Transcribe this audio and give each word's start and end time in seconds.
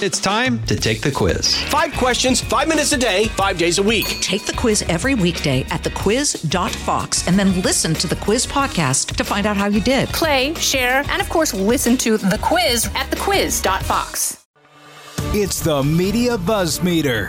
It's 0.00 0.20
time 0.20 0.62
to 0.66 0.76
take 0.76 1.00
the 1.00 1.10
quiz. 1.10 1.60
Five 1.64 1.92
questions, 1.94 2.40
five 2.40 2.68
minutes 2.68 2.92
a 2.92 2.96
day, 2.96 3.24
five 3.30 3.58
days 3.58 3.78
a 3.78 3.82
week. 3.82 4.06
Take 4.20 4.46
the 4.46 4.52
quiz 4.52 4.82
every 4.82 5.16
weekday 5.16 5.62
at 5.70 5.82
thequiz.fox 5.82 7.26
and 7.26 7.36
then 7.36 7.60
listen 7.62 7.94
to 7.94 8.06
the 8.06 8.14
quiz 8.14 8.46
podcast 8.46 9.16
to 9.16 9.24
find 9.24 9.44
out 9.44 9.56
how 9.56 9.66
you 9.66 9.80
did. 9.80 10.08
Play, 10.10 10.54
share, 10.54 11.02
and 11.08 11.20
of 11.20 11.28
course, 11.28 11.52
listen 11.52 11.96
to 11.96 12.16
the 12.16 12.38
quiz 12.40 12.86
at 12.94 13.10
thequiz.fox. 13.10 14.46
It's 15.34 15.58
the 15.64 15.82
Media 15.82 16.38
Buzz 16.38 16.80
Meter 16.80 17.28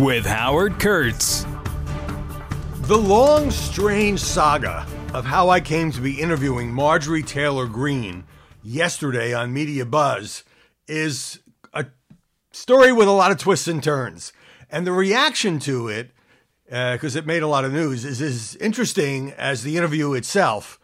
with 0.00 0.26
Howard 0.26 0.80
Kurtz. 0.80 1.46
The 2.80 2.98
long, 2.98 3.52
strange 3.52 4.18
saga 4.18 4.88
of 5.14 5.24
how 5.24 5.50
I 5.50 5.60
came 5.60 5.92
to 5.92 6.00
be 6.00 6.20
interviewing 6.20 6.72
Marjorie 6.74 7.22
Taylor 7.22 7.68
Greene 7.68 8.24
yesterday 8.64 9.32
on 9.32 9.52
Media 9.52 9.86
Buzz 9.86 10.42
is 10.88 11.38
a 11.46 11.47
story 12.58 12.92
with 12.92 13.08
a 13.08 13.12
lot 13.12 13.30
of 13.30 13.38
twists 13.38 13.68
and 13.68 13.82
turns. 13.82 14.32
And 14.70 14.86
the 14.86 14.92
reaction 14.92 15.58
to 15.60 15.88
it, 15.88 16.10
because 16.66 17.16
uh, 17.16 17.20
it 17.20 17.26
made 17.26 17.42
a 17.42 17.46
lot 17.46 17.64
of 17.64 17.72
news, 17.72 18.04
is 18.04 18.20
as 18.20 18.56
interesting 18.56 19.32
as 19.32 19.62
the 19.62 19.76
interview 19.76 20.12
itself. 20.12 20.78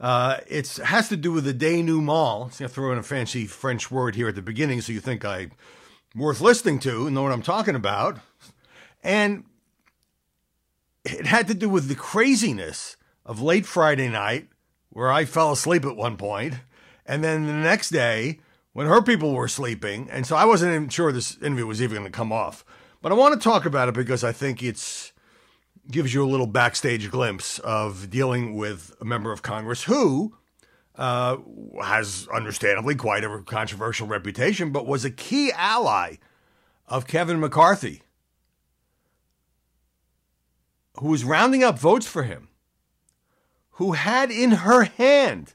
Uh, 0.00 0.38
it 0.46 0.76
has 0.76 1.08
to 1.08 1.16
do 1.16 1.32
with 1.32 1.44
the 1.44 1.52
denouement. 1.52 2.54
So 2.54 2.64
I 2.64 2.68
throw 2.68 2.92
in 2.92 2.98
a 2.98 3.02
fancy 3.02 3.46
French 3.46 3.90
word 3.90 4.14
here 4.14 4.28
at 4.28 4.34
the 4.34 4.42
beginning 4.42 4.80
so 4.80 4.92
you 4.92 5.00
think 5.00 5.24
I'm 5.24 5.52
worth 6.14 6.40
listening 6.40 6.78
to 6.80 7.06
and 7.06 7.14
know 7.14 7.22
what 7.22 7.32
I'm 7.32 7.42
talking 7.42 7.74
about. 7.74 8.18
And 9.02 9.44
it 11.04 11.26
had 11.26 11.48
to 11.48 11.54
do 11.54 11.68
with 11.68 11.88
the 11.88 11.94
craziness 11.94 12.96
of 13.24 13.42
late 13.42 13.66
Friday 13.66 14.08
night, 14.08 14.48
where 14.90 15.12
I 15.12 15.24
fell 15.24 15.52
asleep 15.52 15.84
at 15.84 15.96
one 15.96 16.16
point, 16.16 16.54
and 17.04 17.22
then 17.22 17.46
the 17.46 17.52
next 17.52 17.90
day 17.90 18.40
when 18.76 18.86
her 18.88 19.00
people 19.00 19.32
were 19.32 19.48
sleeping. 19.48 20.06
And 20.10 20.26
so 20.26 20.36
I 20.36 20.44
wasn't 20.44 20.74
even 20.74 20.90
sure 20.90 21.10
this 21.10 21.38
interview 21.38 21.66
was 21.66 21.80
even 21.80 21.96
going 21.96 22.12
to 22.12 22.14
come 22.14 22.30
off. 22.30 22.62
But 23.00 23.10
I 23.10 23.14
want 23.14 23.32
to 23.32 23.40
talk 23.42 23.64
about 23.64 23.88
it 23.88 23.94
because 23.94 24.22
I 24.22 24.32
think 24.32 24.62
it's 24.62 25.14
gives 25.90 26.12
you 26.12 26.22
a 26.22 26.28
little 26.28 26.46
backstage 26.46 27.10
glimpse 27.10 27.58
of 27.60 28.10
dealing 28.10 28.54
with 28.54 28.94
a 29.00 29.04
member 29.06 29.32
of 29.32 29.40
Congress 29.40 29.84
who 29.84 30.36
uh, 30.96 31.38
has 31.82 32.28
understandably 32.28 32.94
quite 32.94 33.24
a 33.24 33.42
controversial 33.46 34.06
reputation, 34.06 34.72
but 34.72 34.86
was 34.86 35.06
a 35.06 35.10
key 35.10 35.50
ally 35.52 36.16
of 36.86 37.06
Kevin 37.06 37.40
McCarthy, 37.40 38.02
who 40.98 41.08
was 41.08 41.24
rounding 41.24 41.64
up 41.64 41.78
votes 41.78 42.06
for 42.06 42.24
him, 42.24 42.48
who 43.70 43.92
had 43.92 44.30
in 44.30 44.50
her 44.50 44.82
hand 44.84 45.54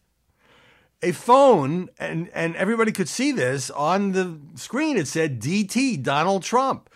a 1.02 1.12
phone, 1.12 1.90
and, 2.00 2.30
and 2.34 2.56
everybody 2.56 2.92
could 2.92 3.10
see 3.10 3.32
this 3.32 3.70
on 3.72 4.12
the 4.12 4.40
screen. 4.56 4.98
It 4.98 5.08
said 5.08 5.42
DT, 5.42 6.02
Donald 6.04 6.44
Trump, 6.44 6.90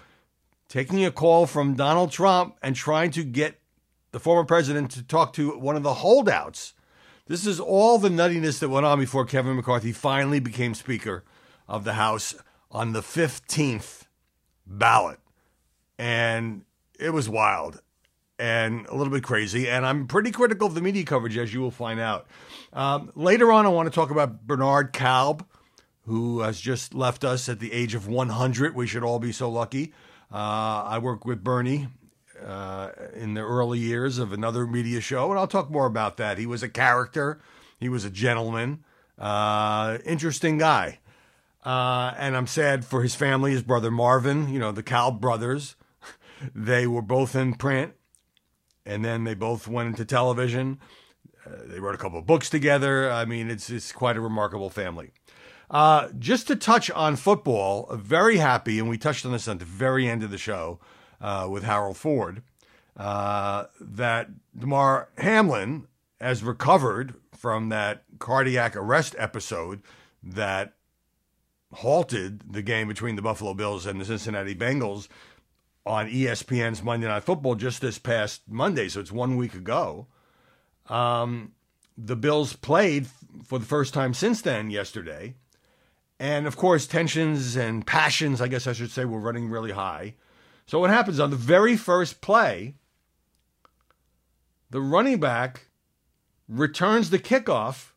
taking 0.70 1.04
a 1.04 1.12
call 1.12 1.48
from 1.48 1.76
Donald 1.76 2.12
Trump 2.12 2.58
and 2.62 2.76
trying 2.76 3.12
to 3.12 3.24
get 3.24 3.60
the 4.12 4.20
former 4.20 4.46
president 4.46 4.92
to 4.92 5.04
talk 5.04 5.34
to 5.34 5.58
one 5.58 5.76
of 5.76 5.84
the 5.84 5.96
holdouts. 5.96 6.74
This 7.28 7.48
is 7.48 7.60
all 7.60 7.98
the 7.98 8.10
nuttiness 8.10 8.60
that 8.60 8.70
went 8.70 8.86
on 8.86 9.00
before 9.00 9.26
Kevin 9.26 9.56
McCarthy 9.56 9.92
finally 9.92 10.40
became 10.40 10.76
Speaker 10.76 11.24
of 11.68 11.84
the 11.84 11.94
House 11.94 12.36
on 12.70 12.94
the 12.94 13.02
15th 13.02 14.04
ballot. 14.68 15.20
And 15.98 16.64
it 17.00 17.12
was 17.12 17.28
wild 17.28 17.82
and 18.38 18.86
a 18.88 18.96
little 18.96 19.12
bit 19.12 19.24
crazy. 19.24 19.70
And 19.70 19.86
I'm 19.86 20.08
pretty 20.08 20.32
critical 20.32 20.68
of 20.68 20.76
the 20.76 20.82
media 20.82 21.04
coverage, 21.04 21.38
as 21.38 21.54
you 21.54 21.62
will 21.62 21.72
find 21.72 22.00
out. 22.00 22.28
Um, 22.76 23.14
later 23.16 23.54
on, 23.54 23.66
I 23.66 23.70
want 23.70 23.88
to 23.88 23.96
talk 23.96 24.12
about 24.12 24.46
Bernard 24.46 24.92
Kalb, 24.92 25.46
who 26.06 26.42
has 26.42 26.60
just 26.60 26.94
left 26.94 27.24
us 27.24 27.48
at 27.48 27.62
the 27.62 27.72
age 27.72 27.96
of 27.96 28.06
100. 28.06 28.76
We 28.76 28.86
should 28.86 29.02
all 29.02 29.18
be 29.18 29.32
so 29.32 29.50
lucky. 29.50 29.94
Uh, 30.30 30.84
I 30.86 31.00
worked 31.00 31.26
with 31.26 31.42
Bernie 31.42 31.88
uh, 32.46 32.90
in 33.16 33.34
the 33.34 33.42
early 33.42 33.80
years 33.80 34.18
of 34.18 34.34
another 34.34 34.68
media 34.68 35.00
show, 35.00 35.30
and 35.32 35.40
I'll 35.40 35.48
talk 35.48 35.72
more 35.72 35.86
about 35.86 36.18
that. 36.18 36.38
He 36.38 36.46
was 36.46 36.64
a 36.64 36.70
character, 36.70 37.42
he 37.80 37.88
was 37.88 38.04
a 38.04 38.10
gentleman, 38.10 38.84
uh, 39.18 40.00
interesting 40.06 40.58
guy. 40.58 41.00
Uh, 41.64 42.14
and 42.18 42.36
I'm 42.36 42.46
sad 42.46 42.84
for 42.84 43.02
his 43.02 43.16
family, 43.16 43.52
his 43.52 43.64
brother 43.64 43.90
Marvin, 43.90 44.50
you 44.54 44.60
know, 44.60 44.72
the 44.72 44.84
Kalb 44.84 45.20
brothers. 45.22 45.76
They 46.54 46.86
were 46.86 47.02
both 47.02 47.34
in 47.34 47.54
print 47.54 47.94
and 48.86 49.04
then 49.04 49.24
they 49.24 49.34
both 49.34 49.70
went 49.70 49.88
into 49.88 50.04
television. 50.04 50.80
Uh, 51.46 51.52
they 51.66 51.80
wrote 51.80 51.96
a 51.96 51.98
couple 51.98 52.20
of 52.20 52.26
books 52.26 52.50
together. 52.50 53.12
I 53.12 53.26
mean, 53.26 53.50
it's 53.50 53.70
it's 53.70 53.92
quite 53.92 54.18
a 54.18 54.22
remarkable 54.22 54.70
family. 54.70 55.12
Uh, 55.70 56.10
just 56.20 56.48
to 56.48 56.56
touch 56.56 56.92
on 56.92 57.16
football, 57.16 57.90
very 57.96 58.38
happy, 58.38 58.80
and 58.80 58.88
we 58.88 58.98
touched 58.98 59.26
on 59.26 59.32
this 59.32 59.48
at 59.48 59.60
the 59.60 59.66
very 59.66 60.08
end 60.08 60.24
of 60.24 60.32
the 60.32 60.38
show 60.38 60.80
uh, 61.20 61.48
with 61.50 61.64
Harold 61.64 61.98
Ford, 61.98 62.44
uh, 62.98 63.66
that 63.80 64.30
Damar 64.58 65.10
Hamlin 65.18 65.88
has 66.22 66.44
recovered 66.44 67.16
from 67.36 67.70
that 67.70 68.04
cardiac 68.20 68.76
arrest 68.76 69.16
episode 69.18 69.82
that 70.24 70.74
halted 71.74 72.54
the 72.54 72.62
game 72.62 72.88
between 72.88 73.16
the 73.16 73.22
Buffalo 73.22 73.54
Bills 73.54 73.86
and 73.86 74.00
the 74.00 74.06
Cincinnati 74.06 74.56
Bengals 74.56 75.08
on 75.86 76.10
ESPN's 76.10 76.82
Monday 76.82 77.08
Night 77.08 77.24
Football 77.24 77.56
just 77.56 77.82
this 77.82 78.00
past 78.00 78.44
Monday, 78.48 78.88
so 78.88 79.00
it's 79.00 79.12
one 79.12 79.36
week 79.36 79.54
ago. 79.54 80.08
Um, 80.88 81.52
the 81.98 82.16
Bills 82.16 82.54
played 82.54 83.08
for 83.44 83.60
the 83.60 83.66
first 83.66 83.94
time 83.94 84.14
since 84.14 84.42
then 84.42 84.70
yesterday. 84.70 85.36
And 86.20 86.48
of 86.48 86.56
course, 86.56 86.88
tensions 86.88 87.56
and 87.56 87.86
passions, 87.86 88.42
I 88.42 88.48
guess 88.48 88.68
I 88.68 88.74
should 88.74 88.92
say, 88.92 89.06
were 89.06 89.20
running 89.20 89.50
really 89.50 89.72
high. 89.72 90.16
So 90.66 90.80
what 90.80 90.90
happens 90.90 91.20
on 91.20 91.30
the 91.30 91.36
very 91.36 91.76
first 91.76 92.22
play? 92.22 92.76
The 94.70 94.82
running 94.82 95.20
back 95.20 95.68
returns 96.48 97.10
the 97.10 97.20
kickoff. 97.20 97.92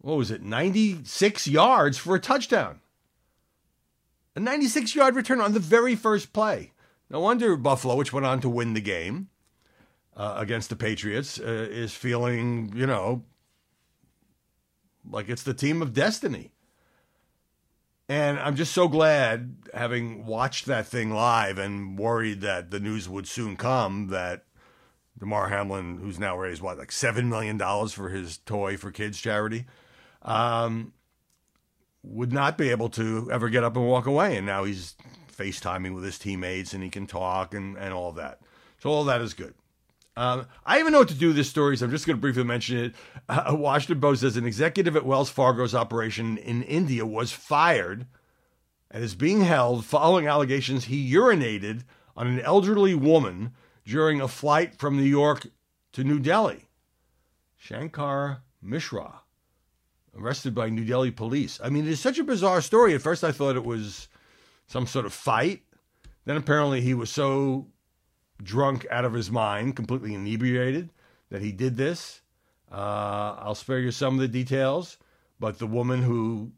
What 0.00 0.16
was 0.16 0.30
it, 0.30 0.42
96 0.42 1.48
yards 1.48 1.98
for 1.98 2.14
a 2.14 2.20
touchdown? 2.20 2.80
A 4.36 4.40
96 4.40 4.94
yard 4.94 5.16
return 5.16 5.40
on 5.40 5.52
the 5.52 5.60
very 5.60 5.96
first 5.96 6.32
play. 6.32 6.72
No 7.10 7.20
wonder 7.20 7.56
Buffalo, 7.56 7.96
which 7.96 8.12
went 8.12 8.26
on 8.26 8.40
to 8.40 8.48
win 8.48 8.74
the 8.74 8.80
game 8.80 9.28
uh, 10.16 10.34
against 10.38 10.70
the 10.70 10.76
Patriots, 10.76 11.38
uh, 11.38 11.68
is 11.70 11.92
feeling, 11.92 12.72
you 12.74 12.86
know, 12.86 13.24
like 15.08 15.28
it's 15.28 15.42
the 15.42 15.54
team 15.54 15.82
of 15.82 15.92
destiny. 15.92 16.52
And 18.08 18.38
I'm 18.38 18.54
just 18.54 18.72
so 18.72 18.86
glad, 18.86 19.56
having 19.74 20.26
watched 20.26 20.66
that 20.66 20.86
thing 20.86 21.10
live 21.10 21.58
and 21.58 21.98
worried 21.98 22.40
that 22.42 22.70
the 22.70 22.78
news 22.78 23.08
would 23.08 23.26
soon 23.26 23.56
come, 23.56 24.08
that 24.08 24.44
Damar 25.18 25.48
Hamlin, 25.48 25.98
who's 25.98 26.18
now 26.18 26.38
raised 26.38 26.62
what, 26.62 26.78
like 26.78 26.90
$7 26.90 27.24
million 27.26 27.58
for 27.88 28.08
his 28.08 28.38
Toy 28.38 28.76
for 28.76 28.92
Kids 28.92 29.20
charity, 29.20 29.66
um, 30.22 30.92
would 32.04 32.32
not 32.32 32.56
be 32.56 32.70
able 32.70 32.88
to 32.90 33.28
ever 33.32 33.48
get 33.48 33.64
up 33.64 33.76
and 33.76 33.86
walk 33.86 34.06
away. 34.06 34.36
And 34.36 34.46
now 34.46 34.62
he's 34.62 34.94
FaceTiming 35.36 35.94
with 35.94 36.04
his 36.04 36.18
teammates 36.18 36.72
and 36.72 36.84
he 36.84 36.90
can 36.90 37.08
talk 37.08 37.54
and, 37.54 37.76
and 37.76 37.92
all 37.92 38.12
that. 38.12 38.40
So 38.78 38.90
all 38.90 39.04
that 39.04 39.20
is 39.20 39.34
good. 39.34 39.54
Um, 40.16 40.46
I 40.64 40.80
even 40.80 40.92
know 40.92 41.00
what 41.00 41.08
to 41.08 41.14
do 41.14 41.28
with 41.28 41.36
this 41.36 41.50
story, 41.50 41.76
so 41.76 41.84
I'm 41.84 41.90
just 41.90 42.06
going 42.06 42.16
to 42.16 42.20
briefly 42.20 42.42
mention 42.42 42.78
it. 42.78 42.94
Uh, 43.28 43.54
Washington 43.58 44.00
Post 44.00 44.22
says 44.22 44.36
an 44.36 44.46
executive 44.46 44.96
at 44.96 45.04
Wells 45.04 45.28
Fargo's 45.28 45.74
operation 45.74 46.38
in 46.38 46.62
India 46.62 47.04
was 47.04 47.32
fired 47.32 48.06
and 48.90 49.04
is 49.04 49.14
being 49.14 49.42
held 49.42 49.84
following 49.84 50.26
allegations 50.26 50.84
he 50.84 51.12
urinated 51.12 51.82
on 52.16 52.26
an 52.26 52.40
elderly 52.40 52.94
woman 52.94 53.52
during 53.84 54.20
a 54.20 54.28
flight 54.28 54.78
from 54.78 54.96
New 54.96 55.02
York 55.02 55.48
to 55.92 56.02
New 56.02 56.18
Delhi. 56.18 56.68
Shankar 57.56 58.42
Mishra 58.62 59.20
arrested 60.18 60.54
by 60.54 60.70
New 60.70 60.84
Delhi 60.84 61.10
police. 61.10 61.60
I 61.62 61.68
mean, 61.68 61.86
it's 61.86 62.00
such 62.00 62.18
a 62.18 62.24
bizarre 62.24 62.62
story. 62.62 62.94
At 62.94 63.02
first, 63.02 63.22
I 63.22 63.32
thought 63.32 63.56
it 63.56 63.64
was 63.64 64.08
some 64.66 64.86
sort 64.86 65.04
of 65.04 65.12
fight. 65.12 65.62
Then 66.24 66.36
apparently, 66.36 66.80
he 66.80 66.94
was 66.94 67.10
so 67.10 67.66
drunk 68.42 68.86
out 68.90 69.04
of 69.04 69.12
his 69.12 69.30
mind, 69.30 69.76
completely 69.76 70.14
inebriated, 70.14 70.90
that 71.30 71.42
he 71.42 71.52
did 71.52 71.76
this. 71.76 72.20
Uh, 72.70 73.36
I'll 73.38 73.54
spare 73.54 73.78
you 73.78 73.90
some 73.90 74.14
of 74.14 74.20
the 74.20 74.28
details, 74.28 74.98
but 75.38 75.58
the 75.58 75.66
woman 75.66 76.02
who 76.02 76.52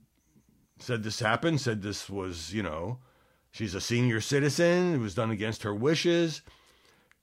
said 0.79 1.03
this 1.03 1.21
happened 1.21 1.61
said 1.61 1.83
this 1.83 2.09
was, 2.09 2.53
you 2.55 2.63
know, 2.63 2.99
she's 3.51 3.75
a 3.75 3.81
senior 3.81 4.21
citizen. 4.21 4.95
It 4.95 4.99
was 4.99 5.15
done 5.15 5.31
against 5.31 5.63
her 5.63 5.75
wishes. 5.75 6.43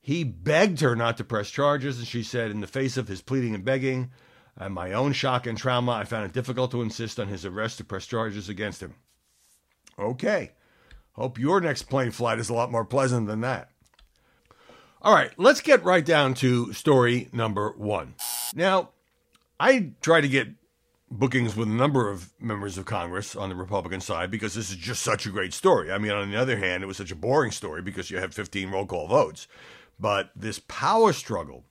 He 0.01 0.23
begged 0.23 0.81
her 0.81 0.95
not 0.95 1.17
to 1.17 1.23
press 1.23 1.49
charges, 1.49 1.97
and 1.97 2.07
she 2.07 2.21
said, 2.21 2.51
in 2.51 2.61
the 2.61 2.67
face 2.67 2.95
of 2.95 3.07
his 3.07 3.21
pleading 3.21 3.55
and 3.55 3.65
begging, 3.65 4.11
and 4.55 4.73
my 4.73 4.93
own 4.93 5.13
shock 5.13 5.47
and 5.47 5.57
trauma, 5.57 5.93
I 5.93 6.03
found 6.03 6.25
it 6.25 6.33
difficult 6.33 6.71
to 6.71 6.81
insist 6.81 7.19
on 7.19 7.27
his 7.27 7.45
arrest 7.45 7.79
to 7.79 7.83
press 7.83 8.05
charges 8.05 8.47
against 8.47 8.81
him. 8.81 8.93
Okay. 9.97 10.51
Hope 11.13 11.39
your 11.39 11.61
next 11.61 11.83
plane 11.83 12.11
flight 12.11 12.39
is 12.39 12.49
a 12.49 12.53
lot 12.53 12.71
more 12.71 12.85
pleasant 12.85 13.27
than 13.27 13.41
that. 13.41 13.71
All 15.05 15.13
right, 15.13 15.29
let's 15.37 15.61
get 15.61 15.83
right 15.83 16.03
down 16.03 16.33
to 16.33 16.73
story 16.73 17.29
number 17.31 17.75
one. 17.77 18.15
Now, 18.55 18.89
I 19.59 19.91
try 20.01 20.19
to 20.19 20.27
get 20.27 20.47
bookings 21.11 21.55
with 21.55 21.67
a 21.67 21.71
number 21.71 22.09
of 22.09 22.31
members 22.39 22.79
of 22.79 22.85
Congress 22.85 23.35
on 23.35 23.49
the 23.49 23.55
Republican 23.55 24.01
side 24.01 24.31
because 24.31 24.55
this 24.55 24.71
is 24.71 24.77
just 24.77 25.03
such 25.03 25.27
a 25.27 25.29
great 25.29 25.53
story. 25.53 25.91
I 25.91 25.99
mean, 25.99 26.11
on 26.11 26.31
the 26.31 26.41
other 26.41 26.57
hand, 26.57 26.81
it 26.81 26.87
was 26.87 26.97
such 26.97 27.11
a 27.11 27.15
boring 27.15 27.51
story 27.51 27.83
because 27.83 28.09
you 28.09 28.17
have 28.17 28.33
15 28.33 28.71
roll 28.71 28.87
call 28.87 29.07
votes. 29.07 29.47
But 29.99 30.31
this 30.35 30.57
power 30.67 31.13
struggle 31.13 31.65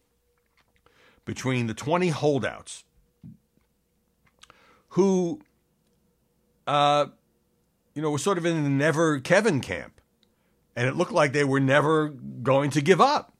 between 1.25 1.66
the 1.66 1.75
20 1.75 2.10
holdouts 2.10 2.84
who, 4.90 5.40
uh, 6.69 7.06
you 7.96 8.02
know, 8.02 8.12
were 8.12 8.19
sort 8.19 8.38
of 8.38 8.46
in 8.46 8.62
the 8.62 8.70
never 8.70 9.19
Kevin 9.19 9.60
camp. 9.60 9.94
And 10.76 10.88
it 10.88 10.97
looked 10.97 11.12
like 11.12 11.32
they 11.32 11.44
were 11.44 11.61
never 11.61 12.09
going 12.09 12.71
to 12.71 12.81
give 12.81 13.00
up. 13.00 13.32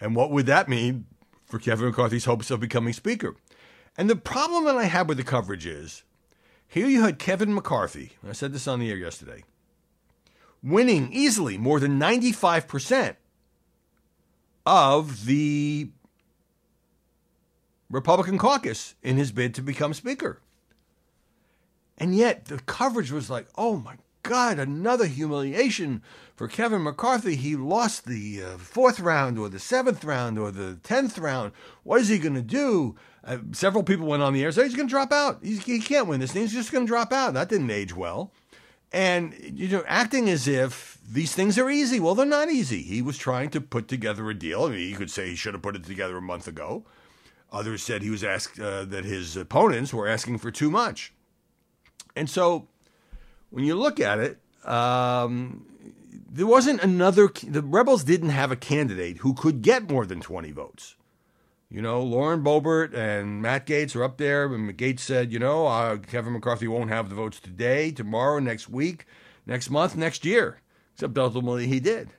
And 0.00 0.16
what 0.16 0.30
would 0.30 0.46
that 0.46 0.68
mean 0.68 1.06
for 1.44 1.58
Kevin 1.58 1.86
McCarthy's 1.86 2.24
hopes 2.24 2.50
of 2.50 2.60
becoming 2.60 2.92
Speaker? 2.92 3.36
And 3.96 4.08
the 4.08 4.16
problem 4.16 4.64
that 4.64 4.76
I 4.76 4.84
had 4.84 5.08
with 5.08 5.18
the 5.18 5.24
coverage 5.24 5.66
is 5.66 6.04
here 6.66 6.86
you 6.86 7.02
had 7.02 7.18
Kevin 7.18 7.52
McCarthy, 7.52 8.12
I 8.26 8.32
said 8.32 8.52
this 8.52 8.68
on 8.68 8.78
the 8.78 8.90
air 8.90 8.96
yesterday, 8.96 9.44
winning 10.62 11.12
easily 11.12 11.58
more 11.58 11.80
than 11.80 11.98
95% 11.98 13.16
of 14.64 15.26
the 15.26 15.90
Republican 17.90 18.38
caucus 18.38 18.94
in 19.02 19.16
his 19.16 19.32
bid 19.32 19.54
to 19.54 19.62
become 19.62 19.92
Speaker. 19.92 20.40
And 21.98 22.14
yet 22.14 22.46
the 22.46 22.60
coverage 22.60 23.10
was 23.10 23.28
like, 23.28 23.48
oh 23.56 23.76
my 23.76 23.96
God, 24.22 24.58
another 24.58 25.06
humiliation 25.06 26.02
for 26.40 26.48
Kevin 26.48 26.82
McCarthy. 26.82 27.36
He 27.36 27.54
lost 27.54 28.06
the 28.06 28.42
uh, 28.42 28.56
fourth 28.56 28.98
round 28.98 29.38
or 29.38 29.50
the 29.50 29.58
seventh 29.58 30.04
round 30.04 30.38
or 30.38 30.50
the 30.50 30.76
tenth 30.82 31.18
round. 31.18 31.52
What 31.82 32.00
is 32.00 32.08
he 32.08 32.18
going 32.18 32.34
to 32.34 32.40
do? 32.40 32.96
Uh, 33.22 33.40
several 33.52 33.84
people 33.84 34.06
went 34.06 34.22
on 34.22 34.32
the 34.32 34.42
air 34.42 34.50
said 34.50 34.64
he's 34.64 34.74
going 34.74 34.88
to 34.88 34.90
drop 34.90 35.12
out. 35.12 35.40
He's, 35.42 35.62
he 35.62 35.80
can't 35.80 36.06
win 36.06 36.18
this 36.18 36.32
thing. 36.32 36.40
He's 36.40 36.54
just 36.54 36.72
going 36.72 36.86
to 36.86 36.90
drop 36.90 37.12
out. 37.12 37.34
That 37.34 37.50
didn't 37.50 37.70
age 37.70 37.94
well. 37.94 38.32
And 38.90 39.34
you 39.52 39.68
know, 39.68 39.84
acting 39.86 40.30
as 40.30 40.48
if 40.48 40.96
these 41.06 41.34
things 41.34 41.58
are 41.58 41.68
easy. 41.68 42.00
Well, 42.00 42.14
they're 42.14 42.24
not 42.24 42.48
easy. 42.48 42.80
He 42.80 43.02
was 43.02 43.18
trying 43.18 43.50
to 43.50 43.60
put 43.60 43.86
together 43.86 44.30
a 44.30 44.34
deal. 44.34 44.64
I 44.64 44.70
mean, 44.70 44.88
you 44.88 44.96
could 44.96 45.10
say 45.10 45.28
he 45.28 45.36
should 45.36 45.52
have 45.52 45.62
put 45.62 45.76
it 45.76 45.84
together 45.84 46.16
a 46.16 46.22
month 46.22 46.48
ago. 46.48 46.86
Others 47.52 47.82
said 47.82 48.00
he 48.00 48.08
was 48.08 48.24
asked 48.24 48.58
uh, 48.58 48.86
that 48.86 49.04
his 49.04 49.36
opponents 49.36 49.92
were 49.92 50.08
asking 50.08 50.38
for 50.38 50.50
too 50.50 50.70
much. 50.70 51.12
And 52.16 52.30
so, 52.30 52.66
when 53.50 53.64
you 53.64 53.74
look 53.74 54.00
at 54.00 54.18
it, 54.18 54.38
um, 54.64 55.66
there 56.32 56.46
wasn't 56.46 56.82
another. 56.82 57.28
The 57.28 57.62
rebels 57.62 58.04
didn't 58.04 58.30
have 58.30 58.52
a 58.52 58.56
candidate 58.56 59.18
who 59.18 59.34
could 59.34 59.62
get 59.62 59.90
more 59.90 60.06
than 60.06 60.20
twenty 60.20 60.52
votes. 60.52 60.96
You 61.72 61.82
know, 61.82 62.02
Lauren 62.02 62.42
Boebert 62.42 62.94
and 62.94 63.40
Matt 63.40 63.64
Gaetz 63.64 63.94
are 63.94 64.02
up 64.02 64.16
there. 64.16 64.52
And 64.52 64.76
Gaetz 64.76 65.00
said, 65.00 65.32
you 65.32 65.38
know, 65.38 65.66
uh, 65.68 65.98
Kevin 65.98 66.32
McCarthy 66.32 66.66
won't 66.66 66.90
have 66.90 67.08
the 67.08 67.14
votes 67.14 67.38
today, 67.38 67.92
tomorrow, 67.92 68.40
next 68.40 68.68
week, 68.68 69.06
next 69.46 69.70
month, 69.70 69.96
next 69.96 70.24
year. 70.24 70.60
Except 70.94 71.16
ultimately 71.16 71.68
he 71.68 71.78
did. 71.78 72.10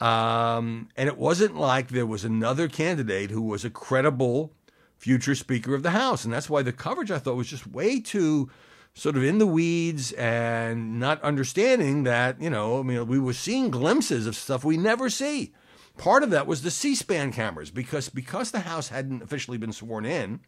Um, 0.00 0.88
and 0.96 1.08
it 1.08 1.16
wasn't 1.16 1.56
like 1.56 1.88
there 1.88 2.04
was 2.04 2.24
another 2.24 2.68
candidate 2.68 3.30
who 3.30 3.40
was 3.40 3.64
a 3.64 3.70
credible 3.70 4.52
future 4.98 5.34
Speaker 5.34 5.74
of 5.74 5.82
the 5.82 5.90
House. 5.90 6.24
And 6.24 6.34
that's 6.34 6.50
why 6.50 6.60
the 6.62 6.72
coverage 6.72 7.10
I 7.10 7.18
thought 7.18 7.36
was 7.36 7.48
just 7.48 7.66
way 7.66 8.00
too 8.00 8.50
sort 8.94 9.16
of 9.16 9.24
in 9.24 9.38
the 9.38 9.46
weeds 9.46 10.12
and 10.12 11.00
not 11.00 11.20
understanding 11.22 12.04
that, 12.04 12.40
you 12.40 12.48
know, 12.48 12.78
I 12.78 12.82
mean, 12.82 13.06
we 13.06 13.18
were 13.18 13.32
seeing 13.32 13.70
glimpses 13.70 14.26
of 14.26 14.36
stuff 14.36 14.64
we 14.64 14.76
never 14.76 15.10
see. 15.10 15.52
Part 15.98 16.22
of 16.22 16.30
that 16.30 16.46
was 16.46 16.62
the 16.62 16.70
C-SPAN 16.70 17.32
cameras 17.32 17.70
because 17.70 18.08
because 18.08 18.50
the 18.50 18.60
House 18.60 18.88
hadn't 18.88 19.22
officially 19.22 19.58
been 19.58 19.72
sworn 19.72 20.04
in. 20.04 20.40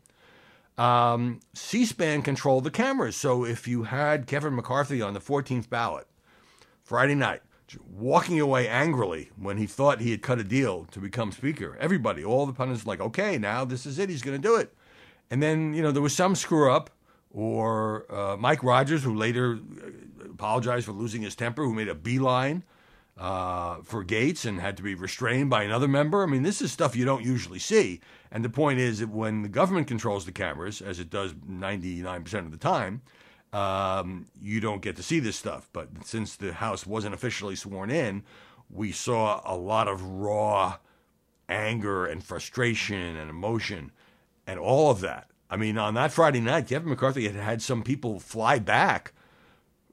Um, 0.78 1.40
C-SPAN 1.54 2.22
controlled 2.22 2.64
the 2.64 2.70
cameras. 2.70 3.16
So 3.16 3.44
if 3.44 3.66
you 3.68 3.84
had 3.84 4.26
Kevin 4.26 4.54
McCarthy 4.54 5.00
on 5.02 5.14
the 5.14 5.20
14th 5.20 5.68
ballot 5.68 6.06
Friday 6.82 7.14
night, 7.14 7.42
walking 7.88 8.40
away 8.40 8.68
angrily 8.68 9.30
when 9.36 9.56
he 9.56 9.66
thought 9.66 10.00
he 10.00 10.10
had 10.10 10.22
cut 10.22 10.38
a 10.38 10.44
deal 10.44 10.84
to 10.92 11.00
become 11.00 11.32
Speaker, 11.32 11.76
everybody, 11.80 12.24
all 12.24 12.46
the 12.46 12.52
pundits, 12.52 12.86
like, 12.86 13.00
okay, 13.00 13.38
now 13.38 13.64
this 13.64 13.86
is 13.86 13.98
it. 13.98 14.08
He's 14.08 14.22
going 14.22 14.40
to 14.40 14.48
do 14.48 14.56
it. 14.56 14.72
And 15.30 15.42
then 15.42 15.74
you 15.74 15.82
know 15.82 15.90
there 15.90 16.02
was 16.02 16.14
some 16.14 16.34
screw 16.34 16.72
up, 16.72 16.90
or 17.36 18.10
uh, 18.10 18.34
Mike 18.38 18.64
Rogers, 18.64 19.04
who 19.04 19.14
later 19.14 19.58
uh, 19.60 20.30
apologized 20.30 20.86
for 20.86 20.92
losing 20.92 21.20
his 21.20 21.36
temper, 21.36 21.62
who 21.62 21.74
made 21.74 21.88
a 21.88 21.94
beeline 21.94 22.64
uh, 23.18 23.76
for 23.84 24.02
Gaetz 24.02 24.46
and 24.46 24.58
had 24.58 24.78
to 24.78 24.82
be 24.82 24.94
restrained 24.94 25.50
by 25.50 25.62
another 25.62 25.86
member. 25.86 26.22
I 26.22 26.26
mean, 26.26 26.42
this 26.42 26.62
is 26.62 26.72
stuff 26.72 26.96
you 26.96 27.04
don't 27.04 27.22
usually 27.22 27.58
see. 27.58 28.00
And 28.32 28.42
the 28.42 28.48
point 28.48 28.78
is 28.78 29.00
that 29.00 29.10
when 29.10 29.42
the 29.42 29.50
government 29.50 29.86
controls 29.86 30.24
the 30.24 30.32
cameras, 30.32 30.80
as 30.80 30.98
it 30.98 31.10
does 31.10 31.34
99% 31.34 32.34
of 32.38 32.52
the 32.52 32.56
time, 32.56 33.02
um, 33.52 34.26
you 34.40 34.58
don't 34.58 34.80
get 34.80 34.96
to 34.96 35.02
see 35.02 35.20
this 35.20 35.36
stuff. 35.36 35.68
But 35.74 35.88
since 36.06 36.36
the 36.36 36.54
House 36.54 36.86
wasn't 36.86 37.14
officially 37.14 37.54
sworn 37.54 37.90
in, 37.90 38.22
we 38.70 38.92
saw 38.92 39.42
a 39.44 39.54
lot 39.54 39.88
of 39.88 40.02
raw 40.02 40.78
anger 41.50 42.06
and 42.06 42.24
frustration 42.24 43.16
and 43.16 43.28
emotion 43.28 43.92
and 44.46 44.58
all 44.58 44.90
of 44.90 45.00
that. 45.02 45.28
I 45.48 45.56
mean, 45.56 45.78
on 45.78 45.94
that 45.94 46.12
Friday 46.12 46.40
night, 46.40 46.68
Kevin 46.68 46.88
McCarthy 46.88 47.26
had 47.26 47.36
had 47.36 47.62
some 47.62 47.82
people 47.82 48.18
fly 48.18 48.58
back 48.58 49.12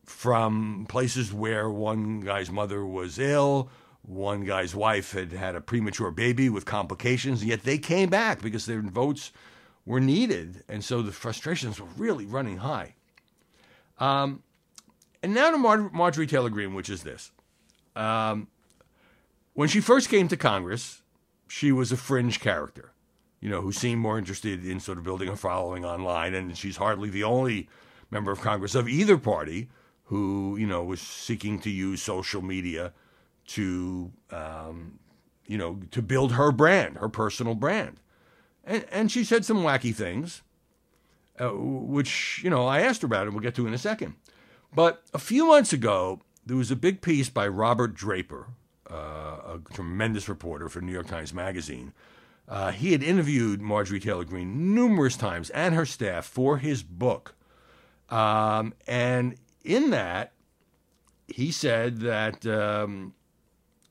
from 0.04 0.86
places 0.90 1.32
where 1.32 1.70
one 1.70 2.22
guy's 2.22 2.52
mother 2.52 2.86
was 2.86 3.20
ill, 3.20 3.70
one 4.02 4.44
guy's 4.44 4.76
wife 4.76 5.14
had 5.14 5.32
had 5.32 5.56
a 5.56 5.62
premature 5.62 6.12
baby 6.12 6.50
with 6.50 6.66
complications, 6.66 7.42
and 7.42 7.50
yet 7.50 7.64
they 7.64 7.78
came 7.78 8.10
back 8.10 8.42
because 8.42 8.66
their 8.66 8.82
votes 8.82 9.32
were 9.86 10.00
needed. 10.00 10.64
And 10.68 10.84
so 10.84 11.02
the 11.02 11.12
frustrations 11.12 11.80
were 11.80 11.88
really 11.98 12.26
running 12.26 12.58
high. 12.58 12.96
Um, 14.00 14.44
and 15.22 15.34
now 15.34 15.52
to 15.52 15.58
Mar- 15.58 15.92
Marjorie 15.92 16.28
Taylor 16.28 16.50
Greene, 16.50 16.74
which 16.74 16.90
is 16.90 17.04
this. 17.04 17.32
Um, 17.96 18.48
when 19.54 19.70
she 19.70 19.80
first 19.80 20.10
came 20.10 20.28
to 20.30 20.38
Congress, 20.38 21.02
she 21.48 21.72
was 21.72 21.92
a 21.92 21.98
fringe 21.98 22.40
character, 22.40 22.93
you 23.44 23.50
know, 23.50 23.60
who 23.60 23.74
seemed 23.74 24.00
more 24.00 24.18
interested 24.18 24.66
in 24.66 24.80
sort 24.80 24.98
of 24.98 25.04
building 25.04 25.28
a 25.28 25.36
following 25.36 25.84
online. 25.84 26.34
And 26.34 26.58
she's 26.58 26.78
hardly 26.78 27.10
the 27.10 27.26
only 27.26 27.68
member 28.10 28.32
of 28.32 28.40
Congress 28.40 28.74
of 28.74 28.88
either 28.88 29.18
party 29.18 29.68
who 30.06 30.56
you 30.56 30.66
know 30.66 30.82
was 30.82 31.02
seeking 31.02 31.60
to 31.60 31.70
use 31.70 32.02
social 32.02 32.42
media 32.42 32.94
to 33.48 34.14
um, 34.32 34.98
you 35.46 35.58
know 35.58 35.82
to 35.92 36.02
build 36.02 36.32
her 36.32 36.54
brand, 36.54 36.98
her 36.98 37.10
personal 37.10 37.54
brand, 37.54 38.00
and 38.64 38.86
and 38.90 39.12
she 39.12 39.26
said 39.26 39.44
some 39.44 39.62
wacky 39.62 39.94
things, 39.94 40.42
uh, 41.38 41.50
which 41.50 42.40
you 42.46 42.50
know 42.50 42.66
I 42.66 42.80
asked 42.80 43.02
her 43.02 43.08
about, 43.08 43.24
and 43.24 43.34
we'll 43.34 43.44
get 43.44 43.56
to 43.56 43.68
in 43.68 43.74
a 43.74 43.78
second. 43.78 44.16
But 44.74 45.04
a 45.14 45.20
few 45.20 45.48
months 45.48 45.74
ago, 45.74 46.22
there 46.46 46.56
was 46.58 46.72
a 46.72 46.78
big 46.78 47.02
piece 47.02 47.28
by 47.28 47.46
Robert 47.50 47.94
Draper, 47.94 48.48
uh, 48.90 48.94
a 48.94 49.60
tremendous 49.74 50.30
reporter 50.30 50.70
for 50.70 50.80
New 50.80 50.94
York 50.94 51.08
Times 51.08 51.34
Magazine. 51.34 51.92
Uh, 52.48 52.72
he 52.72 52.92
had 52.92 53.02
interviewed 53.02 53.62
Marjorie 53.62 54.00
Taylor 54.00 54.26
Greene 54.26 54.76
numerous 54.76 55.16
times 55.16 55.50
and 55.52 55.74
her 55.76 55.86
staff 55.86 56.26
for 56.26 56.58
his 56.58 56.84
book. 56.84 57.36
Um, 58.10 58.74
and 58.86 59.36
in 59.64 59.92
that, 59.92 60.34
he 61.28 61.52
said 61.52 62.02
that 62.02 62.46
um, 62.46 63.14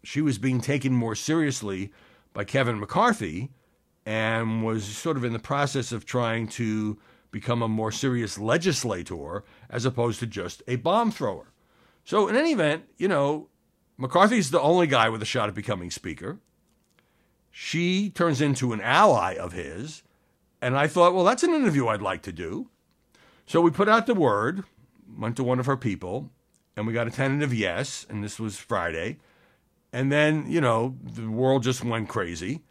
she 0.05 0.21
was 0.21 0.39
being 0.39 0.61
taken 0.61 0.93
more 0.93 1.15
seriously 1.15 1.93
by 2.33 2.45
Kevin 2.45 2.79
McCarthy 2.79 3.51
and 4.05 4.65
was 4.65 4.85
sort 4.85 5.17
of 5.17 5.25
in 5.25 5.33
the 5.33 5.39
process 5.39 5.93
of 5.93 6.05
trying 6.05 6.49
to 6.49 6.99
become 7.31 7.63
a 7.63 7.69
more 7.69 7.91
serious 7.91 8.39
legislator 8.39 9.45
as 9.71 9.85
opposed 9.85 10.21
to 10.21 10.27
just 10.27 10.63
a 10.69 10.77
bomb 10.77 11.11
thrower. 11.11 11.53
So, 12.05 12.29
in 12.29 12.37
any 12.37 12.53
event, 12.53 12.85
you 12.99 13.09
know, 13.09 13.49
McCarthy's 13.97 14.51
the 14.51 14.61
only 14.61 14.87
guy 14.87 15.09
with 15.09 15.23
a 15.23 15.27
shot 15.27 15.49
at 15.49 15.55
becoming 15.55 15.91
Speaker. 15.91 16.39
She 17.53 18.11
turns 18.11 18.41
into 18.41 18.73
an 18.73 18.81
ally 18.81 19.35
of 19.35 19.53
his. 19.53 20.03
And 20.61 20.77
I 20.77 20.87
thought, 20.87 21.15
well, 21.15 21.25
that's 21.25 21.43
an 21.43 21.55
interview 21.55 21.89
I'd 21.89 22.03
like 22.03 22.23
to 22.23 22.33
do. 22.33 22.69
So 23.47 23.61
we 23.61 23.71
put 23.71 23.89
out 23.89 24.07
the 24.07 24.15
word 24.15 24.65
went 25.19 25.37
to 25.37 25.45
one 25.45 25.61
of 25.61 25.67
her 25.67 25.77
people, 25.77 26.31
and 26.77 26.87
we 26.87 26.93
got 26.93 27.07
a 27.07 27.11
tentative 27.11 27.53
yes, 27.53 28.07
and 28.09 28.23
this 28.23 28.39
was 28.39 28.57
Friday. 28.57 29.19
And 29.93 30.11
then, 30.11 30.51
you 30.51 30.61
know, 30.61 30.97
the 31.03 31.29
world 31.29 31.63
just 31.63 31.85
went 31.85 32.09
crazy. 32.09 32.63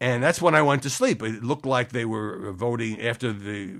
And 0.00 0.22
that's 0.22 0.42
when 0.42 0.54
I 0.54 0.62
went 0.62 0.82
to 0.84 0.90
sleep. 0.90 1.22
It 1.22 1.42
looked 1.42 1.66
like 1.66 1.90
they 1.90 2.04
were 2.04 2.52
voting 2.52 3.00
after 3.00 3.32
the 3.32 3.74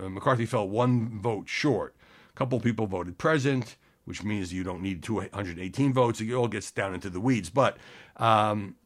uh, 0.00 0.08
McCarthy 0.08 0.46
fell 0.46 0.68
one 0.68 1.20
vote 1.20 1.48
short. 1.48 1.94
A 2.34 2.38
couple 2.38 2.58
people 2.60 2.86
voted 2.86 3.18
present, 3.18 3.76
which 4.04 4.22
means 4.22 4.52
you 4.52 4.62
don't 4.62 4.80
need 4.80 5.02
218 5.02 5.92
votes. 5.92 6.20
It 6.20 6.32
all 6.32 6.48
gets 6.48 6.70
down 6.70 6.94
into 6.94 7.10
the 7.10 7.20
weeds. 7.20 7.50
But 7.50 7.76
um, 8.16 8.76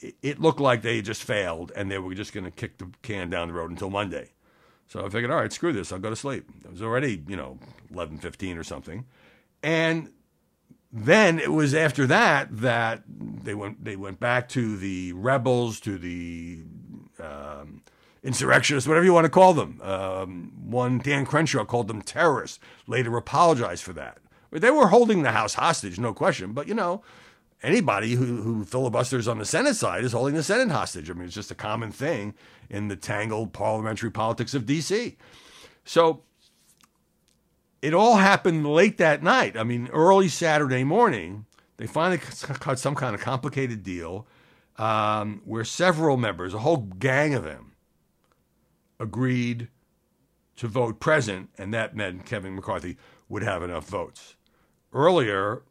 it, 0.00 0.40
looked 0.40 0.60
like 0.60 0.82
they 0.82 1.02
just 1.02 1.22
failed 1.22 1.72
and 1.76 1.90
they 1.90 1.98
were 1.98 2.14
just 2.14 2.32
going 2.32 2.44
to 2.44 2.50
kick 2.50 2.78
the 2.78 2.88
can 3.02 3.30
down 3.30 3.48
the 3.48 3.54
road 3.54 3.70
until 3.70 3.90
Monday. 3.90 4.30
So 4.88 5.04
I 5.04 5.08
figured, 5.08 5.30
all 5.30 5.38
right, 5.38 5.52
screw 5.52 5.72
this. 5.72 5.92
I'll 5.92 5.98
go 5.98 6.10
to 6.10 6.16
sleep. 6.16 6.48
It 6.64 6.70
was 6.70 6.82
already, 6.82 7.22
you 7.28 7.36
know, 7.36 7.58
11:15 7.92 8.58
or 8.58 8.64
something. 8.64 9.04
And 9.62 10.10
then 10.92 11.38
it 11.38 11.52
was 11.52 11.74
after 11.74 12.06
that 12.08 12.48
that 12.50 13.02
they 13.06 13.54
went 13.54 13.84
they 13.84 13.94
went 13.94 14.18
back 14.18 14.48
to 14.50 14.76
the 14.76 15.12
rebels 15.12 15.78
to 15.80 15.96
the 15.96 16.60
um, 17.20 17.82
insurrectionists, 18.22 18.88
whatever 18.88 19.04
you 19.04 19.14
want 19.14 19.26
to 19.26 19.30
call 19.30 19.54
them. 19.54 19.80
Um, 19.82 20.52
one, 20.64 20.98
Dan 20.98 21.24
Crenshaw, 21.24 21.64
called 21.64 21.88
them 21.88 22.02
terrorists, 22.02 22.58
later 22.86 23.16
apologized 23.16 23.84
for 23.84 23.92
that. 23.92 24.18
They 24.50 24.70
were 24.70 24.88
holding 24.88 25.22
the 25.22 25.30
House 25.30 25.54
hostage, 25.54 26.00
no 26.00 26.12
question, 26.12 26.52
but 26.52 26.66
you 26.66 26.74
know, 26.74 27.02
anybody 27.62 28.14
who, 28.14 28.42
who 28.42 28.64
filibusters 28.64 29.28
on 29.28 29.38
the 29.38 29.44
Senate 29.44 29.74
side 29.74 30.04
is 30.04 30.12
holding 30.12 30.34
the 30.34 30.42
Senate 30.42 30.70
hostage. 30.70 31.10
I 31.10 31.14
mean, 31.14 31.24
it's 31.24 31.34
just 31.34 31.50
a 31.50 31.54
common 31.54 31.92
thing 31.92 32.34
in 32.68 32.88
the 32.88 32.96
tangled 32.96 33.52
parliamentary 33.52 34.10
politics 34.10 34.54
of 34.54 34.66
D.C. 34.66 35.16
So 35.84 36.22
it 37.82 37.94
all 37.94 38.16
happened 38.16 38.66
late 38.66 38.98
that 38.98 39.22
night. 39.22 39.56
I 39.56 39.64
mean, 39.64 39.88
early 39.88 40.28
Saturday 40.28 40.84
morning, 40.84 41.46
they 41.76 41.86
finally 41.86 42.18
cut 42.18 42.78
some 42.78 42.94
kind 42.94 43.14
of 43.14 43.20
complicated 43.20 43.82
deal 43.82 44.26
um, 44.76 45.42
where 45.44 45.64
several 45.64 46.16
members, 46.16 46.54
a 46.54 46.58
whole 46.58 46.88
gang 46.98 47.34
of 47.34 47.44
them, 47.44 47.72
agreed 48.98 49.68
to 50.56 50.68
vote 50.68 51.00
present, 51.00 51.48
and 51.56 51.72
that 51.72 51.96
meant 51.96 52.26
Kevin 52.26 52.54
McCarthy 52.54 52.98
would 53.28 53.42
have 53.42 53.62
enough 53.62 53.88
votes. 53.88 54.36
Earlier, 54.92 55.62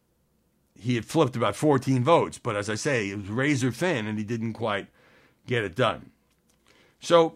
he 0.79 0.95
had 0.95 1.05
flipped 1.05 1.35
about 1.35 1.55
14 1.55 2.03
votes, 2.03 2.37
but 2.37 2.55
as 2.55 2.69
I 2.69 2.75
say, 2.75 3.09
it 3.09 3.17
was 3.17 3.27
razor 3.27 3.71
thin 3.71 4.07
and 4.07 4.17
he 4.17 4.23
didn't 4.23 4.53
quite 4.53 4.87
get 5.45 5.63
it 5.63 5.75
done. 5.75 6.11
So 6.99 7.35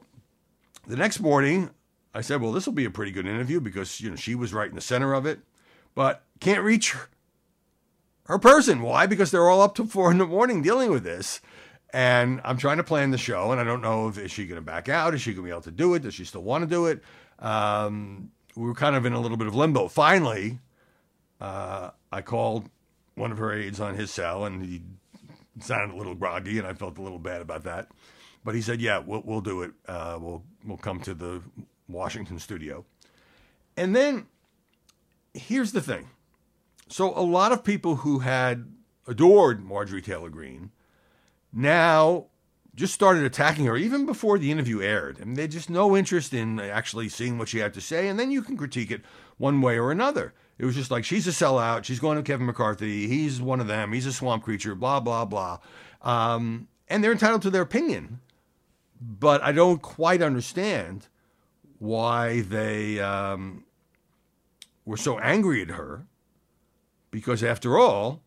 the 0.87 0.95
next 0.95 1.19
morning, 1.19 1.69
I 2.13 2.21
said, 2.21 2.41
well, 2.41 2.51
this 2.51 2.65
will 2.65 2.73
be 2.73 2.85
a 2.85 2.91
pretty 2.91 3.11
good 3.11 3.25
interview 3.25 3.59
because, 3.59 3.99
you 4.01 4.09
know, 4.09 4.15
she 4.15 4.35
was 4.35 4.53
right 4.53 4.69
in 4.69 4.75
the 4.75 4.81
center 4.81 5.13
of 5.13 5.25
it, 5.25 5.39
but 5.95 6.23
can't 6.39 6.63
reach 6.63 6.91
her, 6.91 7.09
her 8.25 8.39
person. 8.39 8.81
Why? 8.81 9.05
Because 9.05 9.31
they're 9.31 9.49
all 9.49 9.61
up 9.61 9.75
to 9.75 9.85
four 9.85 10.11
in 10.11 10.17
the 10.17 10.25
morning 10.25 10.61
dealing 10.61 10.91
with 10.91 11.03
this. 11.03 11.41
And 11.91 12.41
I'm 12.43 12.57
trying 12.57 12.77
to 12.77 12.83
plan 12.83 13.11
the 13.11 13.19
show, 13.19 13.51
and 13.51 13.61
I 13.61 13.63
don't 13.63 13.81
know 13.81 14.07
if 14.07 14.17
is 14.17 14.31
she 14.31 14.47
going 14.47 14.59
to 14.59 14.65
back 14.65 14.89
out? 14.89 15.13
Is 15.13 15.21
she 15.21 15.31
going 15.31 15.43
to 15.43 15.47
be 15.47 15.51
able 15.51 15.61
to 15.61 15.71
do 15.71 15.93
it? 15.93 16.01
Does 16.01 16.15
she 16.15 16.25
still 16.25 16.41
want 16.41 16.63
to 16.63 16.67
do 16.67 16.87
it? 16.87 17.03
Um, 17.37 18.31
we 18.55 18.65
were 18.65 18.73
kind 18.73 18.95
of 18.95 19.05
in 19.05 19.13
a 19.13 19.19
little 19.19 19.37
bit 19.37 19.45
of 19.45 19.53
limbo. 19.53 19.87
Finally, 19.87 20.59
uh, 21.39 21.91
I 22.11 22.21
called 22.21 22.69
one 23.15 23.31
of 23.31 23.37
her 23.37 23.53
aides 23.53 23.79
on 23.79 23.95
his 23.95 24.11
cell, 24.11 24.45
and 24.45 24.63
he 24.63 24.81
sounded 25.59 25.93
a 25.93 25.97
little 25.97 26.15
groggy, 26.15 26.57
and 26.57 26.67
I 26.67 26.73
felt 26.73 26.97
a 26.97 27.01
little 27.01 27.19
bad 27.19 27.41
about 27.41 27.63
that. 27.63 27.89
But 28.43 28.55
he 28.55 28.61
said, 28.61 28.81
"Yeah, 28.81 28.99
we'll 28.99 29.23
we'll 29.25 29.41
do 29.41 29.61
it. 29.61 29.71
Uh, 29.87 30.17
we'll 30.19 30.43
we'll 30.65 30.77
come 30.77 30.99
to 31.01 31.13
the 31.13 31.41
Washington 31.87 32.39
studio." 32.39 32.85
And 33.77 33.95
then 33.95 34.27
here's 35.33 35.71
the 35.71 35.81
thing: 35.81 36.09
so 36.89 37.17
a 37.17 37.21
lot 37.21 37.51
of 37.51 37.63
people 37.63 37.97
who 37.97 38.19
had 38.19 38.71
adored 39.07 39.63
Marjorie 39.63 40.01
Taylor 40.01 40.29
Greene 40.29 40.71
now 41.51 42.27
just 42.75 42.93
started 42.93 43.23
attacking 43.23 43.65
her 43.65 43.77
even 43.77 44.05
before 44.05 44.37
the 44.37 44.51
interview 44.51 44.81
aired. 44.81 45.19
Mean, 45.19 45.35
they 45.35 45.43
had 45.43 45.51
just 45.51 45.69
no 45.69 45.95
interest 45.95 46.33
in 46.33 46.59
actually 46.59 47.07
seeing 47.09 47.37
what 47.37 47.49
she 47.49 47.59
had 47.59 47.73
to 47.75 47.81
say, 47.81 48.07
and 48.07 48.19
then 48.19 48.31
you 48.31 48.41
can 48.41 48.57
critique 48.57 48.91
it 48.91 49.01
one 49.37 49.61
way 49.61 49.77
or 49.77 49.91
another. 49.91 50.33
It 50.57 50.65
was 50.65 50.75
just 50.75 50.91
like 50.91 51.03
she's 51.03 51.27
a 51.27 51.31
sellout. 51.31 51.83
She's 51.83 51.99
going 51.99 52.17
to 52.17 52.23
Kevin 52.23 52.45
McCarthy. 52.45 53.07
He's 53.07 53.41
one 53.41 53.59
of 53.59 53.67
them. 53.67 53.91
He's 53.91 54.05
a 54.05 54.13
swamp 54.13 54.43
creature. 54.43 54.75
Blah 54.75 54.99
blah 54.99 55.25
blah. 55.25 55.59
Um, 56.01 56.67
and 56.87 57.03
they're 57.03 57.11
entitled 57.11 57.41
to 57.43 57.49
their 57.49 57.61
opinion, 57.61 58.19
but 59.01 59.41
I 59.41 59.51
don't 59.51 59.81
quite 59.81 60.21
understand 60.21 61.07
why 61.79 62.41
they 62.41 62.99
um, 62.99 63.63
were 64.85 64.97
so 64.97 65.17
angry 65.19 65.61
at 65.61 65.69
her. 65.69 66.05
Because 67.09 67.43
after 67.43 67.77
all, 67.77 68.21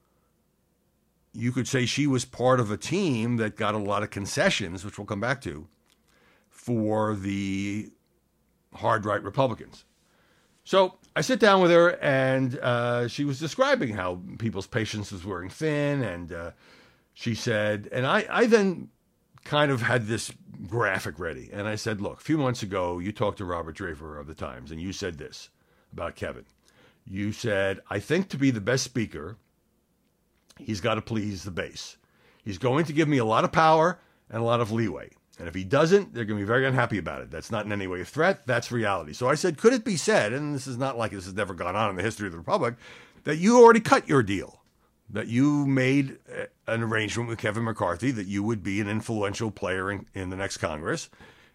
you 1.33 1.53
could 1.53 1.69
say 1.69 1.87
she 1.87 2.07
was 2.07 2.25
part 2.25 2.61
of 2.61 2.71
a 2.71 2.77
team 2.77 3.37
that 3.37 3.57
got 3.57 3.75
a 3.75 3.79
lot 3.79 4.03
of 4.03 4.11
concessions, 4.11 4.85
which 4.85 4.99
we'll 4.99 5.07
come 5.07 5.21
back 5.21 5.41
to, 5.43 5.67
for 6.49 7.15
the 7.15 7.91
hard 8.75 9.05
right 9.05 9.23
Republicans. 9.23 9.85
So 10.67 10.95
I 11.15 11.21
sit 11.21 11.39
down 11.39 11.63
with 11.63 11.71
her, 11.71 11.91
and 12.03 12.59
uh, 12.59 13.07
she 13.07 13.25
was 13.25 13.39
describing 13.39 13.95
how 13.95 14.21
people's 14.39 14.67
patience 14.67 15.13
was 15.13 15.25
wearing 15.25 15.49
thin, 15.49 16.03
and 16.03 16.33
uh, 16.33 16.51
she 17.15 17.37
said, 17.37 17.89
and 17.93 18.05
I, 18.05 18.27
I 18.29 18.47
then 18.47 18.89
kind 19.45 19.71
of 19.71 19.81
had 19.81 20.09
this 20.09 20.33
graphic 20.67 21.21
ready, 21.21 21.51
and 21.53 21.69
I 21.69 21.77
said, 21.77 22.01
look, 22.01 22.19
a 22.19 22.25
few 22.25 22.37
months 22.37 22.65
ago, 22.65 22.99
you 22.99 23.13
talked 23.13 23.39
to 23.39 23.45
Robert 23.45 23.77
Draper 23.77 24.19
of 24.19 24.27
the 24.27 24.35
Times, 24.35 24.73
and 24.73 24.81
you 24.81 24.93
said 24.93 25.19
this 25.19 25.51
about 25.93 26.17
Kevin. 26.17 26.47
You 27.05 27.31
said, 27.31 27.79
I 27.89 28.01
think 28.01 28.29
to 28.31 28.37
be 28.37 28.51
the 28.51 28.61
best 28.61 28.83
speaker, 28.83 29.37
he's 30.59 30.81
got 30.81 30.97
to 30.97 31.01
please 31.01 31.45
the 31.45 31.53
base. 31.53 31.97
He's 32.43 32.59
going 32.59 32.87
to 32.87 32.93
give 32.93 33.07
me 33.07 33.19
a 33.19 33.25
lot 33.25 33.45
of 33.45 33.53
power 33.53 34.01
and 34.29 34.43
a 34.43 34.45
lot 34.45 34.61
of 34.61 34.73
leeway. 34.73 35.11
And 35.39 35.49
if 35.49 35.55
he 35.55 35.65
doesn't, 35.65 36.15
they're 36.15 36.25
going 36.25 36.39
to 36.39 36.45
be 36.45 36.47
very 36.47 36.67
unhappy 36.67 36.99
about 36.99 37.21
it. 37.21 37.31
That's 37.31 37.51
not 37.51 37.67
in 37.67 37.73
any 37.73 37.87
way 37.87 38.01
a 38.01 38.05
threat. 38.05 38.47
That's 38.47 38.73
reality. 38.73 39.13
So 39.13 39.29
I 39.29 39.35
said, 39.35 39.59
could 39.59 39.75
it 39.75 39.85
be 39.85 39.97
said, 39.97 40.33
and 40.33 40.55
this 40.55 40.67
is 40.67 40.79
not 40.79 40.97
like 40.97 41.13
this 41.13 41.27
has 41.27 41.35
never 41.35 41.53
gone 41.53 41.77
on 41.77 41.91
in 41.91 41.97
the 41.97 42.03
history 42.03 42.27
of 42.27 42.33
the 42.33 42.39
Republic, 42.39 42.75
that 43.25 43.37
you 43.37 43.61
already 43.61 43.81
cut 43.81 44.09
your 44.09 44.23
deal? 44.23 44.63
That 45.11 45.29
you 45.29 45.67
made 45.67 46.19
an 46.67 46.83
arrangement 46.83 47.29
with 47.29 47.39
Kevin 47.39 47.65
McCarthy 47.65 48.11
that 48.13 48.27
you 48.27 48.43
would 48.43 48.63
be 48.63 48.81
an 48.81 48.89
influential 48.89 49.51
player 49.51 49.91
in, 49.91 50.07
in 50.15 50.31
the 50.31 50.37
next 50.37 50.57
Congress 50.57 51.11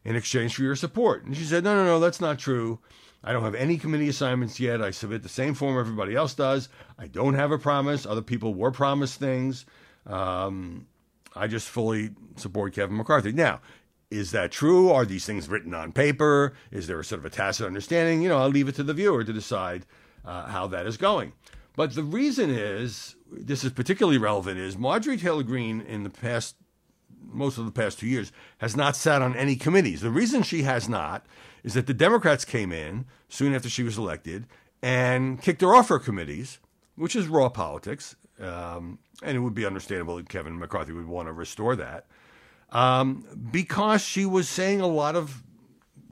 in 0.06 0.16
exchange 0.16 0.56
for 0.56 0.62
your 0.62 0.76
support. 0.76 1.26
And 1.26 1.36
she 1.36 1.44
said, 1.44 1.64
no, 1.64 1.76
no, 1.76 1.84
no, 1.84 2.00
that's 2.00 2.22
not 2.22 2.40
true. 2.40 2.80
I 3.24 3.34
don't 3.34 3.44
have 3.44 3.56
any 3.56 3.78
committee 3.78 4.10
assignments 4.10 4.60
yet. 4.60 4.82
I 4.82 4.92
submit 4.92 5.22
the 5.22 5.30
same 5.30 5.54
form 5.54 5.78
everybody 5.78 6.16
else 6.16 6.34
does. 6.34 6.70
I 6.98 7.08
don't 7.08 7.36
have 7.36 7.52
a 7.52 7.58
promise. 7.58 8.06
Other 8.06 8.22
people 8.22 8.54
were 8.54 8.72
promised 8.72 9.20
things. 9.20 9.66
Um, 10.08 10.88
I 11.36 11.48
just 11.48 11.70
fully 11.70 12.12
support 12.36 12.74
Kevin 12.74 12.98
McCarthy. 12.98 13.32
Now, 13.32 13.62
is 14.10 14.32
that 14.32 14.52
true? 14.52 14.90
Are 14.92 15.06
these 15.06 15.26
things 15.26 15.48
written 15.48 15.74
on 15.74 15.94
paper? 15.94 16.54
Is 16.70 16.88
there 16.88 17.00
a 17.00 17.04
sort 17.04 17.20
of 17.20 17.26
a 17.26 17.30
tacit 17.30 17.66
understanding? 17.66 18.22
You 18.22 18.30
know, 18.30 18.40
I'll 18.40 18.50
leave 18.50 18.68
it 18.68 18.76
to 18.76 18.84
the 18.84 18.94
viewer 18.94 19.24
to 19.24 19.34
decide 19.34 19.86
uh, 20.26 20.48
how 20.48 20.68
that 20.68 20.86
is 20.86 20.98
going. 20.98 21.34
But 21.76 21.96
the 21.96 22.04
reason 22.04 22.50
is, 22.50 23.16
this 23.32 23.64
is 23.64 23.72
particularly 23.72 24.18
relevant, 24.18 24.60
is 24.60 24.78
Marjorie 24.78 25.18
Taylor 25.18 25.44
Greene 25.44 25.80
in 25.80 26.04
the 26.04 26.10
past, 26.10 26.56
most 27.24 27.58
of 27.58 27.66
the 27.66 27.72
past 27.72 28.00
two 28.00 28.08
years, 28.08 28.34
has 28.58 28.76
not 28.76 28.98
sat 28.98 29.22
on 29.22 29.36
any 29.38 29.56
committees. 29.56 30.02
The 30.02 30.12
reason 30.12 30.44
she 30.44 30.64
has 30.64 30.90
not 30.90 31.26
is 31.64 31.74
that 31.76 31.88
the 31.88 31.94
Democrats 31.94 32.44
came 32.44 32.74
in 32.74 33.06
soon 33.30 33.56
after 33.56 33.70
she 33.70 33.84
was 33.84 33.98
elected 33.98 34.46
and 34.84 35.42
kicked 35.42 35.62
her 35.62 35.74
off 35.74 35.88
her 35.88 36.00
committees, 36.00 36.60
which 36.96 37.16
is 37.16 37.28
raw 37.28 37.48
politics. 37.48 38.18
Um, 38.40 39.00
and 39.24 39.38
it 39.38 39.40
would 39.40 39.54
be 39.54 39.66
understandable 39.66 40.18
that 40.18 40.30
Kevin 40.30 40.58
McCarthy 40.58 40.94
would 40.94 41.08
want 41.08 41.28
to 41.28 41.34
restore 41.34 41.76
that 41.76 42.06
um, 42.72 43.26
because 43.52 44.02
she 44.02 44.26
was 44.26 44.48
saying 44.48 44.82
a 44.82 44.88
lot 44.88 45.16
of 45.16 45.44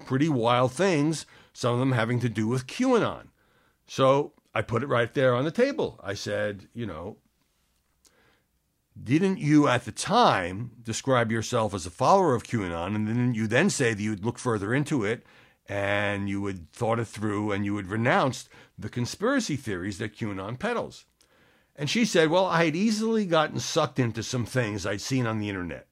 pretty 0.06 0.30
wild 0.30 0.72
things, 0.72 1.26
some 1.54 1.74
of 1.74 1.80
them 1.80 1.94
having 1.94 2.20
to 2.20 2.30
do 2.30 2.48
with 2.48 2.68
QAnon. 2.68 3.28
So 3.88 4.34
I 4.54 4.62
put 4.62 4.84
it 4.84 4.88
right 4.88 5.14
there 5.14 5.34
on 5.34 5.46
the 5.46 5.52
table. 5.52 6.00
I 6.04 6.14
said, 6.14 6.68
you 6.74 6.86
know, 6.86 7.18
didn't 9.02 9.40
you 9.40 9.68
at 9.68 9.86
the 9.86 9.92
time 9.92 10.72
describe 10.84 11.32
yourself 11.32 11.74
as 11.74 11.86
a 11.86 11.92
follower 11.92 12.36
of 12.36 12.44
QAnon, 12.44 12.96
and 12.96 13.08
then 13.08 13.34
you 13.34 13.48
then 13.48 13.70
say 13.70 13.94
that 13.94 14.02
you'd 14.02 14.26
look 14.26 14.38
further 14.38 14.74
into 14.74 15.06
it 15.06 15.26
and 15.68 16.28
you 16.28 16.42
would 16.42 16.72
thought 16.74 17.00
it 17.00 17.06
through 17.06 17.52
and 17.52 17.64
you 17.64 17.74
would 17.76 17.88
renounce 17.88 18.50
the 18.78 18.90
conspiracy 18.90 19.56
theories 19.56 20.00
that 20.00 20.16
QAnon 20.16 20.60
peddles? 20.60 21.06
And 21.80 21.90
she 21.90 22.04
said, 22.04 22.30
Well, 22.30 22.46
I 22.46 22.66
had 22.66 22.76
easily 22.76 23.26
gotten 23.26 23.58
sucked 23.62 24.00
into 24.00 24.22
some 24.22 24.46
things 24.46 24.86
I'd 24.86 25.00
seen 25.00 25.26
on 25.26 25.40
the 25.40 25.48
internet. 25.48 25.88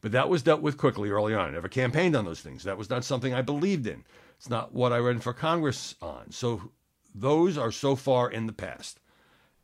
But 0.00 0.12
that 0.12 0.30
was 0.30 0.42
dealt 0.42 0.62
with 0.62 0.78
quickly 0.78 1.10
early 1.10 1.34
on. 1.34 1.48
I 1.48 1.52
never 1.52 1.68
campaigned 1.68 2.16
on 2.16 2.24
those 2.24 2.40
things. 2.40 2.64
That 2.64 2.78
was 2.78 2.88
not 2.88 3.04
something 3.04 3.34
I 3.34 3.42
believed 3.42 3.86
in. 3.86 4.02
It's 4.38 4.48
not 4.48 4.72
what 4.72 4.94
I 4.94 4.98
ran 4.98 5.20
for 5.20 5.34
Congress 5.34 5.94
on. 6.00 6.30
So 6.30 6.70
those 7.14 7.58
are 7.58 7.70
so 7.70 7.96
far 7.96 8.30
in 8.30 8.46
the 8.46 8.52
past. 8.54 8.98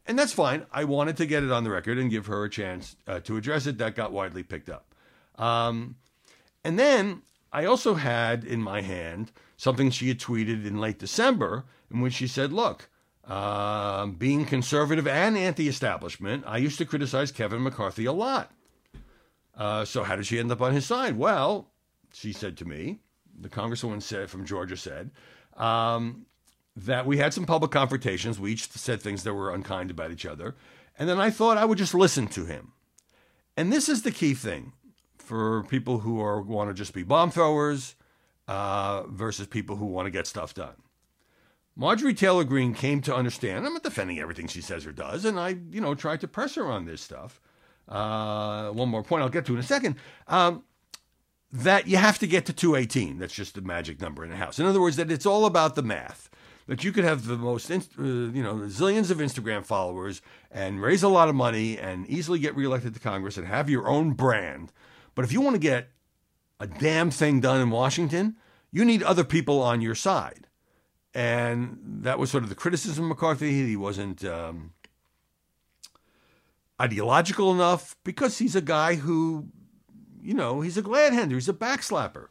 And 0.06 0.18
that's 0.18 0.34
fine. 0.34 0.66
I 0.70 0.84
wanted 0.84 1.16
to 1.16 1.26
get 1.26 1.42
it 1.42 1.50
on 1.50 1.64
the 1.64 1.70
record 1.70 1.96
and 1.96 2.10
give 2.10 2.26
her 2.26 2.44
a 2.44 2.50
chance 2.50 2.96
uh, 3.06 3.20
to 3.20 3.38
address 3.38 3.66
it. 3.66 3.78
That 3.78 3.96
got 3.96 4.12
widely 4.12 4.42
picked 4.42 4.68
up. 4.68 4.94
Um, 5.38 5.96
and 6.64 6.78
then 6.78 7.22
I 7.50 7.64
also 7.64 7.94
had 7.94 8.44
in 8.44 8.60
my 8.60 8.82
hand 8.82 9.32
something 9.56 9.90
she 9.90 10.08
had 10.08 10.18
tweeted 10.18 10.66
in 10.66 10.80
late 10.80 10.98
December, 10.98 11.64
in 11.90 12.02
which 12.02 12.14
she 12.14 12.26
said, 12.26 12.52
Look, 12.52 12.90
uh, 13.26 14.06
being 14.06 14.44
conservative 14.44 15.06
and 15.06 15.36
anti 15.36 15.68
establishment, 15.68 16.44
I 16.46 16.58
used 16.58 16.78
to 16.78 16.84
criticize 16.84 17.30
Kevin 17.30 17.62
McCarthy 17.62 18.04
a 18.04 18.12
lot. 18.12 18.52
Uh, 19.56 19.84
so 19.84 20.02
how 20.02 20.16
did 20.16 20.26
she 20.26 20.38
end 20.38 20.50
up 20.50 20.60
on 20.60 20.72
his 20.72 20.86
side? 20.86 21.16
Well, 21.16 21.68
she 22.12 22.32
said 22.32 22.56
to 22.58 22.64
me, 22.64 22.98
the 23.38 23.48
congresswoman 23.48 24.02
said 24.02 24.30
from 24.30 24.44
Georgia 24.44 24.76
said 24.76 25.10
um, 25.56 26.26
that 26.76 27.06
we 27.06 27.18
had 27.18 27.32
some 27.34 27.46
public 27.46 27.70
confrontations. 27.70 28.40
We 28.40 28.52
each 28.52 28.70
said 28.70 29.00
things 29.00 29.22
that 29.24 29.34
were 29.34 29.54
unkind 29.54 29.90
about 29.90 30.10
each 30.10 30.26
other, 30.26 30.56
and 30.98 31.08
then 31.08 31.20
I 31.20 31.30
thought 31.30 31.58
I 31.58 31.64
would 31.64 31.78
just 31.78 31.94
listen 31.94 32.26
to 32.28 32.44
him. 32.44 32.72
And 33.56 33.72
this 33.72 33.88
is 33.88 34.02
the 34.02 34.10
key 34.10 34.34
thing 34.34 34.72
for 35.18 35.62
people 35.64 36.00
who 36.00 36.14
want 36.14 36.70
to 36.70 36.74
just 36.74 36.94
be 36.94 37.02
bomb 37.02 37.30
throwers 37.30 37.94
uh, 38.48 39.04
versus 39.08 39.46
people 39.46 39.76
who 39.76 39.86
want 39.86 40.06
to 40.06 40.10
get 40.10 40.26
stuff 40.26 40.54
done. 40.54 40.74
Marjorie 41.74 42.14
Taylor 42.14 42.44
Greene 42.44 42.74
came 42.74 43.00
to 43.02 43.14
understand. 43.14 43.66
I'm 43.66 43.72
not 43.72 43.82
defending 43.82 44.18
everything 44.18 44.46
she 44.46 44.60
says 44.60 44.86
or 44.86 44.92
does, 44.92 45.24
and 45.24 45.38
I, 45.40 45.56
you 45.70 45.80
know, 45.80 45.94
tried 45.94 46.20
to 46.20 46.28
press 46.28 46.54
her 46.56 46.66
on 46.66 46.84
this 46.84 47.00
stuff. 47.00 47.40
Uh, 47.88 48.70
one 48.70 48.88
more 48.88 49.02
point 49.02 49.22
I'll 49.22 49.28
get 49.28 49.46
to 49.46 49.54
in 49.54 49.58
a 49.58 49.62
second. 49.62 49.96
Um, 50.28 50.64
that 51.52 51.86
you 51.86 51.96
have 51.98 52.18
to 52.18 52.26
get 52.26 52.46
to 52.46 52.52
218. 52.52 53.18
That's 53.18 53.34
just 53.34 53.54
the 53.54 53.60
magic 53.60 54.00
number 54.00 54.24
in 54.24 54.30
the 54.30 54.36
House. 54.36 54.58
In 54.58 54.66
other 54.66 54.80
words, 54.80 54.96
that 54.96 55.10
it's 55.10 55.26
all 55.26 55.44
about 55.44 55.74
the 55.74 55.82
math. 55.82 56.30
That 56.66 56.84
you 56.84 56.92
could 56.92 57.04
have 57.04 57.26
the 57.26 57.36
most, 57.36 57.70
uh, 57.70 57.82
you 57.98 58.42
know, 58.42 58.54
zillions 58.66 59.10
of 59.10 59.18
Instagram 59.18 59.64
followers 59.64 60.22
and 60.50 60.80
raise 60.80 61.02
a 61.02 61.08
lot 61.08 61.28
of 61.28 61.34
money 61.34 61.76
and 61.76 62.06
easily 62.06 62.38
get 62.38 62.56
reelected 62.56 62.94
to 62.94 63.00
Congress 63.00 63.36
and 63.36 63.46
have 63.46 63.68
your 63.68 63.88
own 63.88 64.12
brand. 64.12 64.72
But 65.14 65.24
if 65.24 65.32
you 65.32 65.40
want 65.40 65.54
to 65.54 65.60
get 65.60 65.90
a 66.60 66.66
damn 66.66 67.10
thing 67.10 67.40
done 67.40 67.60
in 67.60 67.70
Washington, 67.70 68.36
you 68.70 68.84
need 68.84 69.02
other 69.02 69.24
people 69.24 69.60
on 69.60 69.80
your 69.80 69.96
side. 69.96 70.46
And 71.14 71.78
that 72.02 72.19
was 72.19 72.31
sort 72.31 72.42
of 72.42 72.49
the 72.49 72.54
criticism 72.54 73.04
of 73.04 73.09
McCarthy. 73.11 73.66
He 73.66 73.76
wasn't 73.76 74.25
um, 74.25 74.73
ideological 76.81 77.52
enough 77.52 77.97
because 78.02 78.38
he's 78.38 78.57
a 78.57 78.62
guy 78.62 78.95
who, 78.95 79.49
you 80.23 80.35
know, 80.35 80.62
he's 80.62 80.78
a 80.78 80.83
glad 80.83 81.12
hander, 81.12 81.37
he's 81.37 81.49
a 81.49 81.52
backslapper. 81.52 82.31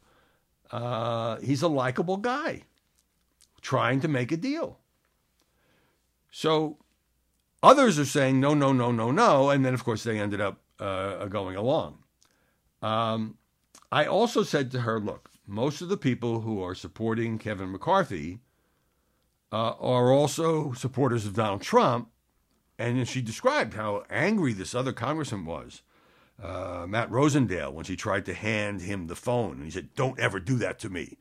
Uh, 0.72 1.38
he's 1.42 1.62
a 1.62 1.68
likable 1.68 2.18
guy 2.18 2.64
trying 3.62 4.00
to 4.02 4.08
make 4.08 4.32
a 4.32 4.38
deal. 4.38 4.80
So 6.32 6.78
others 7.62 8.00
are 8.00 8.06
saying 8.06 8.40
no, 8.40 8.54
no, 8.54 8.72
no, 8.72 8.92
no, 8.92 9.12
no. 9.12 9.50
And 9.50 9.64
then, 9.66 9.74
of 9.74 9.84
course, 9.84 10.04
they 10.04 10.20
ended 10.20 10.42
up 10.42 10.60
uh, 10.80 11.26
going 11.26 11.56
along. 11.56 12.00
Um, 12.82 13.38
I 13.92 14.06
also 14.06 14.44
said 14.44 14.72
to 14.72 14.82
her, 14.82 15.00
look, 15.00 15.30
most 15.46 15.82
of 15.82 15.90
the 15.90 15.98
people 15.98 16.42
who 16.42 16.64
are 16.64 16.74
supporting 16.74 17.38
Kevin 17.38 17.72
McCarthy 17.72 18.40
uh, 19.51 19.74
are 19.79 20.12
also 20.12 20.74
supporters 20.74 21.25
of 21.25 21.34
Donald 21.34 21.62
Trump. 21.62 22.10
And 22.79 23.08
she 23.08 23.22
described 23.22 23.75
how 23.75 24.05
angry 24.10 24.53
this 24.53 24.74
other 24.74 24.93
congressman 24.93 25.46
was, 25.46 25.84
uh, 26.41 26.86
Matt 26.88 27.12
Rosendale, 27.12 27.72
when 27.72 27.86
she 27.86 27.96
tried 27.96 28.25
to 28.25 28.34
hand 28.34 28.81
him 28.81 29.08
the 29.08 29.15
phone. 29.15 29.58
And 29.58 29.65
he 29.65 29.72
said, 29.72 29.93
Don't 29.96 30.20
ever 30.20 30.39
do 30.39 30.55
that 30.58 30.79
to 30.79 30.89
me 30.89 31.17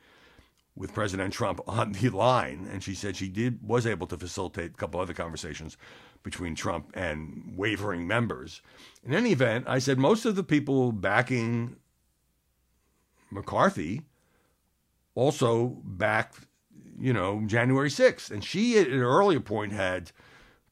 with 0.74 0.94
President 0.94 1.32
Trump 1.32 1.60
on 1.66 1.92
the 1.92 2.08
line. 2.08 2.68
And 2.70 2.82
she 2.82 2.94
said 2.94 3.16
she 3.16 3.28
did 3.28 3.66
was 3.66 3.86
able 3.86 4.06
to 4.08 4.16
facilitate 4.16 4.70
a 4.72 4.74
couple 4.74 5.00
other 5.00 5.14
conversations 5.14 5.76
between 6.22 6.54
Trump 6.54 6.90
and 6.94 7.54
wavering 7.56 8.06
members. 8.06 8.60
In 9.04 9.14
any 9.14 9.32
event, 9.32 9.64
I 9.68 9.78
said 9.78 9.98
most 9.98 10.24
of 10.24 10.36
the 10.36 10.42
people 10.42 10.92
backing 10.92 11.76
McCarthy 13.30 14.02
also 15.14 15.78
backed, 15.84 16.46
you 17.00 17.12
know, 17.12 17.42
January 17.46 17.88
6th. 17.88 18.30
And 18.30 18.44
she, 18.44 18.78
at 18.78 18.88
an 18.88 19.00
earlier 19.00 19.40
point, 19.40 19.72
had 19.72 20.12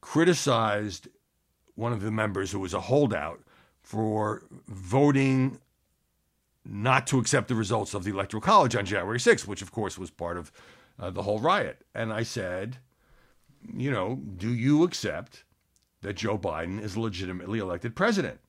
criticized 0.01 1.07
one 1.75 1.91
of 1.91 2.01
the 2.01 2.11
members 2.11 2.51
who 2.51 2.59
was 2.59 2.73
a 2.73 2.81
holdout 2.81 3.41
for 3.81 4.43
voting 4.67 5.59
not 6.63 7.07
to 7.07 7.19
accept 7.19 7.47
the 7.47 7.55
results 7.55 7.93
of 7.93 8.03
the 8.03 8.11
Electoral 8.11 8.41
College 8.41 8.75
on 8.75 8.85
January 8.85 9.17
6th, 9.17 9.47
which, 9.47 9.61
of 9.61 9.71
course, 9.71 9.97
was 9.97 10.11
part 10.11 10.37
of 10.37 10.51
uh, 10.99 11.09
the 11.09 11.23
whole 11.23 11.39
riot. 11.39 11.83
And 11.95 12.13
I 12.13 12.23
said, 12.23 12.77
you 13.73 13.89
know, 13.89 14.21
do 14.37 14.53
you 14.53 14.83
accept 14.83 15.43
that 16.01 16.13
Joe 16.13 16.37
Biden 16.37 16.81
is 16.81 16.95
legitimately 16.95 17.59
elected 17.59 17.95
president? 17.95 18.39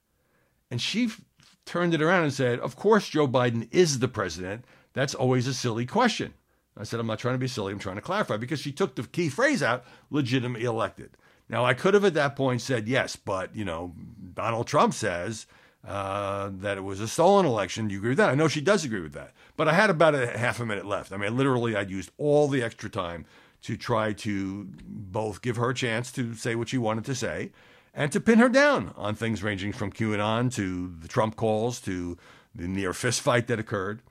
And 0.70 0.80
she 0.80 1.06
f- 1.06 1.20
turned 1.64 1.94
it 1.94 2.02
around 2.02 2.24
and 2.24 2.32
said, 2.32 2.60
Of 2.60 2.76
course, 2.76 3.08
Joe 3.08 3.26
Biden 3.26 3.68
is 3.72 3.98
the 3.98 4.08
president. 4.08 4.64
That's 4.92 5.14
always 5.14 5.46
a 5.46 5.54
silly 5.54 5.86
question. 5.86 6.34
I 6.76 6.84
said, 6.84 7.00
I'm 7.00 7.06
not 7.06 7.18
trying 7.18 7.34
to 7.34 7.38
be 7.38 7.48
silly. 7.48 7.72
I'm 7.72 7.78
trying 7.78 7.96
to 7.96 8.02
clarify 8.02 8.36
because 8.36 8.60
she 8.60 8.72
took 8.72 8.94
the 8.94 9.02
key 9.02 9.28
phrase 9.28 9.62
out 9.62 9.84
legitimately 10.10 10.64
elected. 10.64 11.16
Now, 11.48 11.64
I 11.64 11.74
could 11.74 11.94
have 11.94 12.04
at 12.04 12.14
that 12.14 12.36
point 12.36 12.60
said 12.62 12.88
yes, 12.88 13.16
but, 13.16 13.54
you 13.54 13.64
know, 13.64 13.94
Donald 14.34 14.66
Trump 14.68 14.94
says 14.94 15.46
uh, 15.86 16.50
that 16.52 16.78
it 16.78 16.82
was 16.82 17.00
a 17.00 17.08
stolen 17.08 17.44
election. 17.44 17.88
Do 17.88 17.94
you 17.94 18.00
agree 18.00 18.10
with 18.10 18.18
that? 18.18 18.30
I 18.30 18.34
know 18.34 18.48
she 18.48 18.60
does 18.60 18.84
agree 18.84 19.00
with 19.00 19.14
that. 19.14 19.32
But 19.56 19.66
I 19.66 19.74
had 19.74 19.90
about 19.90 20.14
a 20.14 20.38
half 20.38 20.60
a 20.60 20.66
minute 20.66 20.86
left. 20.86 21.12
I 21.12 21.16
mean, 21.16 21.36
literally, 21.36 21.74
I'd 21.74 21.90
used 21.90 22.12
all 22.18 22.46
the 22.48 22.62
extra 22.62 22.88
time 22.88 23.26
to 23.62 23.76
try 23.76 24.12
to 24.12 24.68
both 24.86 25.42
give 25.42 25.56
her 25.56 25.70
a 25.70 25.74
chance 25.74 26.12
to 26.12 26.34
say 26.34 26.54
what 26.54 26.68
she 26.68 26.78
wanted 26.78 27.04
to 27.06 27.14
say 27.14 27.50
and 27.92 28.12
to 28.12 28.20
pin 28.20 28.38
her 28.38 28.48
down 28.48 28.94
on 28.96 29.14
things 29.14 29.42
ranging 29.42 29.72
from 29.72 29.92
QAnon 29.92 30.52
to 30.54 30.94
the 31.00 31.08
Trump 31.08 31.36
calls 31.36 31.80
to 31.80 32.16
the 32.54 32.68
near 32.68 32.92
fistfight 32.92 33.46
that 33.48 33.58
occurred. 33.58 34.02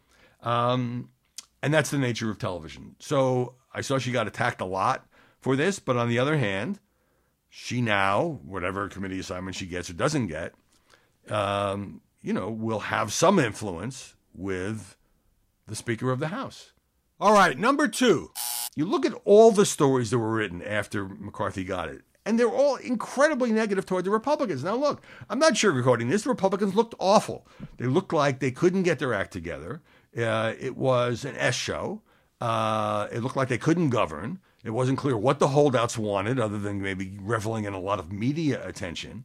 Um, 0.44 1.10
and 1.62 1.74
that's 1.74 1.90
the 1.90 1.98
nature 1.98 2.30
of 2.30 2.38
television. 2.38 2.96
So 3.00 3.56
I 3.74 3.82
saw 3.82 3.98
she 3.98 4.12
got 4.12 4.28
attacked 4.28 4.62
a 4.62 4.66
lot 4.66 5.06
for 5.40 5.56
this, 5.56 5.80
but 5.80 5.98
on 5.98 6.10
the 6.10 6.20
other 6.20 6.38
hand, 6.38 6.80
she 7.50 7.82
now, 7.82 8.40
whatever 8.44 8.88
committee 8.88 9.20
assignment 9.20 9.56
she 9.56 9.66
gets 9.66 9.90
or 9.90 9.94
doesn't 9.94 10.28
get, 10.28 10.54
um, 11.30 12.02
you 12.22 12.34
know, 12.34 12.50
will 12.50 12.80
have 12.80 13.12
some 13.12 13.40
influence 13.40 14.16
with 14.34 14.96
the 15.68 15.76
Speaker 15.76 16.12
of 16.12 16.20
the 16.20 16.28
House. 16.28 16.74
All 17.20 17.34
right, 17.34 17.58
number 17.58 17.88
two. 17.88 18.32
You 18.76 18.86
look 18.86 19.06
at 19.06 19.20
all 19.26 19.52
the 19.52 19.66
stories 19.66 20.10
that 20.12 20.20
were 20.20 20.32
written 20.32 20.62
after 20.62 21.08
McCarthy 21.08 21.64
got 21.64 21.90
it, 21.90 22.04
and 22.26 22.40
they're 22.40 22.48
all 22.48 22.76
incredibly 22.78 23.52
negative 23.52 23.86
toward 23.86 24.06
the 24.06 24.12
Republicans. 24.12 24.64
Now, 24.64 24.76
look, 24.76 25.02
I'm 25.30 25.40
not 25.40 25.54
sugarcoating 25.54 26.10
this. 26.10 26.24
The 26.24 26.30
Republicans 26.30 26.76
looked 26.76 26.96
awful. 27.00 27.48
They 27.78 27.88
looked 27.88 28.14
like 28.14 28.40
they 28.40 28.52
couldn't 28.52 28.84
get 28.84 29.00
their 29.00 29.14
act 29.14 29.34
together. 29.34 29.82
Uh, 30.18 30.54
it 30.60 30.76
was 30.76 31.26
an 31.26 31.36
S 31.38 31.56
show. 31.56 32.02
Uh, 32.42 33.08
it 33.12 33.22
looked 33.22 33.36
like 33.36 33.50
they 33.50 33.58
couldn't 33.58 33.90
govern. 33.90 34.40
It 34.64 34.72
wasn't 34.72 34.98
clear 34.98 35.18
what 35.18 35.40
the 35.40 35.50
holdouts 35.50 35.98
wanted, 35.98 36.40
other 36.40 36.58
than 36.58 36.82
maybe 36.82 37.18
reveling 37.22 37.66
in 37.66 37.74
a 37.74 37.80
lot 37.80 38.00
of 38.00 38.12
media 38.12 38.66
attention. 38.68 39.24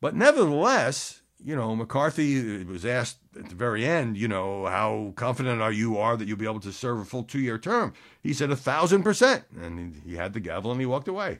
But 0.00 0.14
nevertheless, 0.14 1.20
you 1.42 1.54
know, 1.54 1.74
McCarthy 1.76 2.64
was 2.64 2.86
asked 2.86 3.18
at 3.38 3.48
the 3.48 3.54
very 3.54 3.84
end, 3.84 4.16
you 4.16 4.28
know, 4.28 4.66
how 4.66 5.12
confident 5.16 5.60
are 5.60 5.72
you 5.72 5.98
are 5.98 6.16
that 6.16 6.26
you'll 6.26 6.38
be 6.38 6.46
able 6.46 6.60
to 6.60 6.72
serve 6.72 6.98
a 7.00 7.04
full 7.04 7.22
two 7.22 7.40
year 7.40 7.58
term? 7.58 7.92
He 8.22 8.32
said 8.32 8.50
a 8.50 8.56
thousand 8.56 9.02
percent. 9.02 9.44
And 9.60 10.02
he 10.04 10.16
had 10.16 10.32
the 10.32 10.40
gavel 10.40 10.70
and 10.70 10.80
he 10.80 10.86
walked 10.86 11.08
away. 11.08 11.38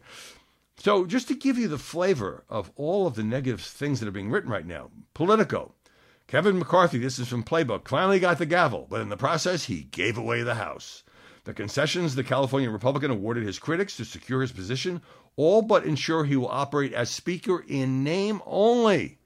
So, 0.76 1.04
just 1.04 1.28
to 1.28 1.34
give 1.34 1.58
you 1.58 1.68
the 1.68 1.76
flavor 1.76 2.44
of 2.48 2.70
all 2.74 3.06
of 3.06 3.14
the 3.14 3.22
negative 3.22 3.60
things 3.60 4.00
that 4.00 4.08
are 4.08 4.12
being 4.12 4.30
written 4.30 4.50
right 4.50 4.66
now, 4.66 4.90
Politico, 5.12 5.74
Kevin 6.30 6.60
McCarthy, 6.60 6.98
this 6.98 7.18
is 7.18 7.26
from 7.26 7.42
Playbook, 7.42 7.88
finally 7.88 8.20
got 8.20 8.38
the 8.38 8.46
gavel, 8.46 8.86
but 8.88 9.00
in 9.00 9.08
the 9.08 9.16
process, 9.16 9.64
he 9.64 9.88
gave 9.90 10.16
away 10.16 10.44
the 10.44 10.54
House. 10.54 11.02
The 11.42 11.52
concessions 11.52 12.14
the 12.14 12.22
California 12.22 12.70
Republican 12.70 13.10
awarded 13.10 13.42
his 13.42 13.58
critics 13.58 13.96
to 13.96 14.04
secure 14.04 14.40
his 14.40 14.52
position 14.52 15.02
all 15.34 15.60
but 15.60 15.84
ensure 15.84 16.24
he 16.24 16.36
will 16.36 16.46
operate 16.46 16.92
as 16.92 17.10
Speaker 17.10 17.64
in 17.66 18.04
name 18.04 18.40
only. 18.46 19.18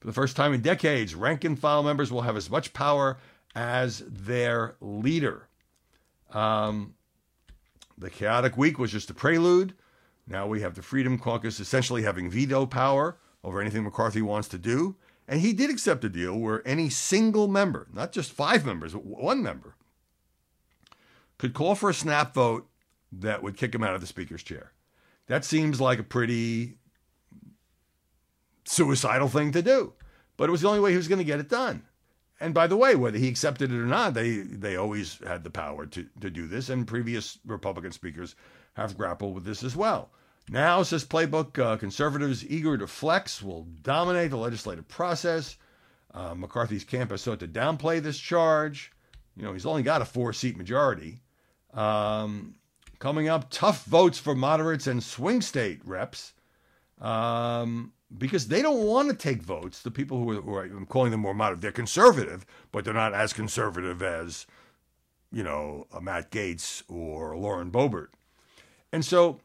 For 0.00 0.08
the 0.08 0.12
first 0.12 0.34
time 0.34 0.52
in 0.52 0.60
decades, 0.60 1.14
rank 1.14 1.44
and 1.44 1.56
file 1.56 1.84
members 1.84 2.10
will 2.10 2.22
have 2.22 2.36
as 2.36 2.50
much 2.50 2.72
power 2.72 3.18
as 3.54 4.02
their 4.08 4.74
leader. 4.80 5.46
Um, 6.32 6.94
the 7.96 8.10
chaotic 8.10 8.56
week 8.56 8.80
was 8.80 8.90
just 8.90 9.10
a 9.10 9.14
prelude. 9.14 9.74
Now 10.26 10.48
we 10.48 10.62
have 10.62 10.74
the 10.74 10.82
Freedom 10.82 11.20
Caucus 11.20 11.60
essentially 11.60 12.02
having 12.02 12.28
veto 12.28 12.66
power 12.66 13.16
over 13.44 13.60
anything 13.60 13.84
McCarthy 13.84 14.22
wants 14.22 14.48
to 14.48 14.58
do. 14.58 14.96
And 15.28 15.42
he 15.42 15.52
did 15.52 15.68
accept 15.68 16.04
a 16.04 16.08
deal 16.08 16.34
where 16.36 16.66
any 16.66 16.88
single 16.88 17.48
member, 17.48 17.86
not 17.92 18.12
just 18.12 18.32
five 18.32 18.64
members, 18.64 18.94
but 18.94 19.04
one 19.04 19.42
member, 19.42 19.76
could 21.36 21.52
call 21.52 21.74
for 21.74 21.90
a 21.90 21.94
snap 21.94 22.34
vote 22.34 22.66
that 23.12 23.42
would 23.42 23.56
kick 23.56 23.74
him 23.74 23.84
out 23.84 23.94
of 23.94 24.00
the 24.00 24.06
Speaker's 24.06 24.42
chair. 24.42 24.72
That 25.26 25.44
seems 25.44 25.82
like 25.82 25.98
a 25.98 26.04
pretty 26.04 26.78
suicidal 28.64 29.28
thing 29.28 29.52
to 29.52 29.60
do. 29.60 29.92
But 30.38 30.48
it 30.48 30.52
was 30.52 30.62
the 30.62 30.68
only 30.68 30.80
way 30.80 30.92
he 30.92 30.96
was 30.96 31.08
going 31.08 31.18
to 31.18 31.24
get 31.24 31.40
it 31.40 31.48
done. 31.50 31.82
And 32.40 32.54
by 32.54 32.66
the 32.66 32.76
way, 32.76 32.94
whether 32.94 33.18
he 33.18 33.28
accepted 33.28 33.70
it 33.70 33.76
or 33.76 33.86
not, 33.86 34.14
they, 34.14 34.38
they 34.38 34.76
always 34.76 35.18
had 35.26 35.44
the 35.44 35.50
power 35.50 35.84
to, 35.86 36.06
to 36.20 36.30
do 36.30 36.46
this, 36.46 36.68
and 36.68 36.86
previous 36.86 37.38
Republican 37.44 37.92
speakers 37.92 38.36
have 38.74 38.96
grappled 38.96 39.34
with 39.34 39.44
this 39.44 39.64
as 39.64 39.76
well. 39.76 40.10
Now, 40.50 40.82
says 40.82 41.04
Playbook, 41.04 41.58
uh, 41.58 41.76
conservatives 41.76 42.44
eager 42.48 42.78
to 42.78 42.86
flex 42.86 43.42
will 43.42 43.66
dominate 43.82 44.30
the 44.30 44.38
legislative 44.38 44.88
process. 44.88 45.56
Uh, 46.14 46.34
McCarthy's 46.34 46.84
camp 46.84 47.10
has 47.10 47.20
sought 47.20 47.40
to 47.40 47.48
downplay 47.48 48.00
this 48.00 48.18
charge. 48.18 48.92
You 49.36 49.42
know, 49.42 49.52
he's 49.52 49.66
only 49.66 49.82
got 49.82 50.02
a 50.02 50.06
four 50.06 50.32
seat 50.32 50.56
majority. 50.56 51.20
Um, 51.74 52.54
coming 52.98 53.28
up, 53.28 53.50
tough 53.50 53.84
votes 53.84 54.18
for 54.18 54.34
moderates 54.34 54.86
and 54.86 55.02
swing 55.02 55.42
state 55.42 55.80
reps. 55.84 56.32
Um, 57.00 57.92
because 58.16 58.48
they 58.48 58.62
don't 58.62 58.86
want 58.86 59.10
to 59.10 59.14
take 59.14 59.42
votes. 59.42 59.82
The 59.82 59.90
people 59.90 60.18
who 60.18 60.30
are, 60.30 60.40
who 60.40 60.54
are, 60.54 60.64
I'm 60.64 60.86
calling 60.86 61.10
them 61.10 61.20
more 61.20 61.34
moderate, 61.34 61.60
they're 61.60 61.72
conservative, 61.72 62.46
but 62.72 62.84
they're 62.84 62.94
not 62.94 63.12
as 63.12 63.34
conservative 63.34 64.02
as, 64.02 64.46
you 65.30 65.42
know, 65.42 65.86
Matt 66.00 66.30
Gaetz 66.30 66.82
or 66.88 67.36
Lauren 67.36 67.70
Boebert. 67.70 68.08
And 68.92 69.04
so 69.04 69.40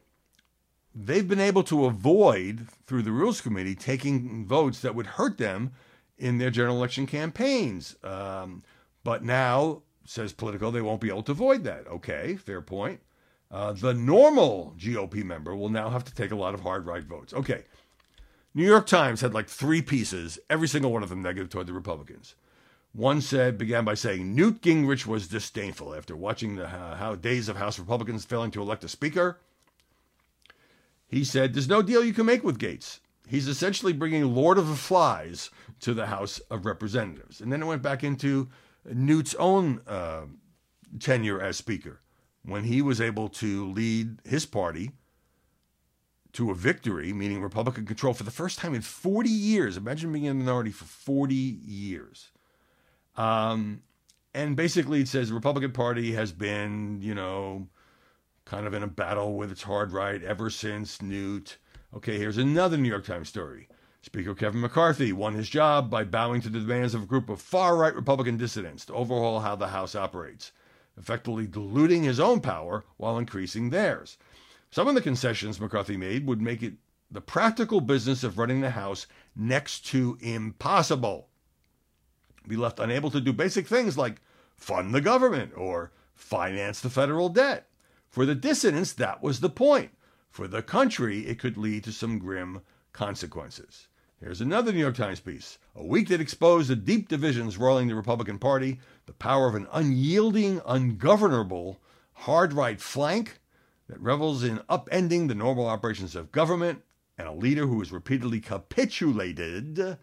they've 0.94 1.26
been 1.26 1.40
able 1.40 1.64
to 1.64 1.86
avoid, 1.86 2.68
through 2.86 3.02
the 3.02 3.12
Rules 3.12 3.40
Committee, 3.40 3.74
taking 3.74 4.46
votes 4.46 4.80
that 4.80 4.94
would 4.94 5.06
hurt 5.06 5.38
them 5.38 5.72
in 6.18 6.38
their 6.38 6.50
general 6.50 6.76
election 6.76 7.06
campaigns. 7.06 7.96
Um, 8.04 8.62
but 9.02 9.24
now, 9.24 9.82
says 10.04 10.32
Politico, 10.32 10.70
they 10.70 10.80
won't 10.80 11.00
be 11.00 11.08
able 11.08 11.22
to 11.24 11.32
avoid 11.32 11.64
that. 11.64 11.86
Okay, 11.88 12.36
fair 12.36 12.60
point. 12.60 13.00
Uh, 13.50 13.72
the 13.72 13.94
normal 13.94 14.74
GOP 14.78 15.22
member 15.22 15.54
will 15.54 15.68
now 15.68 15.90
have 15.90 16.04
to 16.04 16.14
take 16.14 16.30
a 16.30 16.36
lot 16.36 16.54
of 16.54 16.60
hard 16.60 16.86
right 16.86 17.04
votes. 17.04 17.32
Okay, 17.32 17.64
New 18.54 18.66
York 18.66 18.86
Times 18.86 19.20
had 19.20 19.34
like 19.34 19.48
three 19.48 19.82
pieces, 19.82 20.38
every 20.48 20.68
single 20.68 20.92
one 20.92 21.02
of 21.02 21.08
them 21.08 21.22
negative 21.22 21.50
toward 21.50 21.66
the 21.66 21.72
Republicans. 21.72 22.34
One 22.92 23.20
said 23.20 23.58
began 23.58 23.84
by 23.84 23.94
saying 23.94 24.34
Newt 24.34 24.60
Gingrich 24.62 25.06
was 25.06 25.26
disdainful 25.26 25.94
after 25.94 26.14
watching 26.14 26.54
the 26.54 26.66
uh, 26.66 26.96
how 26.96 27.16
days 27.16 27.48
of 27.48 27.56
House 27.56 27.78
Republicans 27.78 28.24
failing 28.24 28.52
to 28.52 28.62
elect 28.62 28.84
a 28.84 28.88
speaker. 28.88 29.40
He 31.06 31.24
said, 31.24 31.54
"There's 31.54 31.68
no 31.68 31.82
deal 31.82 32.04
you 32.04 32.14
can 32.14 32.26
make 32.26 32.44
with 32.44 32.58
Gaetz. 32.58 33.00
He's 33.26 33.48
essentially 33.48 33.92
bringing 33.92 34.34
Lord 34.34 34.58
of 34.58 34.68
the 34.68 34.76
Flies 34.76 35.50
to 35.80 35.94
the 35.94 36.06
House 36.06 36.38
of 36.50 36.66
Representatives." 36.66 37.40
And 37.40 37.52
then 37.52 37.62
it 37.62 37.66
went 37.66 37.82
back 37.82 38.04
into 38.04 38.48
Newt's 38.84 39.34
own 39.36 39.80
uh, 39.86 40.22
tenure 40.98 41.40
as 41.40 41.56
Speaker 41.56 42.00
when 42.42 42.64
he 42.64 42.82
was 42.82 43.00
able 43.00 43.28
to 43.28 43.70
lead 43.70 44.20
his 44.24 44.46
party 44.46 44.90
to 46.34 46.50
a 46.50 46.54
victory, 46.54 47.12
meaning 47.12 47.40
Republican 47.40 47.86
control 47.86 48.12
for 48.12 48.24
the 48.24 48.30
first 48.30 48.58
time 48.58 48.74
in 48.74 48.82
40 48.82 49.30
years. 49.30 49.76
Imagine 49.76 50.12
being 50.12 50.24
in 50.24 50.32
a 50.32 50.34
minority 50.34 50.70
for 50.70 50.84
40 50.84 51.34
years. 51.34 52.32
Um, 53.16 53.82
and 54.34 54.56
basically, 54.56 55.00
it 55.00 55.08
says 55.08 55.28
the 55.28 55.34
Republican 55.34 55.70
Party 55.70 56.12
has 56.12 56.32
been, 56.32 57.00
you 57.00 57.14
know, 57.14 57.68
kind 58.44 58.66
of 58.66 58.74
in 58.74 58.82
a 58.82 58.88
battle 58.88 59.36
with 59.36 59.50
its 59.50 59.62
hard 59.62 59.92
right 59.92 60.22
ever 60.22 60.50
since 60.50 61.00
Newt. 61.00 61.56
Okay, 61.94 62.18
here's 62.18 62.38
another 62.38 62.76
New 62.76 62.88
York 62.88 63.06
Times 63.06 63.28
story. 63.28 63.68
Speaker 64.02 64.34
Kevin 64.34 64.60
McCarthy 64.60 65.12
won 65.12 65.34
his 65.34 65.48
job 65.48 65.88
by 65.88 66.04
bowing 66.04 66.42
to 66.42 66.50
the 66.50 66.60
demands 66.60 66.94
of 66.94 67.04
a 67.04 67.06
group 67.06 67.30
of 67.30 67.40
far 67.40 67.76
right 67.76 67.94
Republican 67.94 68.36
dissidents 68.36 68.84
to 68.84 68.92
overhaul 68.92 69.40
how 69.40 69.56
the 69.56 69.68
House 69.68 69.94
operates, 69.94 70.52
effectively 70.98 71.46
diluting 71.46 72.02
his 72.02 72.20
own 72.20 72.40
power 72.40 72.84
while 72.98 73.16
increasing 73.16 73.70
theirs. 73.70 74.18
Some 74.70 74.88
of 74.88 74.94
the 74.94 75.00
concessions 75.00 75.58
McCarthy 75.58 75.96
made 75.96 76.26
would 76.26 76.42
make 76.42 76.62
it 76.62 76.74
the 77.10 77.22
practical 77.22 77.80
business 77.80 78.24
of 78.24 78.38
running 78.38 78.60
the 78.60 78.70
House 78.70 79.06
next 79.34 79.86
to 79.86 80.18
impossible. 80.20 81.28
Be 82.46 82.56
left 82.56 82.80
unable 82.80 83.10
to 83.10 83.20
do 83.20 83.32
basic 83.32 83.66
things 83.66 83.96
like 83.96 84.20
fund 84.56 84.94
the 84.94 85.00
government 85.00 85.52
or 85.56 85.92
finance 86.14 86.80
the 86.80 86.90
federal 86.90 87.30
debt. 87.30 87.68
For 88.14 88.24
the 88.24 88.36
dissidents, 88.36 88.92
that 88.92 89.24
was 89.24 89.40
the 89.40 89.50
point. 89.50 89.90
For 90.30 90.46
the 90.46 90.62
country, 90.62 91.26
it 91.26 91.40
could 91.40 91.56
lead 91.56 91.82
to 91.82 91.90
some 91.90 92.20
grim 92.20 92.60
consequences. 92.92 93.88
Here's 94.20 94.40
another 94.40 94.70
New 94.70 94.78
York 94.78 94.94
Times 94.94 95.18
piece. 95.18 95.58
A 95.74 95.84
week 95.84 96.06
that 96.10 96.20
exposed 96.20 96.70
the 96.70 96.76
deep 96.76 97.08
divisions 97.08 97.58
roiling 97.58 97.88
the 97.88 97.96
Republican 97.96 98.38
Party, 98.38 98.78
the 99.06 99.14
power 99.14 99.48
of 99.48 99.56
an 99.56 99.66
unyielding, 99.72 100.60
ungovernable, 100.64 101.80
hard 102.12 102.52
right 102.52 102.80
flank 102.80 103.40
that 103.88 104.00
revels 104.00 104.44
in 104.44 104.60
upending 104.70 105.26
the 105.26 105.34
normal 105.34 105.66
operations 105.66 106.14
of 106.14 106.30
government, 106.30 106.84
and 107.18 107.26
a 107.26 107.32
leader 107.32 107.66
who 107.66 107.80
has 107.80 107.90
repeatedly 107.90 108.38
capitulated 108.38 109.98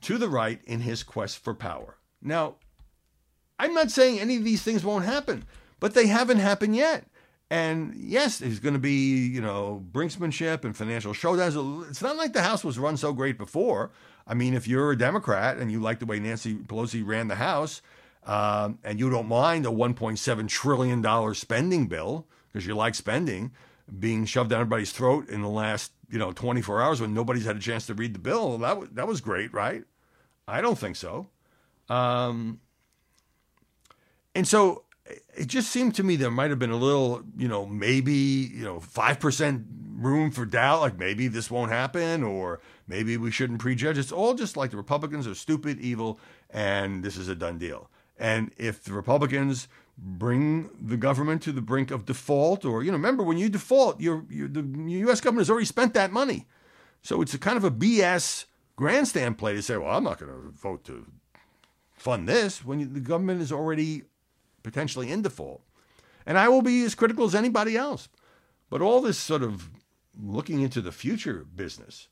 to 0.00 0.16
the 0.16 0.28
right 0.30 0.62
in 0.64 0.80
his 0.80 1.02
quest 1.02 1.36
for 1.36 1.52
power. 1.52 1.98
Now, 2.22 2.54
I'm 3.58 3.74
not 3.74 3.90
saying 3.90 4.18
any 4.18 4.38
of 4.38 4.44
these 4.44 4.62
things 4.62 4.86
won't 4.86 5.04
happen, 5.04 5.44
but 5.80 5.94
they 5.94 6.06
haven't 6.06 6.38
happened 6.38 6.76
yet. 6.76 7.04
And 7.50 7.94
yes, 7.96 8.38
there's 8.38 8.60
going 8.60 8.74
to 8.74 8.80
be, 8.80 9.26
you 9.26 9.40
know, 9.40 9.84
brinksmanship 9.90 10.64
and 10.64 10.76
financial 10.76 11.12
showdowns. 11.12 11.90
It's 11.90 12.00
not 12.00 12.16
like 12.16 12.32
the 12.32 12.42
House 12.42 12.62
was 12.62 12.78
run 12.78 12.96
so 12.96 13.12
great 13.12 13.38
before. 13.38 13.90
I 14.24 14.34
mean, 14.34 14.54
if 14.54 14.68
you're 14.68 14.92
a 14.92 14.98
Democrat 14.98 15.56
and 15.56 15.72
you 15.72 15.80
like 15.80 15.98
the 15.98 16.06
way 16.06 16.20
Nancy 16.20 16.54
Pelosi 16.54 17.04
ran 17.04 17.26
the 17.26 17.34
House, 17.34 17.82
um, 18.24 18.78
and 18.84 19.00
you 19.00 19.10
don't 19.10 19.26
mind 19.26 19.66
a 19.66 19.70
$1.7 19.70 20.48
trillion 20.48 21.34
spending 21.34 21.88
bill 21.88 22.26
because 22.46 22.66
you 22.66 22.76
like 22.76 22.94
spending 22.94 23.50
being 23.98 24.24
shoved 24.24 24.50
down 24.50 24.60
everybody's 24.60 24.92
throat 24.92 25.28
in 25.28 25.42
the 25.42 25.48
last, 25.48 25.90
you 26.08 26.18
know, 26.18 26.30
24 26.30 26.80
hours 26.80 27.00
when 27.00 27.12
nobody's 27.12 27.44
had 27.44 27.56
a 27.56 27.60
chance 27.60 27.86
to 27.86 27.94
read 27.94 28.14
the 28.14 28.20
bill, 28.20 28.58
that, 28.58 28.78
was, 28.78 28.88
that 28.90 29.08
was 29.08 29.20
great, 29.20 29.52
right? 29.52 29.82
I 30.46 30.60
don't 30.60 30.78
think 30.78 30.94
so. 30.94 31.28
Um, 31.88 32.60
and 34.34 34.46
so 34.46 34.84
it 35.36 35.46
just 35.46 35.70
seemed 35.70 35.94
to 35.96 36.02
me 36.02 36.16
there 36.16 36.30
might 36.30 36.50
have 36.50 36.58
been 36.58 36.70
a 36.70 36.76
little, 36.76 37.22
you 37.36 37.48
know, 37.48 37.66
maybe, 37.66 38.12
you 38.12 38.64
know, 38.64 38.80
5% 38.80 39.64
room 39.96 40.30
for 40.30 40.44
doubt, 40.44 40.80
like 40.80 40.98
maybe 40.98 41.28
this 41.28 41.50
won't 41.50 41.70
happen 41.70 42.22
or 42.22 42.60
maybe 42.88 43.16
we 43.16 43.30
shouldn't 43.30 43.60
prejudge. 43.60 43.98
It's 43.98 44.12
all 44.12 44.34
just 44.34 44.56
like 44.56 44.70
the 44.70 44.76
Republicans 44.76 45.26
are 45.26 45.34
stupid, 45.34 45.78
evil, 45.80 46.18
and 46.48 47.02
this 47.02 47.16
is 47.16 47.28
a 47.28 47.34
done 47.34 47.58
deal. 47.58 47.90
And 48.18 48.50
if 48.56 48.84
the 48.84 48.92
Republicans 48.92 49.68
bring 49.96 50.70
the 50.80 50.96
government 50.96 51.42
to 51.42 51.52
the 51.52 51.60
brink 51.60 51.90
of 51.90 52.06
default, 52.06 52.64
or, 52.64 52.82
you 52.82 52.90
know, 52.90 52.96
remember 52.96 53.22
when 53.22 53.38
you 53.38 53.48
default, 53.48 54.00
you're, 54.00 54.24
the 54.28 54.62
U.S. 55.00 55.20
government 55.20 55.42
has 55.42 55.50
already 55.50 55.66
spent 55.66 55.94
that 55.94 56.12
money. 56.12 56.46
So 57.02 57.22
it's 57.22 57.34
a 57.34 57.38
kind 57.38 57.56
of 57.56 57.64
a 57.64 57.70
BS 57.70 58.46
grandstand 58.76 59.38
play 59.38 59.54
to 59.54 59.62
say, 59.62 59.76
well, 59.76 59.96
I'm 59.96 60.04
not 60.04 60.18
going 60.18 60.32
to 60.32 60.50
vote 60.50 60.84
to 60.84 61.06
fund 61.92 62.28
this 62.28 62.64
when 62.64 62.94
the 62.94 63.00
government 63.00 63.42
is 63.42 63.52
already 63.52 64.04
potentially 64.62 65.10
in 65.10 65.22
default. 65.22 65.62
And 66.26 66.38
I 66.38 66.48
will 66.48 66.62
be 66.62 66.84
as 66.84 66.94
critical 66.94 67.24
as 67.24 67.34
anybody 67.34 67.76
else. 67.76 68.08
But 68.68 68.82
all 68.82 69.00
this 69.00 69.18
sort 69.18 69.42
of 69.42 69.70
looking 70.20 70.60
into 70.60 70.80
the 70.80 70.92
future 70.92 71.46
business. 71.54 72.08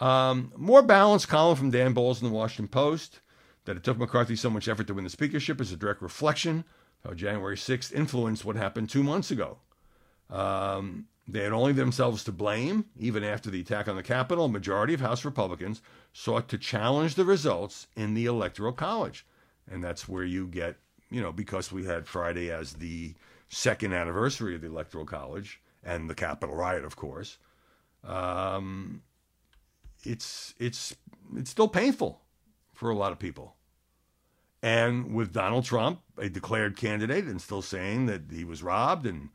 Um, 0.00 0.52
more 0.56 0.82
balanced 0.82 1.28
column 1.28 1.56
from 1.56 1.70
Dan 1.70 1.94
Balz 1.94 2.22
in 2.22 2.28
the 2.28 2.34
Washington 2.34 2.68
Post 2.68 3.20
that 3.66 3.76
it 3.76 3.84
took 3.84 3.98
McCarthy 3.98 4.34
so 4.34 4.50
much 4.50 4.66
effort 4.66 4.86
to 4.88 4.94
win 4.94 5.04
the 5.04 5.10
speakership 5.10 5.60
is 5.60 5.70
a 5.70 5.76
direct 5.76 6.02
reflection 6.02 6.64
how 7.04 7.14
January 7.14 7.56
6th 7.56 7.92
influenced 7.92 8.44
what 8.44 8.56
happened 8.56 8.88
two 8.88 9.02
months 9.02 9.30
ago. 9.30 9.58
Um, 10.30 11.06
they 11.26 11.42
had 11.42 11.52
only 11.52 11.72
themselves 11.72 12.24
to 12.24 12.32
blame. 12.32 12.86
Even 12.98 13.24
after 13.24 13.50
the 13.50 13.60
attack 13.60 13.88
on 13.88 13.96
the 13.96 14.02
Capitol, 14.02 14.46
a 14.46 14.48
majority 14.48 14.94
of 14.94 15.00
House 15.00 15.24
Republicans 15.24 15.82
sought 16.12 16.48
to 16.48 16.58
challenge 16.58 17.14
the 17.14 17.24
results 17.24 17.86
in 17.96 18.14
the 18.14 18.26
Electoral 18.26 18.72
College. 18.72 19.26
And 19.70 19.82
that's 19.82 20.08
where 20.08 20.24
you 20.24 20.46
get 20.46 20.76
you 21.12 21.20
know, 21.20 21.32
because 21.32 21.70
we 21.70 21.84
had 21.84 22.06
Friday 22.08 22.50
as 22.50 22.74
the 22.74 23.14
second 23.48 23.92
anniversary 23.92 24.54
of 24.54 24.62
the 24.62 24.68
Electoral 24.68 25.04
College 25.04 25.60
and 25.84 26.08
the 26.08 26.14
Capitol 26.14 26.56
riot, 26.56 26.84
of 26.84 26.96
course, 26.96 27.38
um, 28.02 29.02
it's 30.04 30.54
it's 30.58 30.96
it's 31.36 31.50
still 31.50 31.68
painful 31.68 32.22
for 32.72 32.90
a 32.90 32.96
lot 32.96 33.12
of 33.12 33.18
people. 33.18 33.56
And 34.62 35.12
with 35.14 35.32
Donald 35.32 35.64
Trump, 35.64 36.00
a 36.16 36.28
declared 36.28 36.76
candidate, 36.76 37.24
and 37.24 37.40
still 37.40 37.62
saying 37.62 38.06
that 38.06 38.22
he 38.30 38.44
was 38.44 38.62
robbed, 38.62 39.06
and 39.06 39.28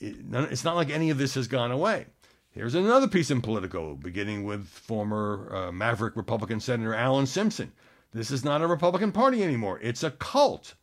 it, 0.00 0.16
it's 0.32 0.64
not 0.64 0.76
like 0.76 0.90
any 0.90 1.10
of 1.10 1.18
this 1.18 1.34
has 1.34 1.46
gone 1.46 1.70
away. 1.70 2.06
Here's 2.50 2.74
another 2.74 3.08
piece 3.08 3.30
in 3.30 3.40
Politico, 3.40 3.94
beginning 3.94 4.44
with 4.44 4.66
former 4.66 5.54
uh, 5.54 5.72
Maverick 5.72 6.16
Republican 6.16 6.60
Senator 6.60 6.94
Alan 6.94 7.26
Simpson 7.26 7.72
this 8.14 8.30
is 8.30 8.44
not 8.44 8.62
a 8.62 8.66
Republican 8.66 9.12
Party 9.12 9.42
anymore. 9.42 9.80
It's 9.82 10.04
a 10.04 10.12
cult. 10.12 10.74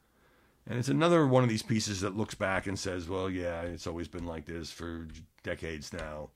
And 0.67 0.77
it's 0.77 0.89
another 0.89 1.25
one 1.25 1.43
of 1.43 1.49
these 1.49 1.63
pieces 1.63 2.01
that 2.01 2.15
looks 2.15 2.35
back 2.35 2.67
and 2.67 2.77
says, 2.77 3.09
well, 3.09 3.29
yeah, 3.29 3.61
it's 3.61 3.87
always 3.87 4.07
been 4.07 4.25
like 4.25 4.45
this 4.45 4.69
for 4.69 5.07
decades 5.41 5.91
now. 5.91 6.29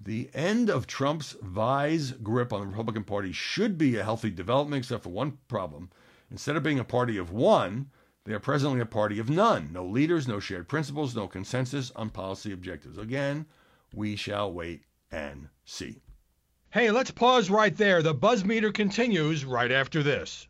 The 0.00 0.30
end 0.32 0.70
of 0.70 0.86
Trump's 0.86 1.36
vise 1.42 2.12
grip 2.12 2.52
on 2.52 2.60
the 2.60 2.66
Republican 2.68 3.04
Party 3.04 3.32
should 3.32 3.76
be 3.76 3.96
a 3.96 4.04
healthy 4.04 4.30
development, 4.30 4.84
except 4.84 5.02
for 5.02 5.10
one 5.10 5.38
problem. 5.48 5.90
Instead 6.30 6.56
of 6.56 6.62
being 6.62 6.78
a 6.78 6.84
party 6.84 7.18
of 7.18 7.32
one, 7.32 7.90
they 8.24 8.32
are 8.32 8.40
presently 8.40 8.80
a 8.80 8.86
party 8.86 9.18
of 9.18 9.28
none. 9.28 9.70
No 9.72 9.84
leaders, 9.84 10.26
no 10.28 10.40
shared 10.40 10.68
principles, 10.68 11.14
no 11.14 11.26
consensus 11.26 11.90
on 11.96 12.10
policy 12.10 12.52
objectives. 12.52 12.96
Again, 12.96 13.44
we 13.92 14.16
shall 14.16 14.52
wait 14.52 14.84
and 15.10 15.48
see. 15.64 16.00
Hey, 16.72 16.92
let's 16.92 17.10
pause 17.10 17.50
right 17.50 17.76
there. 17.76 18.00
The 18.00 18.14
buzz 18.14 18.44
meter 18.44 18.70
continues 18.70 19.44
right 19.44 19.72
after 19.72 20.04
this. 20.04 20.46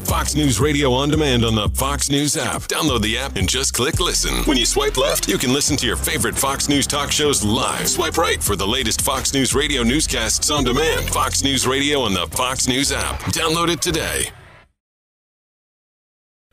Fox 0.00 0.34
News 0.34 0.58
Radio 0.58 0.92
on 0.92 1.08
demand 1.08 1.44
on 1.44 1.54
the 1.54 1.68
Fox 1.68 2.10
News 2.10 2.36
app. 2.36 2.62
Download 2.62 3.00
the 3.00 3.16
app 3.16 3.36
and 3.36 3.48
just 3.48 3.74
click 3.74 4.00
listen. 4.00 4.42
When 4.42 4.56
you 4.56 4.66
swipe 4.66 4.96
left, 4.96 5.28
you 5.28 5.38
can 5.38 5.52
listen 5.52 5.76
to 5.76 5.86
your 5.86 5.94
favorite 5.94 6.36
Fox 6.36 6.68
News 6.68 6.88
talk 6.88 7.12
shows 7.12 7.44
live. 7.44 7.88
Swipe 7.88 8.18
right 8.18 8.42
for 8.42 8.56
the 8.56 8.66
latest 8.66 9.02
Fox 9.02 9.32
News 9.32 9.54
Radio 9.54 9.84
newscasts 9.84 10.50
on 10.50 10.64
demand. 10.64 11.08
Fox 11.10 11.44
News 11.44 11.64
Radio 11.64 12.00
on 12.00 12.12
the 12.12 12.26
Fox 12.26 12.66
News 12.66 12.90
app. 12.90 13.20
Download 13.26 13.70
it 13.70 13.80
today. 13.80 14.30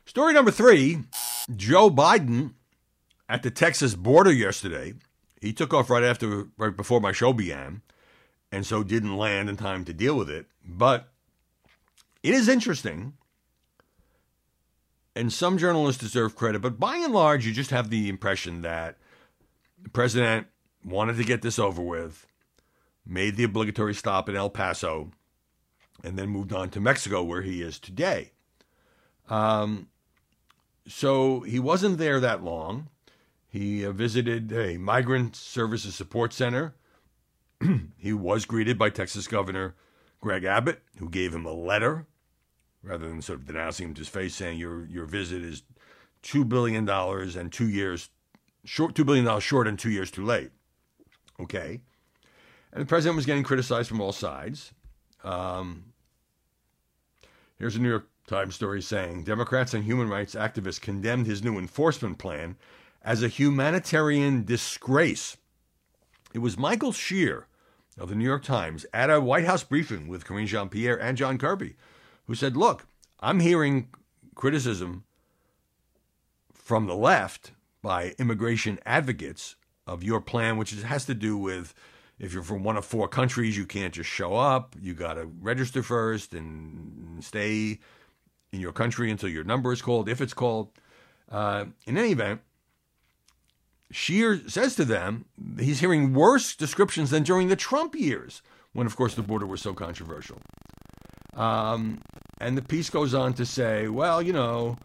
Story 0.05 0.33
number 0.33 0.51
three 0.51 0.99
Joe 1.55 1.89
Biden 1.89 2.53
at 3.27 3.41
the 3.41 3.49
Texas 3.49 3.95
border 3.95 4.31
yesterday. 4.31 4.93
He 5.41 5.51
took 5.51 5.73
off 5.73 5.89
right 5.89 6.03
after, 6.03 6.45
right 6.59 6.77
before 6.77 7.01
my 7.01 7.11
show 7.11 7.33
began 7.33 7.81
and 8.51 8.65
so 8.65 8.83
didn't 8.83 9.17
land 9.17 9.49
in 9.49 9.57
time 9.57 9.85
to 9.85 9.93
deal 9.93 10.15
with 10.15 10.29
it. 10.29 10.47
But 10.65 11.09
it 12.23 12.33
is 12.33 12.49
interesting, 12.49 13.13
and 15.15 15.31
some 15.31 15.57
journalists 15.57 16.01
deserve 16.01 16.35
credit, 16.35 16.61
but 16.61 16.79
by 16.79 16.97
and 16.97 17.13
large, 17.13 17.45
you 17.45 17.53
just 17.53 17.71
have 17.71 17.89
the 17.89 18.09
impression 18.09 18.61
that 18.61 18.97
the 19.81 19.89
president 19.89 20.47
wanted 20.83 21.17
to 21.17 21.23
get 21.23 21.41
this 21.41 21.59
over 21.59 21.81
with, 21.81 22.27
made 23.05 23.35
the 23.35 23.43
obligatory 23.43 23.93
stop 23.93 24.29
in 24.29 24.35
El 24.35 24.49
Paso, 24.49 25.11
and 26.03 26.17
then 26.17 26.29
moved 26.29 26.53
on 26.53 26.69
to 26.69 26.79
Mexico, 26.79 27.23
where 27.23 27.41
he 27.41 27.61
is 27.61 27.79
today. 27.79 28.31
Um, 29.29 29.87
so 30.87 31.41
he 31.41 31.59
wasn't 31.59 31.97
there 31.97 32.19
that 32.19 32.43
long. 32.43 32.87
He 33.47 33.85
uh, 33.85 33.91
visited 33.91 34.51
a 34.51 34.77
migrant 34.77 35.35
services 35.35 35.95
support 35.95 36.33
center 36.33 36.73
he 37.97 38.13
was 38.13 38.45
greeted 38.45 38.77
by 38.77 38.89
Texas 38.89 39.27
Governor 39.27 39.75
Greg 40.21 40.43
Abbott, 40.43 40.81
who 40.97 41.09
gave 41.09 41.33
him 41.33 41.45
a 41.45 41.53
letter 41.53 42.05
rather 42.83 43.07
than 43.07 43.21
sort 43.21 43.39
of 43.39 43.45
denouncing 43.45 43.89
him 43.89 43.93
to 43.95 43.99
his 43.99 44.09
face, 44.09 44.35
saying 44.35 44.57
your 44.57 44.85
your 44.85 45.05
visit 45.05 45.41
is 45.41 45.63
two 46.21 46.45
billion 46.45 46.85
dollars 46.85 47.35
and 47.35 47.51
two 47.51 47.67
years 47.67 48.09
short, 48.65 48.95
two 48.95 49.05
billion 49.05 49.25
dollars 49.25 49.43
short 49.43 49.67
and 49.67 49.77
two 49.77 49.91
years 49.91 50.11
too 50.11 50.25
late. 50.25 50.51
Okay, 51.39 51.81
and 52.71 52.81
the 52.81 52.85
president 52.85 53.15
was 53.15 53.25
getting 53.25 53.43
criticized 53.43 53.89
from 53.89 54.01
all 54.01 54.11
sides. 54.11 54.73
Um, 55.23 55.85
here's 57.57 57.75
a 57.75 57.79
New 57.79 57.89
York 57.89 58.07
Times 58.27 58.55
story 58.55 58.81
saying 58.81 59.23
Democrats 59.23 59.73
and 59.73 59.83
human 59.83 60.07
rights 60.07 60.35
activists 60.35 60.79
condemned 60.79 61.27
his 61.27 61.43
new 61.43 61.57
enforcement 61.57 62.17
plan 62.17 62.57
as 63.03 63.23
a 63.23 63.27
humanitarian 63.27 64.45
disgrace. 64.45 65.35
It 66.33 66.39
was 66.39 66.57
Michael 66.57 66.91
Shear 66.91 67.47
of 67.99 68.09
the 68.09 68.15
New 68.15 68.25
York 68.25 68.43
Times 68.43 68.85
at 68.93 69.09
a 69.09 69.19
White 69.19 69.45
House 69.45 69.63
briefing 69.63 70.07
with 70.07 70.25
Karine 70.25 70.47
Jean 70.47 70.69
Pierre 70.69 70.99
and 70.99 71.17
John 71.17 71.37
Kirby 71.37 71.75
who 72.29 72.35
said, 72.35 72.55
Look, 72.55 72.85
I'm 73.19 73.39
hearing 73.39 73.89
criticism 74.35 75.03
from 76.53 76.85
the 76.85 76.95
left 76.95 77.53
by 77.81 78.13
immigration 78.19 78.79
advocates 78.85 79.55
of 79.87 80.03
your 80.03 80.21
plan, 80.21 80.57
which 80.57 80.71
has 80.71 81.05
to 81.05 81.15
do 81.15 81.37
with 81.37 81.73
if 82.19 82.33
you're 82.33 82.43
from 82.43 82.63
one 82.63 82.77
of 82.77 82.85
four 82.85 83.07
countries, 83.07 83.57
you 83.57 83.65
can't 83.65 83.93
just 83.93 84.09
show 84.09 84.35
up. 84.35 84.75
You 84.79 84.93
got 84.93 85.13
to 85.13 85.25
register 85.41 85.81
first 85.81 86.33
and 86.33 87.23
stay 87.23 87.79
in 88.51 88.59
your 88.59 88.73
country 88.73 89.09
until 89.09 89.29
your 89.29 89.43
number 89.43 89.71
is 89.71 89.81
called, 89.81 90.07
if 90.07 90.21
it's 90.21 90.33
called. 90.33 90.69
Uh, 91.31 91.65
in 91.87 91.97
any 91.97 92.11
event, 92.11 92.41
Shear 93.91 94.41
says 94.47 94.75
to 94.75 94.85
them 94.85 95.25
he's 95.57 95.79
hearing 95.79 96.13
worse 96.13 96.55
descriptions 96.55 97.09
than 97.09 97.23
during 97.23 97.47
the 97.47 97.55
Trump 97.55 97.95
years, 97.95 98.41
when, 98.73 98.85
of 98.85 98.95
course, 98.95 99.15
the 99.15 99.23
border 99.23 99.47
was 99.47 99.61
so 99.61 99.73
controversial. 99.73 100.37
Um, 101.33 102.01
and 102.39 102.57
the 102.57 102.61
piece 102.61 102.89
goes 102.89 103.13
on 103.13 103.33
to 103.33 103.45
say, 103.45 103.87
well, 103.87 104.21
you 104.21 104.33
know, 104.33 104.77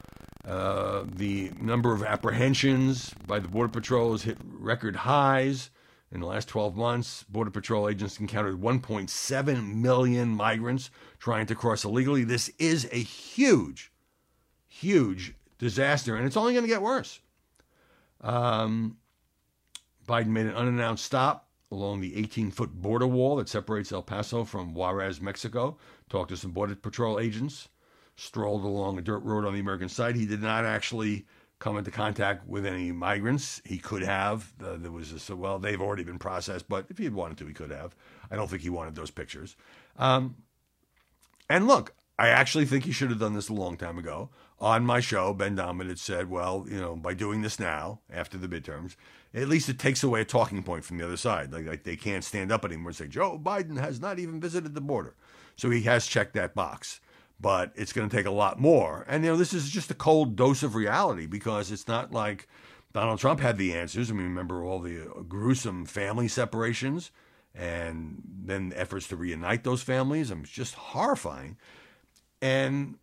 uh, 0.46 1.04
the 1.06 1.50
number 1.60 1.92
of 1.92 2.02
apprehensions 2.02 3.14
by 3.26 3.38
the 3.38 3.48
Border 3.48 3.72
Patrol 3.72 4.12
has 4.12 4.22
hit 4.22 4.38
record 4.42 4.96
highs. 4.96 5.70
In 6.12 6.20
the 6.20 6.26
last 6.26 6.48
12 6.48 6.76
months, 6.76 7.24
Border 7.24 7.50
Patrol 7.50 7.88
agents 7.88 8.20
encountered 8.20 8.60
1.7 8.60 9.74
million 9.74 10.28
migrants 10.28 10.90
trying 11.18 11.46
to 11.46 11.56
cross 11.56 11.84
illegally. 11.84 12.22
This 12.22 12.50
is 12.58 12.88
a 12.92 13.02
huge, 13.02 13.90
huge 14.68 15.34
disaster, 15.58 16.14
and 16.14 16.24
it's 16.24 16.36
only 16.36 16.52
going 16.52 16.64
to 16.64 16.68
get 16.68 16.82
worse. 16.82 17.20
Um, 18.24 18.96
Biden 20.08 20.28
made 20.28 20.46
an 20.46 20.54
unannounced 20.56 21.04
stop 21.04 21.48
along 21.70 22.00
the 22.00 22.16
18 22.16 22.50
foot 22.50 22.72
border 22.72 23.06
wall 23.06 23.36
that 23.36 23.48
separates 23.48 23.92
El 23.92 24.02
Paso 24.02 24.44
from 24.44 24.74
Juarez, 24.74 25.20
Mexico, 25.20 25.76
talked 26.08 26.30
to 26.30 26.36
some 26.36 26.52
Border 26.52 26.74
Patrol 26.74 27.20
agents, 27.20 27.68
strolled 28.16 28.64
along 28.64 28.98
a 28.98 29.02
dirt 29.02 29.20
road 29.20 29.44
on 29.44 29.54
the 29.54 29.60
American 29.60 29.88
side. 29.88 30.16
He 30.16 30.26
did 30.26 30.42
not 30.42 30.64
actually 30.64 31.26
come 31.58 31.76
into 31.76 31.90
contact 31.90 32.46
with 32.46 32.66
any 32.66 32.92
migrants. 32.92 33.60
He 33.64 33.78
could 33.78 34.02
have. 34.02 34.52
Uh, 34.62 34.76
there 34.76 34.90
was 34.90 35.30
well, 35.30 35.58
they've 35.58 35.80
already 35.80 36.04
been 36.04 36.18
processed, 36.18 36.68
but 36.68 36.86
if 36.90 36.98
he 36.98 37.04
had 37.04 37.14
wanted 37.14 37.38
to, 37.38 37.46
he 37.46 37.54
could 37.54 37.70
have. 37.70 37.94
I 38.30 38.36
don't 38.36 38.48
think 38.48 38.62
he 38.62 38.70
wanted 38.70 38.94
those 38.94 39.10
pictures. 39.10 39.56
Um, 39.96 40.36
and 41.48 41.66
look, 41.66 41.94
I 42.18 42.28
actually 42.28 42.66
think 42.66 42.84
he 42.84 42.92
should 42.92 43.10
have 43.10 43.18
done 43.18 43.34
this 43.34 43.48
a 43.48 43.54
long 43.54 43.76
time 43.76 43.98
ago. 43.98 44.30
On 44.60 44.86
my 44.86 45.00
show, 45.00 45.34
Ben 45.34 45.56
Domenech 45.56 45.88
had 45.88 45.98
said, 45.98 46.30
well, 46.30 46.64
you 46.68 46.80
know, 46.80 46.94
by 46.94 47.12
doing 47.12 47.42
this 47.42 47.58
now, 47.58 48.00
after 48.10 48.38
the 48.38 48.48
midterms, 48.48 48.94
at 49.34 49.48
least 49.48 49.68
it 49.68 49.78
takes 49.78 50.02
away 50.02 50.20
a 50.20 50.24
talking 50.24 50.62
point 50.62 50.84
from 50.84 50.98
the 50.98 51.04
other 51.04 51.16
side. 51.16 51.52
Like, 51.52 51.66
like 51.66 51.82
they 51.82 51.96
can't 51.96 52.24
stand 52.24 52.52
up 52.52 52.64
anymore 52.64 52.90
and 52.90 52.96
say, 52.96 53.08
Joe 53.08 53.38
Biden 53.38 53.78
has 53.78 54.00
not 54.00 54.18
even 54.18 54.40
visited 54.40 54.74
the 54.74 54.80
border. 54.80 55.16
So 55.56 55.70
he 55.70 55.82
has 55.82 56.06
checked 56.06 56.34
that 56.34 56.54
box. 56.54 57.00
But 57.40 57.72
it's 57.74 57.92
going 57.92 58.08
to 58.08 58.16
take 58.16 58.26
a 58.26 58.30
lot 58.30 58.60
more. 58.60 59.04
And, 59.08 59.24
you 59.24 59.32
know, 59.32 59.36
this 59.36 59.52
is 59.52 59.68
just 59.68 59.90
a 59.90 59.94
cold 59.94 60.36
dose 60.36 60.62
of 60.62 60.76
reality 60.76 61.26
because 61.26 61.72
it's 61.72 61.88
not 61.88 62.12
like 62.12 62.48
Donald 62.92 63.18
Trump 63.18 63.40
had 63.40 63.58
the 63.58 63.74
answers. 63.74 64.08
I 64.08 64.14
mean, 64.14 64.24
remember 64.24 64.64
all 64.64 64.78
the 64.78 65.02
uh, 65.02 65.22
gruesome 65.22 65.84
family 65.84 66.28
separations 66.28 67.10
and 67.54 68.22
then 68.44 68.72
efforts 68.76 69.08
to 69.08 69.16
reunite 69.16 69.64
those 69.64 69.82
families. 69.82 70.30
I 70.30 70.34
mean, 70.34 70.44
it's 70.44 70.52
just 70.52 70.74
horrifying. 70.74 71.56
And 72.40 72.98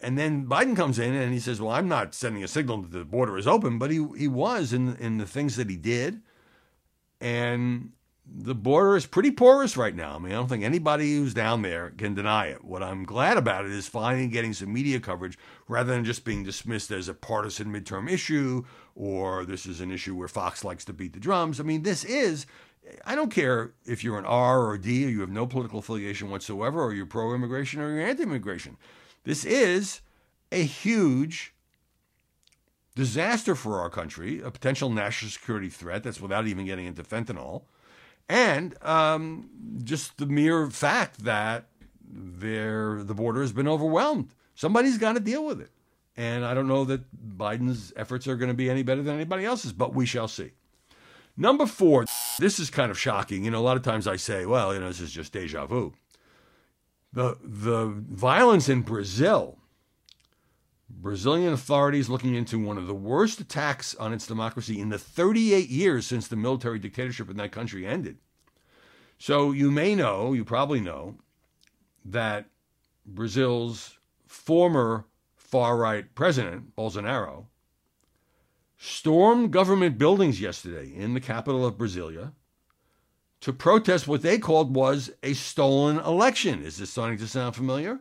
and 0.00 0.18
then 0.18 0.46
Biden 0.46 0.76
comes 0.76 0.98
in 0.98 1.14
and 1.14 1.32
he 1.32 1.40
says, 1.40 1.60
"Well, 1.60 1.72
I'm 1.72 1.88
not 1.88 2.14
sending 2.14 2.44
a 2.44 2.48
signal 2.48 2.82
that 2.82 2.92
the 2.92 3.04
border 3.04 3.38
is 3.38 3.46
open," 3.46 3.78
but 3.78 3.90
he 3.90 4.06
he 4.16 4.28
was 4.28 4.72
in 4.72 4.96
in 4.96 5.18
the 5.18 5.26
things 5.26 5.56
that 5.56 5.70
he 5.70 5.76
did, 5.76 6.20
and 7.20 7.92
the 8.26 8.54
border 8.54 8.96
is 8.96 9.06
pretty 9.06 9.30
porous 9.30 9.76
right 9.76 9.94
now. 9.94 10.16
I 10.16 10.18
mean, 10.18 10.32
I 10.32 10.36
don't 10.36 10.48
think 10.48 10.64
anybody 10.64 11.16
who's 11.16 11.34
down 11.34 11.62
there 11.62 11.90
can 11.90 12.14
deny 12.14 12.46
it. 12.46 12.64
What 12.64 12.82
I'm 12.82 13.04
glad 13.04 13.36
about 13.36 13.66
it 13.66 13.70
is 13.70 13.86
finally 13.86 14.28
getting 14.28 14.54
some 14.54 14.72
media 14.72 14.98
coverage 14.98 15.38
rather 15.68 15.92
than 15.92 16.04
just 16.04 16.24
being 16.24 16.42
dismissed 16.42 16.90
as 16.90 17.08
a 17.08 17.14
partisan 17.14 17.68
midterm 17.68 18.10
issue 18.10 18.64
or 18.94 19.44
this 19.44 19.66
is 19.66 19.80
an 19.80 19.90
issue 19.90 20.14
where 20.14 20.28
Fox 20.28 20.64
likes 20.64 20.84
to 20.86 20.92
beat 20.92 21.12
the 21.12 21.20
drums. 21.20 21.60
I 21.60 21.64
mean, 21.64 21.82
this 21.82 22.04
is. 22.04 22.46
I 23.06 23.14
don't 23.14 23.30
care 23.32 23.72
if 23.86 24.04
you're 24.04 24.18
an 24.18 24.26
R 24.26 24.60
or 24.62 24.74
a 24.74 24.80
D 24.80 25.06
or 25.06 25.08
you 25.08 25.20
have 25.20 25.30
no 25.30 25.46
political 25.46 25.78
affiliation 25.78 26.30
whatsoever 26.30 26.82
or 26.82 26.92
you're 26.92 27.06
pro 27.06 27.34
immigration 27.34 27.80
or 27.80 27.90
you're 27.90 28.06
anti 28.06 28.22
immigration. 28.22 28.76
This 29.24 29.44
is 29.44 30.00
a 30.52 30.62
huge 30.62 31.54
disaster 32.94 33.54
for 33.54 33.80
our 33.80 33.90
country, 33.90 34.40
a 34.40 34.50
potential 34.50 34.90
national 34.90 35.30
security 35.30 35.68
threat 35.68 36.02
that's 36.04 36.20
without 36.20 36.46
even 36.46 36.66
getting 36.66 36.86
into 36.86 37.02
fentanyl, 37.02 37.62
and 38.28 38.76
um, 38.82 39.50
just 39.82 40.18
the 40.18 40.26
mere 40.26 40.70
fact 40.70 41.24
that 41.24 41.66
the 42.10 43.14
border 43.14 43.40
has 43.40 43.52
been 43.52 43.68
overwhelmed. 43.68 44.30
Somebody's 44.54 44.98
got 44.98 45.14
to 45.14 45.20
deal 45.20 45.44
with 45.44 45.60
it. 45.60 45.70
And 46.16 46.44
I 46.44 46.54
don't 46.54 46.68
know 46.68 46.84
that 46.84 47.02
Biden's 47.36 47.92
efforts 47.96 48.28
are 48.28 48.36
going 48.36 48.50
to 48.50 48.54
be 48.54 48.70
any 48.70 48.84
better 48.84 49.02
than 49.02 49.16
anybody 49.16 49.44
else's, 49.44 49.72
but 49.72 49.94
we 49.94 50.06
shall 50.06 50.28
see. 50.28 50.52
Number 51.36 51.66
four, 51.66 52.04
this 52.38 52.60
is 52.60 52.70
kind 52.70 52.92
of 52.92 52.98
shocking. 52.98 53.44
You 53.44 53.50
know, 53.50 53.58
a 53.58 53.66
lot 53.66 53.76
of 53.76 53.82
times 53.82 54.06
I 54.06 54.14
say, 54.14 54.46
well, 54.46 54.72
you 54.72 54.78
know, 54.78 54.86
this 54.86 55.00
is 55.00 55.10
just 55.10 55.32
deja 55.32 55.66
vu. 55.66 55.92
The, 57.14 57.38
the 57.40 57.86
violence 57.86 58.68
in 58.68 58.82
Brazil, 58.82 59.58
Brazilian 60.90 61.52
authorities 61.52 62.08
looking 62.08 62.34
into 62.34 62.58
one 62.58 62.76
of 62.76 62.88
the 62.88 62.94
worst 62.94 63.38
attacks 63.38 63.94
on 63.94 64.12
its 64.12 64.26
democracy 64.26 64.80
in 64.80 64.88
the 64.88 64.98
38 64.98 65.68
years 65.68 66.06
since 66.08 66.26
the 66.26 66.34
military 66.34 66.80
dictatorship 66.80 67.30
in 67.30 67.36
that 67.36 67.52
country 67.52 67.86
ended. 67.86 68.18
So 69.16 69.52
you 69.52 69.70
may 69.70 69.94
know, 69.94 70.32
you 70.32 70.44
probably 70.44 70.80
know, 70.80 71.14
that 72.04 72.46
Brazil's 73.06 73.96
former 74.26 75.04
far 75.36 75.76
right 75.76 76.12
president, 76.16 76.74
Bolsonaro, 76.74 77.46
stormed 78.76 79.52
government 79.52 79.98
buildings 79.98 80.40
yesterday 80.40 80.92
in 80.92 81.14
the 81.14 81.20
capital 81.20 81.64
of 81.64 81.78
Brasilia 81.78 82.32
to 83.44 83.52
protest 83.52 84.08
what 84.08 84.22
they 84.22 84.38
called 84.38 84.74
was 84.74 85.10
a 85.22 85.34
stolen 85.34 85.98
election. 85.98 86.62
Is 86.62 86.78
this 86.78 86.88
starting 86.88 87.18
to 87.18 87.28
sound 87.28 87.54
familiar? 87.54 88.00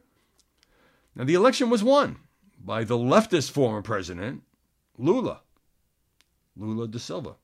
Now, 1.18 1.26
the 1.26 1.34
election 1.34 1.70
was 1.70 1.84
won 1.84 2.16
by 2.58 2.86
the 2.86 2.98
leftist 2.98 3.52
former 3.52 3.82
president, 3.82 4.44
Lula, 4.98 5.42
Lula 6.56 6.88
da 6.88 6.98
Silva. 6.98 7.36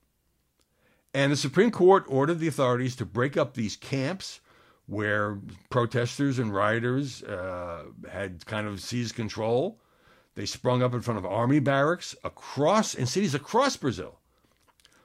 And 1.12 1.30
the 1.30 1.36
Supreme 1.36 1.70
Court 1.70 2.06
ordered 2.08 2.38
the 2.38 2.48
authorities 2.48 2.96
to 2.96 3.04
break 3.04 3.36
up 3.36 3.52
these 3.52 3.76
camps 3.76 4.40
where 4.86 5.38
protesters 5.68 6.38
and 6.38 6.54
rioters 6.54 7.22
uh, 7.24 7.84
had 8.10 8.46
kind 8.46 8.66
of 8.66 8.80
seized 8.80 9.14
control. 9.14 9.78
They 10.36 10.46
sprung 10.46 10.82
up 10.82 10.94
in 10.94 11.02
front 11.02 11.18
of 11.18 11.26
army 11.26 11.58
barracks 11.58 12.16
across 12.24 12.94
in 12.94 13.04
cities 13.04 13.34
across 13.34 13.76
Brazil. 13.76 14.19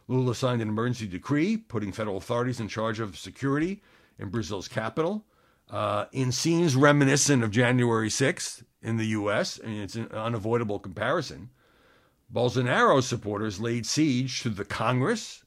Lula 0.07 0.35
signed 0.35 0.61
an 0.61 0.69
emergency 0.69 1.07
decree 1.07 1.57
putting 1.57 1.91
federal 1.91 2.17
authorities 2.17 2.59
in 2.59 2.67
charge 2.67 2.99
of 2.99 3.17
security 3.17 3.81
in 4.19 4.29
Brazil's 4.29 4.67
capital. 4.67 5.25
Uh, 5.69 6.05
in 6.11 6.31
scenes 6.31 6.75
reminiscent 6.75 7.43
of 7.43 7.49
January 7.49 8.09
6th 8.09 8.63
in 8.83 8.97
the 8.97 9.07
U.S., 9.07 9.57
and 9.57 9.75
it's 9.77 9.95
an 9.95 10.07
unavoidable 10.11 10.77
comparison, 10.77 11.49
Bolsonaro 12.31 13.01
supporters 13.01 13.59
laid 13.59 13.85
siege 13.85 14.41
to 14.41 14.49
the 14.49 14.65
Congress, 14.65 15.43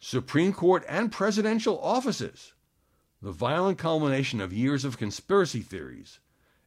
Supreme 0.00 0.52
Court, 0.52 0.84
and 0.88 1.12
presidential 1.12 1.78
offices, 1.80 2.54
the 3.20 3.32
violent 3.32 3.78
culmination 3.78 4.40
of 4.40 4.52
years 4.52 4.84
of 4.84 4.98
conspiracy 4.98 5.60
theories 5.60 6.18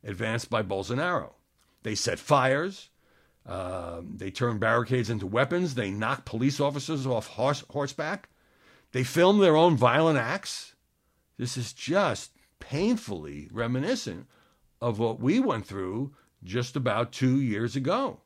advanced 0.04 0.50
by 0.50 0.62
Bolsonaro. 0.62 1.34
They 1.82 1.96
set 1.96 2.20
fires, 2.20 2.90
um, 3.46 4.14
they 4.16 4.32
turn 4.32 4.58
barricades 4.58 5.10
into 5.10 5.28
weapons. 5.28 5.76
They 5.76 5.92
knock 5.92 6.26
police 6.26 6.60
officers 6.60 7.06
off 7.06 7.28
horse, 7.28 7.64
horseback. 7.70 8.30
They 8.92 9.04
film 9.04 9.40
their 9.40 9.56
own 9.56 9.78
violent 9.78 10.18
acts. 10.18 10.74
This 11.38 11.58
is 11.58 11.74
just 11.74 12.32
painfully 12.60 13.50
reminiscent 13.52 14.28
of 14.82 15.00
what 15.00 15.20
we 15.20 15.40
went 15.40 15.68
through 15.68 16.14
just 16.44 16.76
about 16.76 17.12
two 17.12 17.40
years 17.40 17.76
ago. 17.76 18.22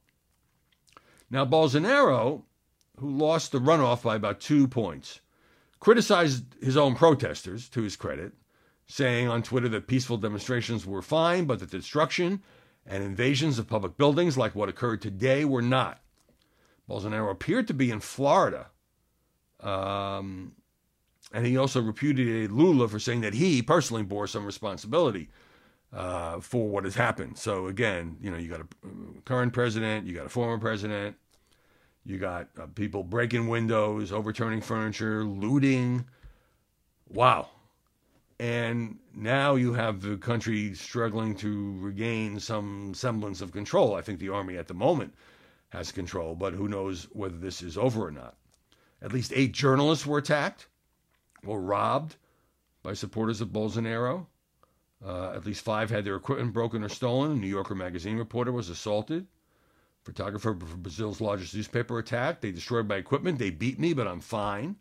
Now, 1.29 1.45
Bolsonaro, 1.45 2.43
who 2.97 3.09
lost 3.09 3.51
the 3.51 3.59
runoff 3.59 4.03
by 4.03 4.15
about 4.15 4.39
two 4.39 4.67
points, 4.67 5.21
criticized 5.79 6.43
his 6.61 6.77
own 6.77 6.95
protesters, 6.95 7.69
to 7.69 7.81
his 7.81 7.95
credit, 7.95 8.33
saying 8.87 9.27
on 9.27 9.43
Twitter 9.43 9.69
that 9.69 9.87
peaceful 9.87 10.17
demonstrations 10.17 10.85
were 10.85 11.01
fine, 11.01 11.45
but 11.45 11.59
that 11.59 11.71
destruction 11.71 12.41
and 12.85 13.03
invasions 13.03 13.59
of 13.59 13.67
public 13.67 13.97
buildings 13.97 14.37
like 14.37 14.55
what 14.55 14.69
occurred 14.69 15.01
today 15.01 15.45
were 15.45 15.61
not. 15.61 15.99
Bolsonaro 16.89 17.31
appeared 17.31 17.67
to 17.67 17.73
be 17.73 17.91
in 17.91 17.99
Florida. 17.99 18.67
Um, 19.59 20.53
and 21.31 21.45
he 21.45 21.57
also 21.57 21.81
repudiated 21.81 22.51
Lula 22.51 22.87
for 22.87 22.99
saying 22.99 23.21
that 23.21 23.33
he 23.33 23.61
personally 23.61 24.03
bore 24.03 24.25
some 24.25 24.45
responsibility 24.45 25.29
uh, 25.93 26.39
for 26.39 26.67
what 26.69 26.83
has 26.83 26.95
happened. 26.95 27.37
So 27.37 27.67
again, 27.67 28.17
you 28.21 28.31
know, 28.31 28.37
you 28.37 28.49
got 28.49 28.61
a 28.61 28.67
current 29.25 29.53
president, 29.53 30.07
you 30.07 30.15
got 30.15 30.25
a 30.25 30.29
former 30.29 30.57
president, 30.57 31.15
you 32.03 32.17
got 32.17 32.49
uh, 32.59 32.67
people 32.73 33.03
breaking 33.03 33.47
windows, 33.47 34.11
overturning 34.11 34.61
furniture, 34.61 35.23
looting. 35.23 36.05
Wow. 37.07 37.49
And 38.39 38.99
now 39.13 39.55
you 39.55 39.73
have 39.73 40.01
the 40.01 40.15
country 40.15 40.73
struggling 40.73 41.35
to 41.35 41.77
regain 41.79 42.39
some 42.39 42.93
semblance 42.93 43.41
of 43.41 43.51
control. 43.51 43.95
I 43.95 44.01
think 44.01 44.19
the 44.19 44.29
army 44.29 44.57
at 44.57 44.67
the 44.67 44.73
moment 44.73 45.13
has 45.69 45.91
control, 45.91 46.35
but 46.35 46.53
who 46.53 46.69
knows 46.69 47.07
whether 47.11 47.37
this 47.37 47.61
is 47.61 47.77
over 47.77 48.07
or 48.07 48.11
not. 48.11 48.37
At 49.01 49.13
least 49.13 49.33
eight 49.35 49.51
journalists 49.51 50.05
were 50.05 50.17
attacked 50.17 50.67
or 51.45 51.61
robbed 51.61 52.15
by 52.81 52.93
supporters 52.93 53.41
of 53.41 53.49
Bolsonaro. 53.49 54.25
Uh, 55.05 55.31
at 55.31 55.45
least 55.45 55.63
five 55.63 55.89
had 55.89 56.05
their 56.05 56.15
equipment 56.15 56.53
broken 56.53 56.83
or 56.83 56.89
stolen. 56.89 57.31
A 57.31 57.35
New 57.35 57.47
Yorker 57.47 57.75
magazine 57.75 58.17
reporter 58.17 58.51
was 58.51 58.69
assaulted. 58.69 59.27
Photographer 60.03 60.53
for 60.53 60.77
Brazil's 60.77 61.21
largest 61.21 61.53
newspaper 61.55 61.99
attacked. 61.99 62.41
They 62.41 62.51
destroyed 62.51 62.87
my 62.87 62.95
equipment. 62.95 63.37
They 63.37 63.49
beat 63.49 63.79
me, 63.79 63.93
but 63.93 64.07
I'm 64.07 64.21
fine. 64.21 64.77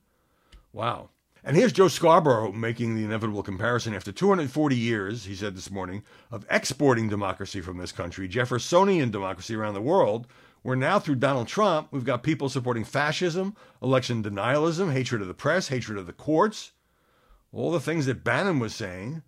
Wow. 0.72 1.10
And 1.48 1.56
here's 1.56 1.72
Joe 1.72 1.88
Scarborough 1.88 2.52
making 2.52 2.94
the 2.94 3.04
inevitable 3.04 3.42
comparison. 3.42 3.94
After 3.94 4.12
240 4.12 4.76
years, 4.76 5.24
he 5.24 5.34
said 5.34 5.56
this 5.56 5.70
morning, 5.70 6.02
of 6.30 6.44
exporting 6.50 7.08
democracy 7.08 7.62
from 7.62 7.78
this 7.78 7.90
country, 7.90 8.28
Jeffersonian 8.28 9.10
democracy 9.10 9.54
around 9.54 9.72
the 9.72 9.80
world, 9.80 10.26
we're 10.62 10.74
now 10.74 10.98
through 10.98 11.14
Donald 11.14 11.48
Trump, 11.48 11.88
we've 11.90 12.04
got 12.04 12.22
people 12.22 12.50
supporting 12.50 12.84
fascism, 12.84 13.56
election 13.82 14.22
denialism, 14.22 14.92
hatred 14.92 15.22
of 15.22 15.26
the 15.26 15.32
press, 15.32 15.68
hatred 15.68 15.96
of 15.96 16.04
the 16.04 16.12
courts, 16.12 16.72
all 17.50 17.72
the 17.72 17.80
things 17.80 18.04
that 18.04 18.22
Bannon 18.22 18.58
was 18.58 18.74
saying. 18.74 19.22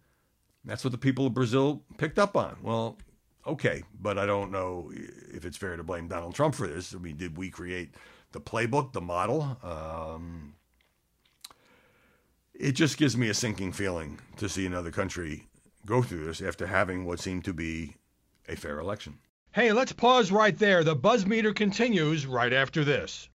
That's 0.62 0.84
what 0.84 0.90
the 0.90 0.98
people 0.98 1.24
of 1.24 1.32
Brazil 1.32 1.84
picked 1.96 2.18
up 2.18 2.36
on. 2.36 2.58
Well, 2.62 2.98
okay, 3.46 3.82
but 3.98 4.18
I 4.18 4.26
don't 4.26 4.52
know 4.52 4.92
if 5.32 5.46
it's 5.46 5.56
fair 5.56 5.74
to 5.74 5.82
blame 5.82 6.08
Donald 6.08 6.34
Trump 6.34 6.54
for 6.54 6.66
this. 6.66 6.94
I 6.94 6.98
mean, 6.98 7.16
did 7.16 7.38
we 7.38 7.48
create 7.48 7.94
the 8.32 8.42
playbook, 8.42 8.92
the 8.92 9.00
model? 9.00 9.56
Um, 9.62 10.56
it 12.60 12.72
just 12.72 12.98
gives 12.98 13.16
me 13.16 13.30
a 13.30 13.34
sinking 13.34 13.72
feeling 13.72 14.18
to 14.36 14.48
see 14.48 14.66
another 14.66 14.90
country 14.90 15.48
go 15.86 16.02
through 16.02 16.26
this 16.26 16.42
after 16.42 16.66
having 16.66 17.06
what 17.06 17.18
seemed 17.18 17.44
to 17.46 17.54
be 17.54 17.96
a 18.48 18.54
fair 18.54 18.78
election. 18.78 19.18
Hey, 19.52 19.72
let's 19.72 19.92
pause 19.92 20.30
right 20.30 20.56
there. 20.56 20.84
The 20.84 20.94
buzz 20.94 21.24
meter 21.24 21.54
continues 21.54 22.26
right 22.26 22.52
after 22.52 22.84
this. 22.84 23.30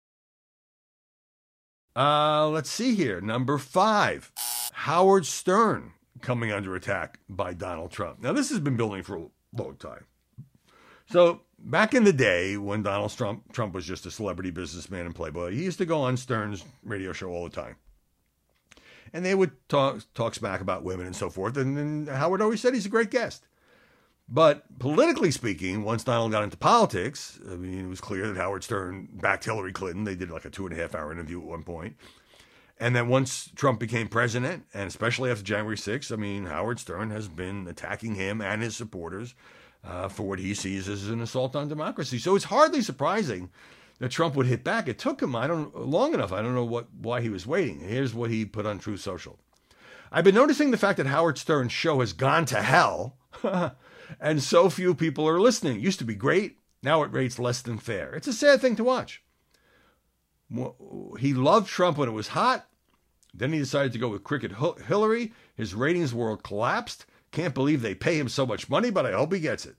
Uh, 1.95 2.49
let's 2.49 2.69
see 2.69 2.97
here. 2.97 3.21
Number 3.21 3.59
five, 3.59 4.33
Howard 4.73 5.25
Stern 5.25 5.93
coming 6.21 6.51
under 6.51 6.75
attack 6.75 7.21
by 7.29 7.55
Donald 7.55 7.93
Trump. 7.93 8.21
Now, 8.21 8.33
this 8.33 8.51
has 8.51 8.59
been 8.59 8.77
building 8.77 9.05
for 9.05 9.17
a 9.17 9.27
long 9.57 9.77
time. 9.77 10.05
So, 11.07 11.43
back 11.59 11.95
in 11.95 12.05
the 12.05 12.13
day 12.13 12.57
when 12.57 12.83
Donald 12.83 13.17
Trump, 13.17 13.53
Trump 13.53 13.75
was 13.75 13.87
just 13.87 14.07
a 14.07 14.11
celebrity 14.11 14.51
businessman 14.51 15.07
and 15.07 15.15
playboy, 15.15 15.53
he 15.53 15.63
used 15.63 15.79
to 15.79 15.87
go 15.87 16.01
on 16.01 16.17
Stern's 16.17 16.65
radio 16.83 17.13
show 17.13 17.29
all 17.29 17.45
the 17.45 17.51
time. 17.51 17.77
And 19.13 19.25
they 19.25 19.35
would 19.35 19.53
talk, 19.69 20.01
talk 20.15 20.35
smack 20.35 20.61
about 20.61 20.85
women 20.85 21.07
and 21.07 21.15
so 21.15 21.29
forth. 21.29 21.57
And, 21.57 21.77
and 21.79 22.09
Howard 22.09 22.41
always 22.41 22.61
said 22.61 22.75
he's 22.75 22.87
a 22.87 22.91
great 22.91 23.11
guest. 23.11 23.45
But 24.29 24.79
politically 24.79 25.31
speaking, 25.31 25.85
once 25.85 26.05
Donald 26.05 26.33
got 26.33 26.45
into 26.45 26.57
politics, 26.57 27.39
I 27.51 27.57
mean, 27.57 27.85
it 27.85 27.89
was 27.89 28.01
clear 28.01 28.27
that 28.29 28.37
Howard 28.37 28.65
Stern 28.65 29.09
backed 29.13 29.45
Hillary 29.45 29.73
Clinton. 29.73 30.05
They 30.05 30.15
did 30.15 30.31
like 30.31 30.47
a 30.47 30.51
two 30.51 30.67
and 30.67 30.75
a 30.75 30.81
half 30.81 30.95
hour 30.95 31.13
interview 31.13 31.39
at 31.39 31.47
one 31.47 31.65
point. 31.65 31.97
And 32.81 32.97
then 32.97 33.09
once 33.09 33.51
Trump 33.55 33.79
became 33.79 34.09
president, 34.09 34.65
and 34.73 34.89
especially 34.89 35.31
after 35.31 35.45
January 35.45 35.77
6th, 35.77 36.11
I 36.11 36.17
mean, 36.17 36.47
Howard 36.47 36.81
Stern 36.81 37.11
has 37.11 37.29
been 37.29 37.69
attacking 37.69 38.15
him 38.15 38.41
and 38.41 38.63
his 38.63 38.75
supporters 38.75 39.35
uh, 39.85 40.09
for 40.09 40.25
what 40.25 40.39
he 40.39 40.55
sees 40.55 40.89
as 40.89 41.09
an 41.09 41.21
assault 41.21 41.55
on 41.55 41.69
democracy. 41.69 42.19
So 42.19 42.35
it's 42.35 42.47
hardly 42.47 42.83
surprising 42.83 43.51
that 44.03 44.11
Trump 44.11 44.35
would 44.35 44.47
hit 44.47 44.65
back. 44.65 44.89
It 44.89 44.99
took 44.99 45.23
him, 45.23 45.37
I 45.37 45.47
don't 45.47 45.79
long 45.79 46.13
enough. 46.13 46.33
I 46.33 46.43
don't 46.43 46.57
know 46.57 46.65
what 46.65 46.93
why 46.93 47.21
he 47.21 47.29
was 47.29 47.47
waiting. 47.47 47.79
Here's 47.79 48.13
what 48.13 48.33
he 48.33 48.45
put 48.45 48.67
on 48.67 48.81
Truth 48.81 48.99
Social. 48.99 49.39
I've 50.11 50.25
been 50.25 50.35
noticing 50.35 50.73
the 50.73 50.77
fact 50.77 50.97
that 50.97 51.07
Howard 51.07 51.39
Stern's 51.39 51.71
show 51.71 52.01
has 52.01 52.13
gone 52.13 52.45
to 52.47 52.61
hell. 52.63 53.17
and 54.21 54.43
so 54.43 54.69
few 54.69 54.97
people 54.97 55.29
are 55.29 55.39
listening. 55.39 55.77
It 55.77 55.83
used 55.83 56.01
to 56.01 56.05
be 56.05 56.17
great. 56.17 56.59
Now 56.83 57.05
it 57.05 57.13
rates 57.13 57.39
less 57.39 57.63
than 57.63 57.79
fair. 57.79 58.13
It's 58.17 58.27
a 58.27 58.33
sad 58.33 58.61
thing 58.61 58.75
to 58.75 58.83
watch. 58.83 59.23
He 61.21 61.33
loved 61.33 61.69
Trump 61.69 61.97
when 61.97 62.09
it 62.09 62.13
was 62.13 62.29
hot. 62.29 62.67
Then 63.33 63.53
he 63.53 63.61
decided 63.61 63.93
to 63.93 64.01
go 64.01 64.09
with 64.09 64.25
Crooked 64.25 64.57
Hillary. 64.89 65.33
His 65.55 65.77
ratings 65.77 66.13
world 66.13 66.43
collapsed. 66.43 67.07
Can't 67.31 67.55
believe 67.55 67.83
they 67.83 67.95
pay 67.95 68.19
him 68.19 68.29
so 68.29 68.47
much 68.47 68.69
money, 68.69 68.91
but 68.91 69.07
I 69.07 69.13
hope 69.13 69.33
he 69.33 69.39
gets 69.39 69.65
it. 69.65 69.77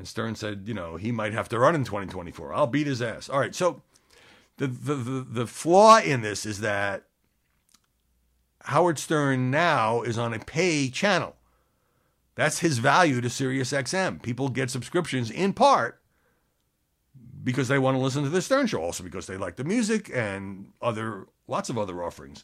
And 0.00 0.08
Stern 0.08 0.34
said, 0.34 0.62
you 0.64 0.72
know, 0.72 0.96
he 0.96 1.12
might 1.12 1.34
have 1.34 1.50
to 1.50 1.58
run 1.58 1.74
in 1.74 1.84
2024. 1.84 2.54
I'll 2.54 2.66
beat 2.66 2.86
his 2.86 3.02
ass. 3.02 3.28
All 3.28 3.38
right. 3.38 3.54
So 3.54 3.82
the, 4.56 4.66
the, 4.66 4.94
the, 4.94 5.26
the 5.28 5.46
flaw 5.46 5.98
in 5.98 6.22
this 6.22 6.46
is 6.46 6.60
that 6.60 7.02
Howard 8.62 8.98
Stern 8.98 9.50
now 9.50 10.00
is 10.00 10.16
on 10.16 10.32
a 10.32 10.38
pay 10.38 10.88
channel. 10.88 11.36
That's 12.34 12.60
his 12.60 12.78
value 12.78 13.20
to 13.20 13.28
SiriusXM. 13.28 14.22
People 14.22 14.48
get 14.48 14.70
subscriptions 14.70 15.30
in 15.30 15.52
part 15.52 16.00
because 17.44 17.68
they 17.68 17.78
want 17.78 17.94
to 17.94 18.02
listen 18.02 18.22
to 18.22 18.30
the 18.30 18.40
Stern 18.40 18.68
Show, 18.68 18.80
also 18.80 19.04
because 19.04 19.26
they 19.26 19.36
like 19.36 19.56
the 19.56 19.64
music 19.64 20.10
and 20.14 20.72
other 20.80 21.26
lots 21.46 21.68
of 21.68 21.76
other 21.76 22.02
offerings 22.02 22.42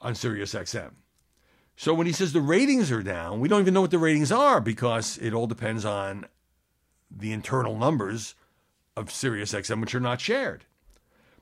on 0.00 0.14
SiriusXM. 0.14 0.90
So 1.76 1.94
when 1.94 2.08
he 2.08 2.12
says 2.12 2.32
the 2.32 2.40
ratings 2.40 2.90
are 2.90 3.04
down, 3.04 3.38
we 3.38 3.48
don't 3.48 3.60
even 3.60 3.74
know 3.74 3.82
what 3.82 3.92
the 3.92 3.98
ratings 3.98 4.32
are 4.32 4.60
because 4.60 5.18
it 5.18 5.32
all 5.32 5.46
depends 5.46 5.84
on 5.84 6.26
the 7.10 7.32
internal 7.32 7.76
numbers 7.76 8.34
of 8.96 9.06
SiriusXM, 9.06 9.80
which 9.80 9.94
are 9.94 10.00
not 10.00 10.20
shared. 10.20 10.64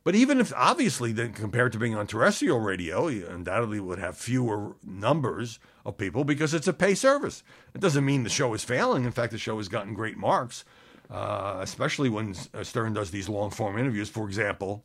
But 0.03 0.15
even 0.15 0.39
if, 0.39 0.53
obviously, 0.55 1.13
then 1.13 1.33
compared 1.33 1.73
to 1.73 1.79
being 1.79 1.95
on 1.95 2.07
terrestrial 2.07 2.61
radio, 2.61 3.09
you 3.09 3.27
undoubtedly 3.27 3.81
would 3.81 3.99
have 3.99 4.19
fewer 4.19 4.77
numbers 4.85 5.59
of 5.87 5.97
people 5.97 6.25
because 6.25 6.53
it's 6.53 6.69
a 6.69 6.75
pay 6.75 6.95
service. 6.95 7.43
It 7.75 7.81
doesn't 7.81 8.05
mean 8.05 8.23
the 8.23 8.29
show 8.29 8.53
is 8.53 8.63
failing. 8.63 9.05
In 9.05 9.13
fact, 9.13 9.33
the 9.33 9.39
show 9.39 9.57
has 9.57 9.69
gotten 9.69 9.95
great 9.95 10.19
marks, 10.19 10.65
uh, 11.11 11.59
especially 11.63 12.11
when 12.11 12.35
Stern 12.35 12.93
does 12.93 13.13
these 13.13 13.31
long 13.31 13.51
form 13.51 13.79
interviews. 13.79 14.11
For 14.11 14.27
example, 14.27 14.85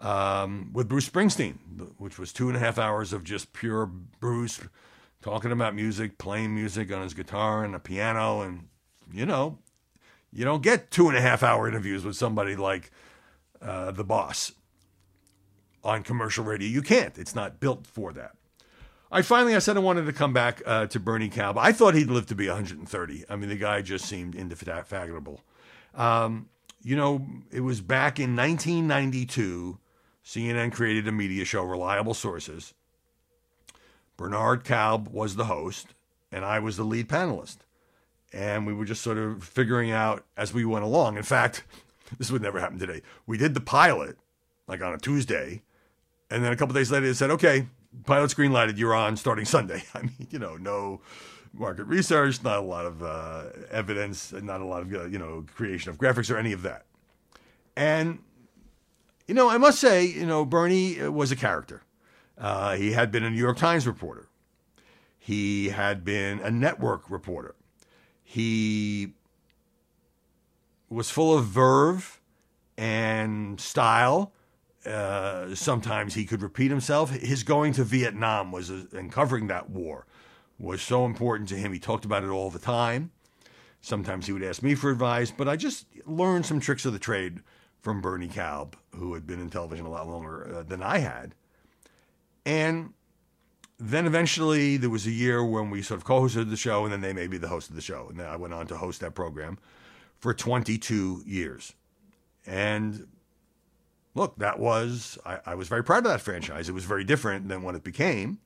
um, 0.00 0.70
with 0.72 0.88
Bruce 0.88 1.08
Springsteen, 1.08 1.56
which 1.98 2.16
was 2.16 2.32
two 2.32 2.46
and 2.46 2.56
a 2.56 2.60
half 2.60 2.78
hours 2.78 3.12
of 3.12 3.24
just 3.24 3.52
pure 3.52 3.86
Bruce 3.86 4.60
talking 5.20 5.50
about 5.50 5.74
music, 5.74 6.18
playing 6.18 6.54
music 6.54 6.92
on 6.92 7.02
his 7.02 7.14
guitar 7.14 7.64
and 7.64 7.74
a 7.74 7.80
piano. 7.80 8.40
And, 8.40 8.68
you 9.12 9.26
know, 9.26 9.58
you 10.32 10.44
don't 10.44 10.62
get 10.62 10.90
two 10.90 11.08
and 11.08 11.16
a 11.16 11.20
half 11.20 11.42
hour 11.42 11.68
interviews 11.68 12.04
with 12.04 12.16
somebody 12.16 12.56
like 12.56 12.90
uh, 13.60 13.90
the 13.90 14.04
boss 14.04 14.52
on 15.84 16.02
commercial 16.02 16.44
radio. 16.44 16.68
You 16.68 16.82
can't. 16.82 17.18
It's 17.18 17.34
not 17.34 17.60
built 17.60 17.86
for 17.86 18.12
that. 18.12 18.32
I 19.10 19.20
finally, 19.20 19.54
I 19.54 19.58
said 19.58 19.76
I 19.76 19.80
wanted 19.80 20.06
to 20.06 20.12
come 20.12 20.32
back 20.32 20.62
uh, 20.64 20.86
to 20.86 20.98
Bernie 20.98 21.28
Kalb. 21.28 21.58
I 21.58 21.72
thought 21.72 21.94
he'd 21.94 22.08
live 22.08 22.26
to 22.26 22.34
be 22.34 22.48
130. 22.48 23.24
I 23.28 23.36
mean, 23.36 23.50
the 23.50 23.56
guy 23.56 23.82
just 23.82 24.06
seemed 24.06 24.34
indefatigable. 24.34 25.42
Um, 25.94 26.48
you 26.82 26.96
know, 26.96 27.26
it 27.50 27.60
was 27.60 27.82
back 27.82 28.18
in 28.18 28.34
1992. 28.34 29.78
CNN 30.24 30.72
created 30.72 31.06
a 31.06 31.12
media 31.12 31.44
show, 31.44 31.62
Reliable 31.62 32.14
Sources. 32.14 32.72
Bernard 34.16 34.64
Kalb 34.64 35.08
was 35.08 35.36
the 35.36 35.44
host, 35.44 35.88
and 36.30 36.44
I 36.44 36.58
was 36.58 36.78
the 36.78 36.84
lead 36.84 37.08
panelist. 37.08 37.58
And 38.32 38.66
we 38.66 38.72
were 38.72 38.84
just 38.84 39.02
sort 39.02 39.18
of 39.18 39.44
figuring 39.44 39.90
out 39.90 40.24
as 40.36 40.54
we 40.54 40.64
went 40.64 40.84
along. 40.84 41.16
In 41.16 41.22
fact, 41.22 41.64
this 42.18 42.30
would 42.30 42.42
never 42.42 42.60
happen 42.60 42.78
today. 42.78 43.02
We 43.26 43.36
did 43.38 43.54
the 43.54 43.60
pilot 43.60 44.16
like 44.66 44.82
on 44.82 44.94
a 44.94 44.98
Tuesday, 44.98 45.62
and 46.30 46.44
then 46.44 46.52
a 46.52 46.56
couple 46.56 46.74
days 46.74 46.90
later 46.90 47.06
they 47.06 47.12
said, 47.12 47.30
"Okay, 47.30 47.68
pilot's 48.06 48.34
green 48.34 48.52
lighted. 48.52 48.78
You're 48.78 48.94
on 48.94 49.16
starting 49.16 49.44
Sunday." 49.44 49.84
I 49.94 50.02
mean, 50.02 50.28
you 50.30 50.38
know, 50.38 50.56
no 50.56 51.00
market 51.52 51.84
research, 51.84 52.42
not 52.42 52.58
a 52.58 52.62
lot 52.62 52.86
of 52.86 53.02
uh, 53.02 53.44
evidence, 53.70 54.32
not 54.32 54.60
a 54.60 54.64
lot 54.64 54.82
of 54.82 54.94
uh, 54.94 55.04
you 55.06 55.18
know 55.18 55.44
creation 55.54 55.90
of 55.90 55.98
graphics 55.98 56.30
or 56.30 56.38
any 56.38 56.52
of 56.52 56.62
that. 56.62 56.86
And 57.76 58.20
you 59.26 59.34
know, 59.34 59.48
I 59.48 59.58
must 59.58 59.78
say, 59.78 60.04
you 60.04 60.26
know, 60.26 60.44
Bernie 60.44 61.00
was 61.08 61.32
a 61.32 61.36
character. 61.36 61.82
Uh, 62.38 62.76
he 62.76 62.92
had 62.92 63.12
been 63.12 63.24
a 63.24 63.30
New 63.30 63.38
York 63.38 63.56
Times 63.56 63.86
reporter. 63.86 64.28
He 65.18 65.68
had 65.68 66.04
been 66.04 66.40
a 66.40 66.50
network 66.50 67.08
reporter. 67.10 67.54
He 68.32 69.12
was 70.88 71.10
full 71.10 71.36
of 71.36 71.44
verve 71.44 72.18
and 72.78 73.60
style. 73.60 74.32
Uh, 74.86 75.54
sometimes 75.54 76.14
he 76.14 76.24
could 76.24 76.40
repeat 76.40 76.70
himself. 76.70 77.10
His 77.10 77.42
going 77.42 77.74
to 77.74 77.84
Vietnam 77.84 78.50
was 78.50 78.70
a, 78.70 78.86
and 78.94 79.12
covering 79.12 79.48
that 79.48 79.68
war 79.68 80.06
was 80.58 80.80
so 80.80 81.04
important 81.04 81.50
to 81.50 81.56
him. 81.56 81.74
He 81.74 81.78
talked 81.78 82.06
about 82.06 82.24
it 82.24 82.30
all 82.30 82.48
the 82.48 82.58
time. 82.58 83.10
Sometimes 83.82 84.28
he 84.28 84.32
would 84.32 84.42
ask 84.42 84.62
me 84.62 84.74
for 84.74 84.90
advice, 84.90 85.30
but 85.30 85.46
I 85.46 85.56
just 85.56 85.84
learned 86.06 86.46
some 86.46 86.58
tricks 86.58 86.86
of 86.86 86.94
the 86.94 86.98
trade 86.98 87.42
from 87.82 88.00
Bernie 88.00 88.28
Kalb, 88.28 88.78
who 88.94 89.12
had 89.12 89.26
been 89.26 89.40
in 89.40 89.50
television 89.50 89.84
a 89.84 89.90
lot 89.90 90.08
longer 90.08 90.54
uh, 90.54 90.62
than 90.62 90.82
I 90.82 91.00
had. 91.00 91.34
And 92.46 92.94
then 93.82 94.06
eventually 94.06 94.76
there 94.76 94.90
was 94.90 95.06
a 95.06 95.10
year 95.10 95.44
when 95.44 95.68
we 95.68 95.82
sort 95.82 95.98
of 95.98 96.04
co-hosted 96.04 96.50
the 96.50 96.56
show, 96.56 96.84
and 96.84 96.92
then 96.92 97.00
they 97.00 97.12
made 97.12 97.30
me 97.30 97.36
the 97.36 97.48
host 97.48 97.68
of 97.68 97.74
the 97.74 97.82
show, 97.82 98.06
and 98.08 98.18
then 98.18 98.26
I 98.26 98.36
went 98.36 98.54
on 98.54 98.66
to 98.68 98.76
host 98.76 99.00
that 99.00 99.14
program 99.14 99.58
for 100.18 100.32
22 100.32 101.24
years. 101.26 101.74
And 102.46 103.08
look, 104.14 104.36
that 104.36 104.60
was 104.60 105.18
I, 105.24 105.38
I 105.46 105.54
was 105.56 105.68
very 105.68 105.82
proud 105.82 105.98
of 105.98 106.12
that 106.12 106.20
franchise. 106.20 106.68
It 106.68 106.72
was 106.72 106.84
very 106.84 107.02
different 107.02 107.48
than 107.48 107.62
what 107.62 107.74
it 107.74 107.82
became. 107.82 108.38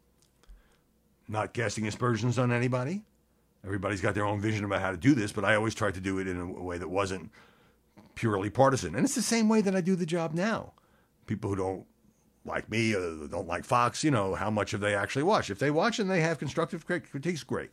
Not 1.29 1.53
casting 1.53 1.87
aspersions 1.87 2.39
on 2.39 2.51
anybody. 2.51 3.03
Everybody's 3.65 4.01
got 4.01 4.15
their 4.15 4.25
own 4.25 4.41
vision 4.41 4.65
about 4.65 4.81
how 4.81 4.93
to 4.93 4.97
do 4.97 5.15
this, 5.15 5.33
but 5.33 5.45
I 5.45 5.55
always 5.57 5.75
tried 5.75 5.95
to 5.95 6.01
do 6.01 6.19
it 6.19 6.29
in 6.29 6.41
a 6.41 6.47
way 6.47 6.79
that 6.79 6.89
wasn't 6.89 7.31
purely 8.15 8.49
partisan. 8.49 8.95
And 8.95 9.05
it's 9.05 9.17
the 9.17 9.23
same 9.23 9.49
way 9.49 9.61
that 9.61 9.75
I 9.75 9.81
do 9.81 9.97
the 9.97 10.07
job 10.07 10.33
now. 10.33 10.73
People 11.27 11.51
who 11.51 11.57
don't 11.57 11.87
like 12.47 12.71
me 12.71 12.95
or 12.95 13.27
don't 13.29 13.47
like 13.47 13.65
Fox, 13.65 14.03
you 14.05 14.11
know, 14.11 14.35
how 14.35 14.51
much 14.51 14.71
have 14.71 14.81
they 14.81 14.95
actually 14.95 15.23
watched? 15.23 15.51
If 15.51 15.59
they 15.59 15.71
watch 15.71 15.99
and 15.99 16.11
they 16.11 16.21
have 16.21 16.39
constructive 16.39 16.87
critiques, 16.87 17.43
great. 17.43 17.71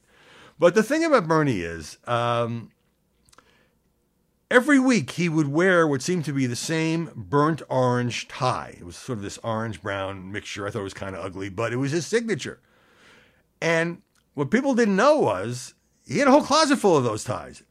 But 0.59 0.75
the 0.75 0.83
thing 0.83 1.03
about 1.03 1.27
Bernie 1.27 1.61
is, 1.61 1.97
um, 2.05 2.71
every 4.51 4.79
week 4.79 5.11
he 5.11 5.29
would 5.29 5.47
wear 5.47 5.87
what 5.87 6.01
seemed 6.01 6.25
to 6.25 6.33
be 6.33 6.45
the 6.45 6.55
same 6.55 7.09
burnt 7.15 7.61
orange 7.69 8.27
tie. 8.27 8.75
It 8.79 8.85
was 8.85 8.95
sort 8.95 9.17
of 9.17 9.23
this 9.23 9.39
orange 9.39 9.81
brown 9.81 10.31
mixture. 10.31 10.67
I 10.67 10.69
thought 10.69 10.81
it 10.81 10.83
was 10.83 10.93
kind 10.93 11.15
of 11.15 11.25
ugly, 11.25 11.49
but 11.49 11.73
it 11.73 11.77
was 11.77 11.91
his 11.91 12.05
signature. 12.05 12.59
And 13.61 14.01
what 14.33 14.51
people 14.51 14.75
didn't 14.75 14.95
know 14.95 15.17
was 15.17 15.73
he 16.05 16.19
had 16.19 16.27
a 16.27 16.31
whole 16.31 16.43
closet 16.43 16.77
full 16.77 16.97
of 16.97 17.03
those 17.03 17.23
ties. 17.23 17.63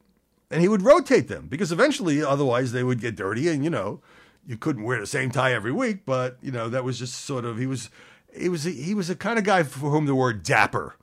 And 0.50 0.60
he 0.60 0.68
would 0.68 0.82
rotate 0.82 1.28
them 1.28 1.46
because 1.48 1.72
eventually, 1.72 2.22
otherwise, 2.22 2.72
they 2.72 2.84
would 2.84 3.00
get 3.00 3.16
dirty. 3.16 3.48
And, 3.48 3.64
you 3.64 3.70
know, 3.70 4.02
you 4.46 4.56
couldn't 4.56 4.84
wear 4.84 5.00
the 5.00 5.06
same 5.06 5.30
tie 5.30 5.52
every 5.52 5.72
week. 5.72 6.04
But, 6.04 6.38
you 6.42 6.50
know, 6.50 6.68
that 6.68 6.84
was 6.84 6.98
just 6.98 7.24
sort 7.24 7.44
of, 7.44 7.58
he 7.58 7.66
was, 7.66 7.90
he 8.36 8.48
was, 8.48 8.66
a, 8.66 8.70
he 8.70 8.94
was 8.94 9.10
a 9.10 9.16
kind 9.16 9.38
of 9.38 9.44
guy 9.44 9.62
for 9.62 9.90
whom 9.90 10.06
the 10.06 10.14
word 10.14 10.42
dapper 10.42 10.96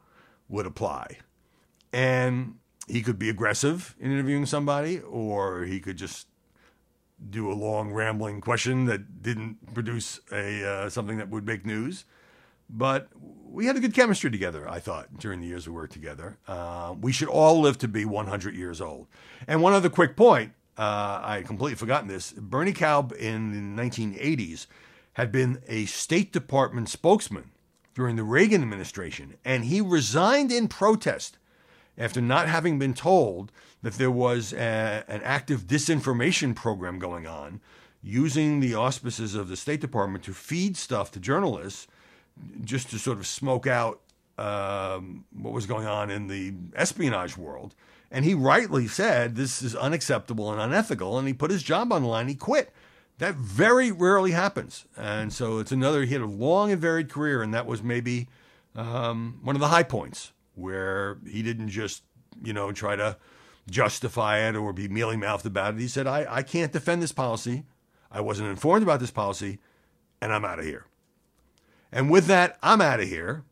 would 0.48 0.66
apply. 0.66 1.18
And 1.94 2.56
he 2.88 3.02
could 3.02 3.20
be 3.20 3.30
aggressive 3.30 3.96
in 4.00 4.12
interviewing 4.12 4.46
somebody, 4.46 5.00
or 5.00 5.64
he 5.64 5.80
could 5.80 5.98
just 5.98 6.28
do 7.30 7.52
a 7.52 7.54
long 7.54 7.92
rambling 7.92 8.42
question 8.42 8.86
that 8.86 9.22
didn't 9.22 9.74
produce 9.74 10.20
a 10.32 10.68
uh, 10.68 10.90
something 10.90 11.18
that 11.18 11.30
would 11.30 11.46
make 11.46 11.66
news. 11.66 12.06
But 12.70 13.10
we 13.52 13.66
had 13.66 13.76
a 13.76 13.80
good 13.80 13.94
chemistry 13.94 14.30
together, 14.30 14.70
I 14.70 14.80
thought, 14.80 15.18
during 15.18 15.42
the 15.42 15.48
years 15.48 15.68
we 15.68 15.74
worked 15.74 15.94
together. 15.94 16.38
Uh, 16.48 16.94
we 17.00 17.12
should 17.12 17.28
all 17.28 17.60
live 17.60 17.80
to 17.80 17.88
be 17.88 18.06
100 18.06 18.56
years 18.56 18.80
old. 18.80 19.08
And 19.48 19.62
one 19.62 19.74
other 19.74 19.90
quick 19.90 20.16
point 20.16 20.54
uh, 20.80 21.20
I 21.22 21.36
had 21.36 21.46
completely 21.46 21.76
forgotten 21.76 22.08
this. 22.08 22.32
Bernie 22.32 22.72
Kalb 22.72 23.12
in 23.20 23.76
the 23.76 23.82
1980s 23.82 24.66
had 25.14 25.30
been 25.30 25.62
a 25.68 25.86
State 25.86 26.32
Department 26.32 26.88
spokesman 26.88 27.52
during 27.94 28.16
the 28.16 28.24
Reagan 28.24 28.62
administration, 28.62 29.36
and 29.44 29.66
he 29.66 29.82
resigned 29.82 30.54
in 30.54 30.70
protest 30.70 31.38
after 31.98 32.22
not 32.22 32.48
having 32.48 32.80
been 32.80 32.94
told 32.94 33.52
that 33.82 33.96
there 33.96 34.10
was 34.10 34.54
a, 34.54 35.04
an 35.10 35.22
active 35.24 35.68
disinformation 35.68 36.56
program 36.56 36.98
going 36.98 37.28
on 37.28 37.60
using 38.02 38.62
the 38.62 38.74
auspices 38.74 39.36
of 39.36 39.50
the 39.50 39.58
State 39.58 39.82
Department 39.82 40.24
to 40.24 40.34
feed 40.34 40.78
stuff 40.78 41.12
to 41.12 41.20
journalists 41.20 41.88
just 42.64 42.90
to 42.90 42.98
sort 42.98 43.18
of 43.18 43.28
smoke 43.28 43.68
out 43.68 44.00
um, 44.38 45.26
what 45.34 45.54
was 45.54 45.66
going 45.66 45.86
on 45.86 46.10
in 46.10 46.28
the 46.28 46.54
espionage 46.74 47.36
world. 47.36 47.76
And 48.12 48.26
he 48.26 48.34
rightly 48.34 48.88
said 48.88 49.36
this 49.36 49.62
is 49.62 49.76
unacceptable 49.76 50.51
and 50.51 50.60
unethical, 50.60 51.18
and 51.18 51.28
he 51.28 51.34
put 51.34 51.51
his 51.51 51.64
job 51.64 51.93
on 51.93 52.01
the 52.01 52.07
line. 52.07 52.28
He 52.28 52.36
quit. 52.36 52.72
That 53.20 53.36
very 53.36 53.91
rarely 53.91 54.32
happens. 54.32 54.86
And 54.97 55.32
so 55.34 55.60
it's 55.60 55.72
another, 55.72 56.05
he 56.05 56.14
had 56.14 56.22
a 56.22 56.26
long 56.26 56.72
and 56.72 56.82
varied 56.82 57.10
career, 57.10 57.43
and 57.43 57.53
that 57.53 57.66
was 57.66 57.84
maybe 57.84 58.28
um, 58.76 59.39
one 59.43 59.55
of 59.55 59.60
the 59.60 59.68
high 59.68 59.84
points 59.84 60.32
where 60.55 61.18
he 61.28 61.43
didn't 61.43 61.70
just, 61.70 62.03
you 62.41 62.53
know, 62.53 62.72
try 62.72 62.95
to 62.95 63.18
justify 63.70 64.39
it 64.39 64.55
or 64.55 64.74
be 64.74 64.88
mealy 64.88 65.18
mouthed 65.18 65.45
about 65.45 65.76
it. 65.76 65.80
He 65.80 65.88
said, 65.88 66.07
I, 66.07 66.26
I 66.30 66.43
can't 66.43 66.72
defend 66.72 67.03
this 67.03 67.12
policy. 67.12 67.66
I 68.12 68.22
wasn't 68.22 68.49
informed 68.49 68.84
about 68.84 68.99
this 68.99 69.12
policy, 69.12 69.60
and 70.22 70.34
I'm 70.34 70.45
out 70.45 70.60
of 70.60 70.66
here. 70.66 70.86
And 71.91 72.10
with 72.10 72.26
that, 72.28 72.57
I'm 72.64 72.82
out 72.82 72.99
of 72.99 73.07
here. 73.07 73.43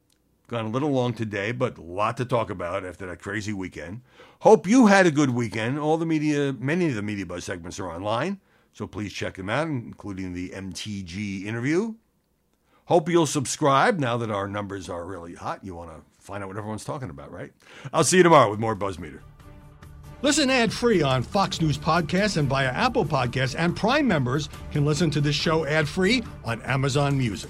Gone 0.48 0.66
a 0.66 0.70
little 0.70 0.92
long 0.92 1.14
today, 1.14 1.52
but 1.52 1.78
a 1.78 1.82
lot 1.82 2.16
to 2.18 2.26
talk 2.26 2.50
about 2.50 2.86
after 2.86 3.06
that 3.08 3.20
crazy 3.22 3.52
weekend. 3.52 4.02
Hope 4.40 4.66
you 4.66 4.88
had 4.88 5.06
a 5.06 5.12
good 5.12 5.32
weekend. 5.32 5.78
All 5.78 5.98
the 5.98 6.06
media, 6.06 6.56
many 6.58 6.88
of 6.88 6.96
the 6.96 7.02
Media 7.02 7.26
Buzz 7.26 7.44
segments 7.44 7.82
are 7.82 7.90
online, 7.90 8.40
so 8.72 8.88
please 8.88 9.12
check 9.12 9.36
them 9.36 9.50
out, 9.50 9.68
including 9.68 10.34
the 10.34 10.52
MTG 10.52 11.44
interview. 11.46 11.96
Hope 12.86 13.10
you'll 13.10 13.26
subscribe 13.26 14.00
now 14.00 14.16
that 14.16 14.32
our 14.32 14.48
numbers 14.48 14.88
are 14.88 15.06
really 15.06 15.36
hot. 15.36 15.66
You 15.66 15.76
want 15.76 15.90
to 15.90 16.02
find 16.18 16.42
out 16.42 16.48
what 16.48 16.56
everyone's 16.56 16.86
talking 16.86 17.10
about, 17.10 17.30
right? 17.30 17.52
I'll 17.92 18.06
see 18.06 18.16
you 18.16 18.24
tomorrow 18.24 18.50
with 18.50 18.62
more 18.62 18.74
Buzz 18.74 18.98
Meter. 18.98 19.22
Listen 20.22 20.50
ad 20.50 20.72
free 20.72 21.02
on 21.02 21.24
Fox 21.24 21.60
News 21.60 21.78
Podcasts 21.78 22.38
and 22.38 22.48
via 22.48 22.70
Apple 22.70 23.04
Podcasts, 23.04 23.54
and 23.58 23.76
Prime 23.76 24.08
members 24.08 24.48
can 24.72 24.86
listen 24.86 25.12
to 25.12 25.20
this 25.20 25.36
show 25.36 25.66
ad 25.66 25.90
free 25.90 26.24
on 26.46 26.62
Amazon 26.62 27.18
Music. 27.18 27.50